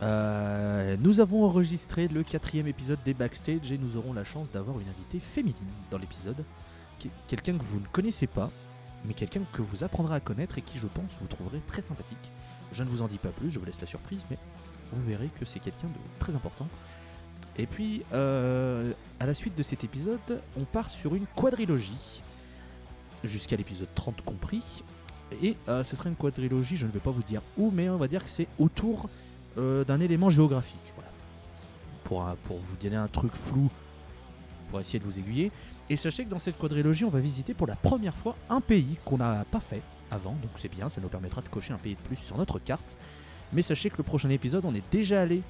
Nous 0.00 1.18
avons 1.18 1.44
enregistré 1.46 2.06
le 2.06 2.22
quatrième 2.22 2.68
épisode 2.68 3.00
des 3.04 3.12
Backstage 3.12 3.72
et 3.72 3.78
nous 3.78 3.96
aurons 3.96 4.12
la 4.12 4.22
chance 4.22 4.48
d'avoir 4.52 4.78
une 4.78 4.88
invitée 4.88 5.18
féminine 5.18 5.66
dans 5.90 5.98
l'épisode. 5.98 6.44
Quelqu'un 7.26 7.58
que 7.58 7.64
vous 7.64 7.80
ne 7.80 7.86
connaissez 7.86 8.28
pas, 8.28 8.52
mais 9.04 9.14
quelqu'un 9.14 9.40
que 9.52 9.62
vous 9.62 9.84
apprendrez 9.84 10.14
à 10.14 10.20
connaître 10.20 10.58
et 10.58 10.62
qui, 10.62 10.78
je 10.78 10.86
pense, 10.86 11.10
vous 11.20 11.26
trouverez 11.26 11.60
très 11.66 11.82
sympathique. 11.82 12.32
Je 12.72 12.82
ne 12.82 12.88
vous 12.88 13.02
en 13.02 13.08
dis 13.08 13.18
pas 13.18 13.30
plus, 13.30 13.50
je 13.50 13.58
vous 13.58 13.64
laisse 13.64 13.80
la 13.80 13.86
surprise, 13.86 14.20
mais 14.30 14.38
vous 14.92 15.02
verrez 15.06 15.28
que 15.38 15.44
c'est 15.44 15.60
quelqu'un 15.60 15.88
de 15.88 16.18
très 16.18 16.34
important. 16.34 16.68
Et 17.56 17.66
puis, 17.66 18.02
euh, 18.12 18.92
à 19.18 19.26
la 19.26 19.34
suite 19.34 19.56
de 19.56 19.62
cet 19.62 19.84
épisode, 19.84 20.42
on 20.56 20.64
part 20.64 20.90
sur 20.90 21.14
une 21.14 21.26
quadrilogie, 21.34 22.22
jusqu'à 23.24 23.56
l'épisode 23.56 23.88
30 23.94 24.22
compris. 24.22 24.84
Et 25.42 25.56
euh, 25.68 25.84
ce 25.84 25.96
sera 25.96 26.08
une 26.08 26.16
quadrilogie, 26.16 26.76
je 26.76 26.86
ne 26.86 26.92
vais 26.92 27.00
pas 27.00 27.10
vous 27.10 27.22
dire 27.22 27.42
où, 27.56 27.70
mais 27.70 27.88
on 27.90 27.96
va 27.96 28.08
dire 28.08 28.24
que 28.24 28.30
c'est 28.30 28.46
autour 28.58 29.08
euh, 29.58 29.84
d'un 29.84 30.00
élément 30.00 30.30
géographique. 30.30 30.78
Voilà. 30.94 31.10
Pour, 32.04 32.24
pour 32.44 32.58
vous 32.58 32.76
donner 32.80 32.96
un 32.96 33.08
truc 33.08 33.32
flou, 33.34 33.70
pour 34.68 34.80
essayer 34.80 34.98
de 34.98 35.04
vous 35.04 35.18
aiguiller. 35.18 35.50
Et 35.90 35.96
sachez 35.96 36.24
que 36.24 36.30
dans 36.30 36.38
cette 36.38 36.58
quadrilogie, 36.58 37.04
on 37.04 37.10
va 37.10 37.20
visiter 37.20 37.54
pour 37.54 37.66
la 37.66 37.76
première 37.76 38.14
fois 38.14 38.36
un 38.50 38.60
pays 38.60 38.96
qu'on 39.04 39.16
n'a 39.18 39.44
pas 39.50 39.60
fait 39.60 39.82
avant, 40.10 40.32
donc 40.32 40.50
c'est 40.58 40.70
bien, 40.70 40.88
ça 40.88 41.00
nous 41.00 41.08
permettra 41.08 41.40
de 41.42 41.48
cocher 41.48 41.72
un 41.72 41.78
pays 41.78 41.94
de 41.94 42.00
plus 42.00 42.16
sur 42.16 42.36
notre 42.38 42.58
carte. 42.58 42.96
Mais 43.52 43.62
sachez 43.62 43.88
que 43.90 43.96
le 43.98 44.02
prochain 44.04 44.28
épisode, 44.30 44.64
on 44.64 44.74
est 44.74 44.82
déjà 44.92 45.22
allé 45.22 45.42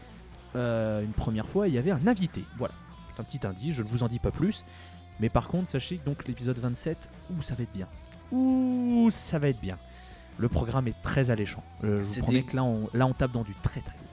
euh, 0.56 1.02
une 1.02 1.12
première 1.12 1.46
fois 1.48 1.66
et 1.66 1.70
il 1.70 1.74
y 1.74 1.78
avait 1.78 1.90
un 1.90 2.06
invité. 2.06 2.44
Voilà, 2.56 2.74
c'est 3.14 3.20
un 3.20 3.24
petit 3.24 3.46
indice, 3.46 3.74
je 3.74 3.82
ne 3.82 3.88
vous 3.88 4.02
en 4.02 4.08
dis 4.08 4.18
pas 4.20 4.30
plus. 4.30 4.64
Mais 5.20 5.28
par 5.28 5.48
contre, 5.48 5.68
sachez 5.68 5.96
que 5.98 6.04
donc 6.04 6.26
l'épisode 6.28 6.58
27, 6.58 7.10
ouh, 7.30 7.42
ça 7.42 7.54
va 7.56 7.62
être 7.64 7.72
bien. 7.72 7.88
Ouh, 8.30 9.08
ça 9.10 9.38
va 9.38 9.48
être 9.48 9.60
bien. 9.60 9.78
Le 10.38 10.48
programme 10.48 10.86
est 10.86 11.02
très 11.02 11.30
alléchant. 11.30 11.64
Euh, 11.82 11.96
je 11.96 12.02
vous 12.02 12.22
promets 12.22 12.40
des- 12.40 12.44
que 12.46 12.54
là 12.56 12.62
on, 12.62 12.88
là, 12.94 13.06
on 13.06 13.12
tape 13.14 13.32
dans 13.32 13.42
du 13.42 13.54
très 13.62 13.80
très 13.80 13.96
lourd. 13.96 14.04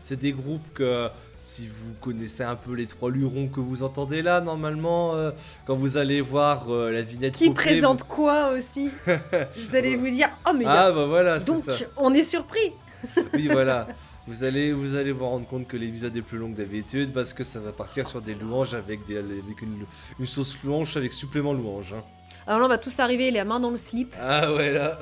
C'est 0.00 0.18
des 0.18 0.32
groupes 0.32 0.72
que 0.72 1.10
si 1.46 1.68
vous 1.68 1.92
connaissez 2.00 2.42
un 2.42 2.56
peu 2.56 2.72
les 2.74 2.86
trois 2.86 3.08
lurons 3.08 3.46
que 3.46 3.60
vous 3.60 3.84
entendez 3.84 4.20
là, 4.20 4.40
normalement, 4.40 5.14
euh, 5.14 5.30
quand 5.64 5.76
vous 5.76 5.96
allez 5.96 6.20
voir 6.20 6.66
euh, 6.72 6.90
la 6.90 7.02
vignette 7.02 7.36
Qui 7.36 7.50
présente 7.50 8.02
quoi 8.02 8.50
aussi 8.50 8.90
Vous 9.06 9.76
allez 9.76 9.94
vous 9.94 10.10
dire 10.10 10.28
oh 10.44 10.50
mais 10.52 10.64
Ah 10.66 10.90
bah 10.90 11.06
voilà, 11.06 11.38
donc 11.38 11.62
ça. 11.62 11.72
on 11.96 12.12
est 12.14 12.22
surpris. 12.24 12.72
Oui, 13.34 13.46
voilà. 13.48 13.86
Vous 14.26 14.42
allez, 14.42 14.72
vous 14.72 14.96
allez 14.96 15.12
vous 15.12 15.24
rendre 15.24 15.46
compte 15.46 15.68
que 15.68 15.76
l'épisode 15.76 16.16
est 16.16 16.22
plus 16.22 16.36
long 16.38 16.50
que 16.50 16.56
d'habitude 16.56 17.12
parce 17.12 17.32
que 17.32 17.44
ça 17.44 17.60
va 17.60 17.70
partir 17.70 18.08
sur 18.08 18.20
des 18.20 18.34
louanges 18.34 18.74
avec, 18.74 19.06
des, 19.06 19.16
avec 19.18 19.62
une, 19.62 19.84
une 20.18 20.26
sauce 20.26 20.58
louange 20.64 20.96
avec 20.96 21.12
supplément 21.12 21.52
louange. 21.52 21.94
hein. 21.96 22.02
Alors 22.48 22.58
là 22.58 22.66
on 22.66 22.68
va 22.68 22.78
tous 22.78 22.98
arriver 22.98 23.30
les 23.30 23.44
mains 23.44 23.60
dans 23.60 23.70
le 23.70 23.76
slip, 23.76 24.12
Ah 24.20 24.52
ouais, 24.52 24.72
là. 24.72 24.98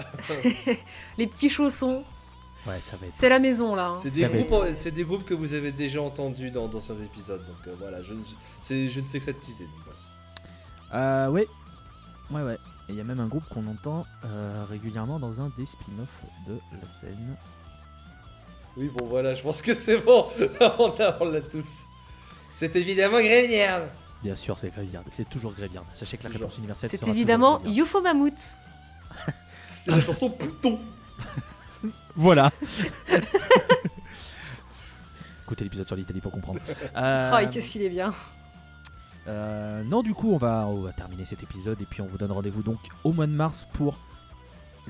les 1.19 1.27
petits 1.27 1.49
chaussons, 1.49 2.05
Ouais, 2.67 2.81
ça 2.81 2.97
va 2.97 3.07
être. 3.07 3.13
c'est 3.13 3.29
la 3.29 3.39
maison 3.39 3.75
là. 3.75 3.89
hein. 3.89 3.99
C'est 4.03 4.11
des, 4.11 4.27
des 4.91 5.05
groupes 5.05 5.25
que 5.27 5.35
vous 5.35 5.53
avez 5.55 5.71
déjà 5.73 6.01
entendus 6.01 6.51
dans 6.51 6.67
d'anciens 6.67 6.95
épisodes. 6.97 7.45
Donc 7.47 7.57
euh, 7.67 7.75
voilà, 7.79 8.03
je, 8.03 8.15
je- 8.15 8.35
c'est- 8.63 8.89
je 8.89 9.01
ne 9.01 9.05
fais 9.05 9.19
que 9.19 9.25
ça 9.25 9.33
de 9.33 9.39
teaser. 9.39 9.69
Euh, 10.95 11.29
ouais. 11.29 11.47
Ouais, 12.31 12.43
ouais. 12.43 12.59
Et 12.89 12.93
il 12.93 12.95
y 12.97 13.01
a 13.01 13.05
même 13.05 13.21
un 13.21 13.27
groupe 13.27 13.45
qu'on 13.51 13.67
entend 13.67 14.07
euh, 14.25 14.65
régulièrement 14.69 15.19
dans 15.19 15.41
un 15.41 15.51
des 15.59 15.67
spin-offs 15.67 16.09
de 16.47 16.59
la 16.81 16.89
scène. 16.89 17.37
Oui, 18.77 18.91
bon 18.97 19.07
voilà, 19.07 19.35
je 19.35 19.43
pense 19.43 19.61
que 19.63 19.75
c'est 19.75 19.99
bon. 19.99 20.27
on 20.79 20.95
l'a 20.99 21.17
on 21.21 21.25
l'a 21.31 21.41
tous. 21.41 21.83
C'est 22.55 22.75
évidemment 22.77 23.21
Grévière. 23.21 23.83
Bien 24.23 24.37
sûr, 24.37 24.59
c'est 24.59 24.71
Gréviard. 24.71 25.03
C'est 25.11 25.29
toujours 25.29 25.53
Gréviard. 25.53 25.85
Sachez 25.95 26.17
que 26.17 26.23
la 26.25 26.31
Toujours. 26.31 26.47
réponse 26.47 26.59
universelle 26.59 26.89
C'est 26.91 26.97
sera 26.97 27.11
évidemment 27.11 27.59
Gréviard. 27.59 27.87
Ufo 27.87 28.01
Mammouth. 28.01 28.55
C'est 29.63 29.91
la 29.91 30.01
chanson 30.01 30.31
Pouton. 30.31 30.79
Voilà. 32.17 32.51
Écoutez 35.45 35.65
l'épisode 35.65 35.87
sur 35.87 35.97
l'Italie 35.97 36.21
pour 36.21 36.33
comprendre. 36.33 36.61
Euh, 36.97 37.31
Oh, 37.35 37.47
qu'est-ce 37.53 37.73
qu'il 37.73 37.83
est 37.83 37.91
bien. 37.91 38.15
Euh, 39.27 39.83
non, 39.85 40.03
du 40.03 40.15
coup, 40.15 40.33
on 40.33 40.37
va, 40.39 40.67
on 40.67 40.83
va 40.83 40.93
terminer 40.93 41.25
cet 41.25 41.43
épisode 41.43 41.81
et 41.81 41.85
puis 41.85 42.01
on 42.03 42.07
vous 42.07 42.19
donne 42.19 42.33
rendez-vous 42.33 42.63
donc 42.63 42.79
au 43.05 43.13
mois 43.13 43.27
de 43.27 43.33
mars 43.33 43.67
pour 43.73 43.99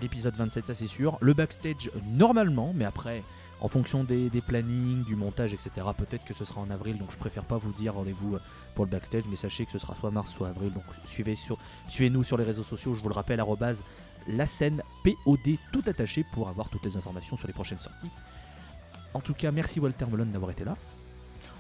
l'épisode 0.01 0.35
27, 0.35 0.67
ça 0.67 0.75
c'est 0.75 0.87
sûr. 0.87 1.19
Le 1.21 1.35
backstage, 1.35 1.91
normalement, 2.05 2.73
mais 2.75 2.85
après, 2.85 3.23
en 3.61 3.69
fonction 3.69 4.03
des, 4.05 4.31
des 4.31 4.41
plannings, 4.41 5.05
du 5.05 5.15
montage, 5.17 5.55
etc., 5.55 5.71
peut-être 5.97 6.25
que 6.25 6.35
ce 6.35 6.45
sera 6.45 6.61
en 6.61 6.71
avril, 6.71 6.99
donc 6.99 7.11
je 7.13 7.17
préfère 7.17 7.45
pas 7.45 7.57
vous 7.59 7.71
dire 7.73 7.95
rendez-vous 7.95 8.35
euh, 8.35 8.41
pour 8.75 8.85
le 8.85 8.91
backstage, 8.91 9.23
mais 9.31 9.37
sachez 9.37 9.65
que 9.67 9.73
ce 9.73 9.79
sera 9.79 9.95
soit 9.95 10.11
mars, 10.11 10.33
soit 10.33 10.49
avril, 10.49 10.73
donc 10.73 10.83
suivez 11.07 11.37
sur, 11.37 11.57
suivez-nous 11.89 12.25
sur 12.25 12.37
les 12.37 12.45
réseaux 12.45 12.65
sociaux, 12.65 12.95
je 12.95 13.03
vous 13.03 13.09
le 13.09 13.15
rappelle, 13.15 13.39
arrobase 13.39 13.83
la 14.29 14.47
scène 14.47 14.83
POD 15.03 15.59
tout 15.73 15.83
attaché 15.87 16.25
pour 16.33 16.49
avoir 16.49 16.69
toutes 16.69 16.85
les 16.85 16.97
informations 16.97 17.37
sur 17.37 17.47
les 17.47 17.53
prochaines 17.53 17.79
sorties. 17.79 18.11
En 19.13 19.21
tout 19.21 19.35
cas, 19.35 19.51
merci 19.51 19.81
Walter 19.81 20.07
Melon 20.11 20.27
d'avoir 20.27 20.51
été 20.51 20.65
là. 20.65 20.77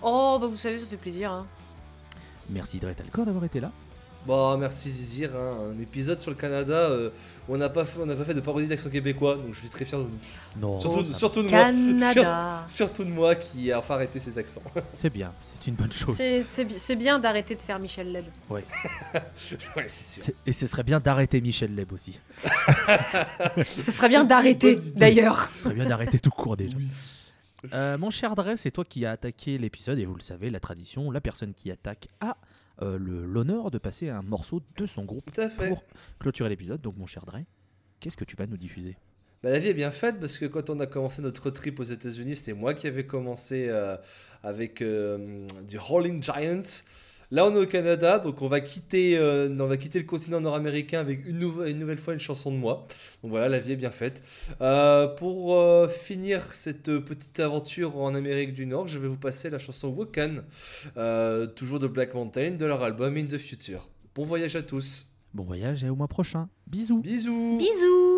Oh 0.02 0.38
bah 0.40 0.46
vous 0.46 0.56
savez 0.56 0.78
ça 0.78 0.86
fait 0.86 0.96
plaisir. 0.96 1.30
Hein. 1.30 1.46
Merci 2.50 2.78
Dret 2.78 2.96
Alcor 3.00 3.24
d'avoir 3.24 3.44
été 3.44 3.60
là. 3.60 3.70
Bah 4.26 4.56
merci 4.58 4.90
Zizir, 4.90 5.30
hein. 5.36 5.72
un 5.76 5.82
épisode 5.82 6.18
sur 6.18 6.30
le 6.30 6.36
Canada. 6.36 6.72
euh, 6.72 7.10
on 7.46 7.58
n'a 7.58 7.68
pas 7.68 7.84
fait, 7.84 7.98
on 8.00 8.06
n'a 8.06 8.16
pas 8.16 8.24
fait 8.24 8.32
de 8.32 8.40
parodie 8.40 8.66
d'accent 8.66 8.88
québécois, 8.88 9.34
donc 9.36 9.52
je 9.52 9.58
suis 9.60 9.68
très 9.68 9.84
fier 9.84 9.98
de 9.98 10.04
nous. 10.04 10.10
Non, 10.60 10.80
surtout, 10.80 11.04
ça- 11.04 11.12
surtout 11.18 11.42
de 11.42 11.48
moi. 11.50 11.58
Canada. 11.64 12.64
Surtout 12.66 13.04
de 13.04 13.10
moi 13.10 13.34
qui 13.34 13.70
a 13.70 13.78
enfin 13.80 13.96
arrêté 13.96 14.18
ses 14.20 14.38
accents. 14.38 14.62
c'est 14.94 15.10
bien, 15.10 15.30
c'est 15.44 15.68
une 15.68 15.74
bonne 15.74 15.92
chose. 15.92 16.16
C'est- 16.16 16.44
C'est 16.48 16.64
bi- 16.64 16.78
c'est 16.78 16.96
bien 16.96 17.18
d'arrêter 17.18 17.54
de 17.54 17.60
faire 17.60 17.78
Michel 17.78 18.12
Leb. 18.12 18.24
ouais, 18.50 18.64
c'est 19.88 20.22
sûr. 20.22 20.34
Et 20.46 20.52
ce 20.52 20.66
serait 20.66 20.84
bien 20.84 21.00
d'arrêter 21.00 21.40
Michel 21.42 21.74
Leb 21.74 21.92
aussi. 21.92 22.18
Ce 23.78 23.92
serait 23.92 24.08
bien 24.08 24.24
d'arrêter 24.24 24.76
d'ailleurs. 24.96 25.50
Ce 25.56 25.64
serait 25.64 25.74
bien 25.74 25.86
d'arrêter 25.86 26.18
tout 26.18 26.30
court 26.30 26.56
déjà. 26.56 26.76
Euh, 27.72 27.96
mon 27.98 28.10
cher 28.10 28.34
Dre, 28.34 28.52
c'est 28.56 28.70
toi 28.70 28.84
qui 28.84 29.06
as 29.06 29.12
attaqué 29.12 29.56
l'épisode 29.58 29.98
et 29.98 30.04
vous 30.04 30.14
le 30.14 30.20
savez, 30.20 30.50
la 30.50 30.60
tradition, 30.60 31.10
la 31.10 31.20
personne 31.20 31.54
qui 31.54 31.70
attaque 31.70 32.08
a 32.20 32.36
euh, 32.82 32.98
l'honneur 32.98 33.70
de 33.70 33.78
passer 33.78 34.08
un 34.08 34.22
morceau 34.22 34.62
de 34.76 34.86
son 34.86 35.04
groupe 35.04 35.30
Tout 35.32 35.40
à 35.40 35.48
fait. 35.48 35.68
pour 35.68 35.84
clôturer 36.18 36.48
l'épisode. 36.48 36.80
Donc, 36.80 36.96
mon 36.96 37.06
cher 37.06 37.24
Dre, 37.24 37.38
qu'est-ce 38.00 38.16
que 38.16 38.24
tu 38.24 38.36
vas 38.36 38.46
nous 38.46 38.56
diffuser? 38.56 38.96
Bah, 39.42 39.50
la 39.50 39.58
vie 39.58 39.68
est 39.68 39.74
bien 39.74 39.90
faite 39.90 40.18
parce 40.20 40.38
que 40.38 40.46
quand 40.46 40.70
on 40.70 40.80
a 40.80 40.86
commencé 40.86 41.22
notre 41.22 41.50
trip 41.50 41.78
aux 41.78 41.84
États-Unis, 41.84 42.36
c'était 42.36 42.54
moi 42.54 42.74
qui 42.74 42.86
avais 42.86 43.06
commencé 43.06 43.66
euh, 43.68 43.96
avec 44.42 44.80
euh, 44.82 45.46
du 45.68 45.78
Rolling 45.78 46.22
Giant. 46.22 46.62
Là, 47.34 47.44
on 47.46 47.54
est 47.56 47.58
au 47.58 47.66
Canada, 47.66 48.20
donc 48.20 48.42
on 48.42 48.46
va 48.46 48.60
quitter, 48.60 49.18
euh, 49.18 49.48
on 49.58 49.66
va 49.66 49.76
quitter 49.76 49.98
le 49.98 50.04
continent 50.04 50.40
nord-américain 50.40 51.00
avec 51.00 51.26
une, 51.26 51.42
une 51.66 51.78
nouvelle 51.80 51.98
fois 51.98 52.14
une 52.14 52.20
chanson 52.20 52.52
de 52.52 52.56
moi. 52.56 52.86
Donc 53.24 53.32
voilà, 53.32 53.48
la 53.48 53.58
vie 53.58 53.72
est 53.72 53.76
bien 53.76 53.90
faite. 53.90 54.22
Euh, 54.60 55.08
pour 55.08 55.56
euh, 55.56 55.88
finir 55.88 56.54
cette 56.54 56.96
petite 57.00 57.40
aventure 57.40 57.98
en 57.98 58.14
Amérique 58.14 58.54
du 58.54 58.66
Nord, 58.66 58.86
je 58.86 59.00
vais 59.00 59.08
vous 59.08 59.16
passer 59.16 59.50
la 59.50 59.58
chanson 59.58 59.88
Wokan, 59.88 60.44
euh, 60.96 61.48
toujours 61.48 61.80
de 61.80 61.88
Black 61.88 62.14
Mountain, 62.14 62.52
de 62.52 62.66
leur 62.66 62.84
album 62.84 63.16
In 63.16 63.24
the 63.24 63.38
Future. 63.38 63.88
Bon 64.14 64.24
voyage 64.24 64.54
à 64.54 64.62
tous. 64.62 65.10
Bon 65.32 65.42
voyage 65.42 65.82
et 65.82 65.90
au 65.90 65.96
mois 65.96 66.06
prochain. 66.06 66.48
Bisous 66.68 67.00
Bisous. 67.00 67.58
Bisous 67.58 68.13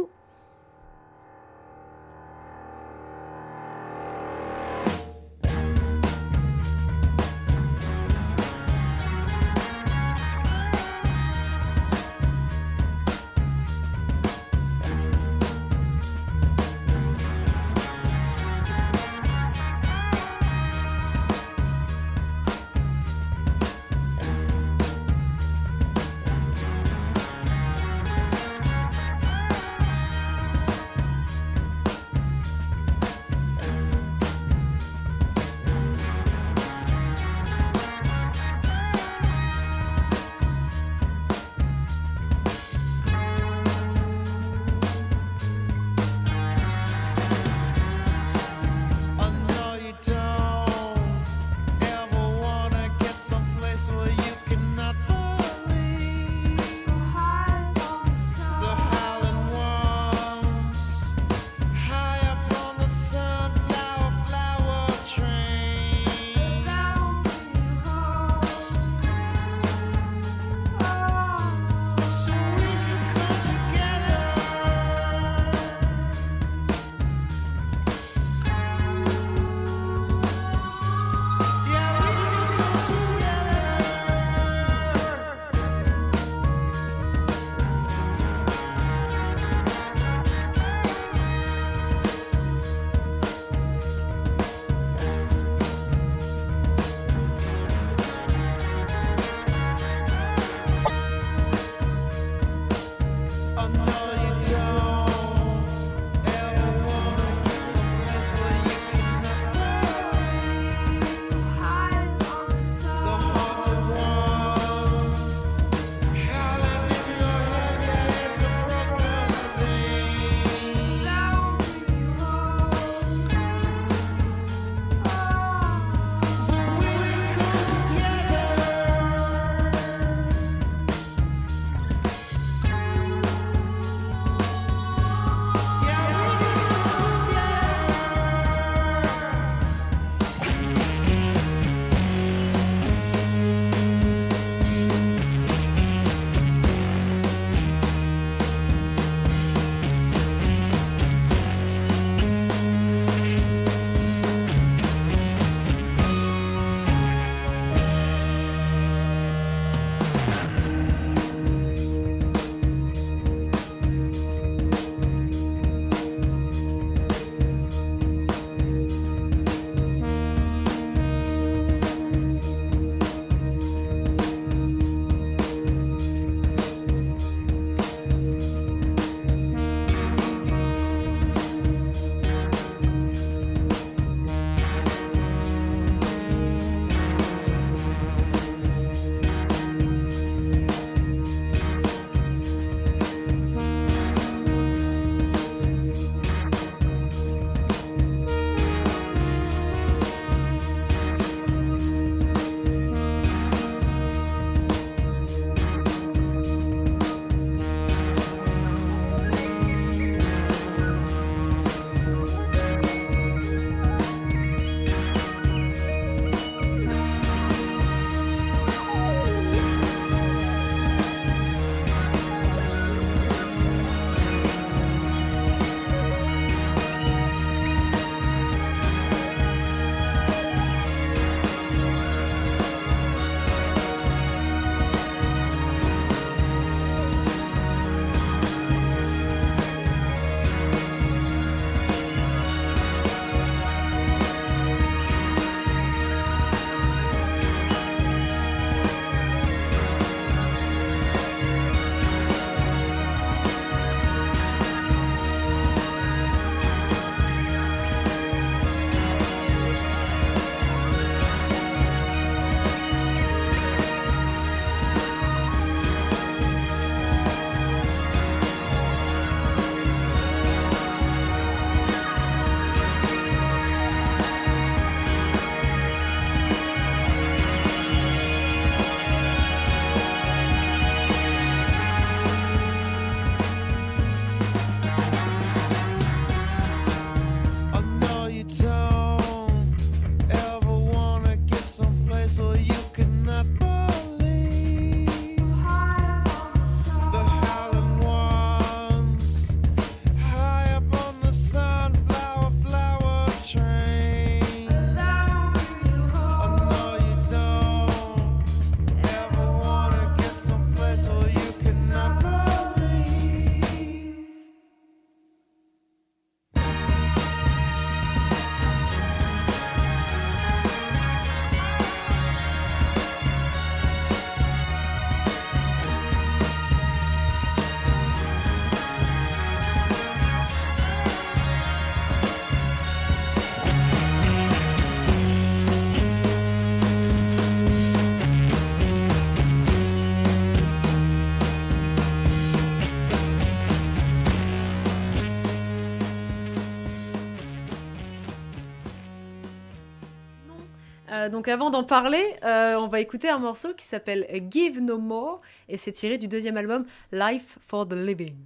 Euh, 351.27 351.29
donc 351.29 351.49
avant 351.49 351.71
d'en 351.71 351.85
parler, 351.85 352.25
euh, 352.45 352.77
on 352.77 352.89
va 352.89 353.01
écouter 353.01 353.29
un 353.29 353.39
morceau 353.39 353.75
qui 353.75 353.85
s'appelle 353.85 354.27
Give 354.51 354.81
No 354.81 354.99
More 354.99 355.41
et 355.69 355.77
c'est 355.77 355.93
tiré 355.93 356.19
du 356.19 356.29
deuxième 356.29 356.57
album 356.57 356.85
Life 357.13 357.59
for 357.67 357.87
the 357.87 357.93
Living. 357.95 358.37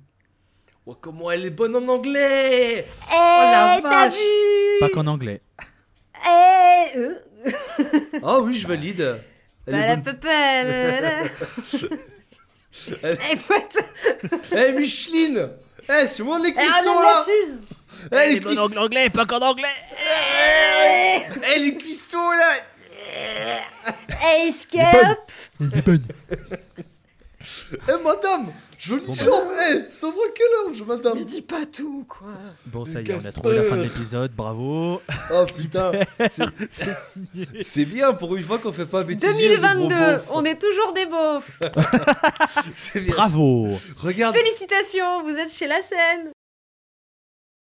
Oh, 0.87 0.97
comment 1.01 1.31
elle 1.31 1.45
est 1.47 1.51
bonne 1.51 1.76
en 1.76 1.87
anglais 1.89 2.87
Eh, 2.89 3.11
t'as 3.11 3.81
vache. 3.81 4.14
vu 4.14 4.81
Pas 4.81 4.89
qu'en 4.89 5.07
anglais. 5.07 5.41
Eh, 6.26 6.99
euh. 6.99 7.14
Ah 8.22 8.41
oui, 8.41 8.55
je 8.55 8.66
valide. 8.66 9.20
Elle 9.66 9.74
est 9.74 9.97
bonne. 9.97 10.16
Palapapala. 10.16 11.22
Elle- 13.03 13.18
Eh. 13.22 14.57
Eh, 14.57 14.72
Micheline 14.72 15.51
Eh, 15.89 16.07
c'est 16.07 16.22
moi 16.22 16.39
les 16.39 16.51
Eh, 16.51 16.53
cuissons 16.55 17.01
là. 17.01 17.24
Eh, 18.12 18.33
les 18.33 18.41
cuissons 18.41 18.76
anglais, 18.78 19.11
pas 19.11 19.26
qu'en 19.26 19.41
anglais. 19.41 19.68
Eh, 21.55 21.59
les 21.59 21.76
cuissons 21.76 22.31
là 22.31 22.53
Escape. 24.47 25.33
Eh, 27.73 28.03
madame 28.05 28.49
Jolie 28.79 29.07
Bon, 29.07 29.15
jambe 29.15 29.49
Eh, 29.71 29.85
ça 29.89 30.07
va 30.09 30.13
quel 30.35 30.73
âge, 30.73 30.83
madame 30.83 31.19
Mais 31.19 31.25
dis 31.25 31.43
pas 31.43 31.65
tout, 31.67 32.05
quoi. 32.09 32.29
Bon, 32.67 32.85
ça 32.85 33.01
y 33.01 33.11
est, 33.11 33.15
on 33.15 33.25
a 33.25 33.33
trouvé 33.33 33.57
la 33.57 33.63
fin 33.65 33.77
de 33.77 33.83
l'épisode, 33.83 34.33
bravo. 34.33 35.01
Oh 35.33 35.47
putain 35.57 35.93
c'est- 36.31 36.45
C'est 36.71 36.97
signé. 36.97 37.47
C'est 37.61 37.85
bien 37.85 38.13
pour 38.13 38.35
une 38.37 38.43
fois 38.43 38.59
qu'on 38.59 38.73
fait 38.73 38.87
pas 38.87 39.05
gros 39.05 39.15
2022, 39.15 39.89
beaufs. 39.89 40.29
on 40.33 40.45
est 40.45 40.59
toujours 40.61 40.93
des 40.93 41.07
beaufs. 41.07 41.61
C'est 42.75 43.01
bien. 43.01 43.15
Bravo. 43.15 43.79
Regarde 43.99 44.35
Félicitations, 44.35 45.23
vous 45.25 45.39
êtes 45.39 45.53
chez 45.53 45.67
la 45.69 45.81
scène. 45.83 46.31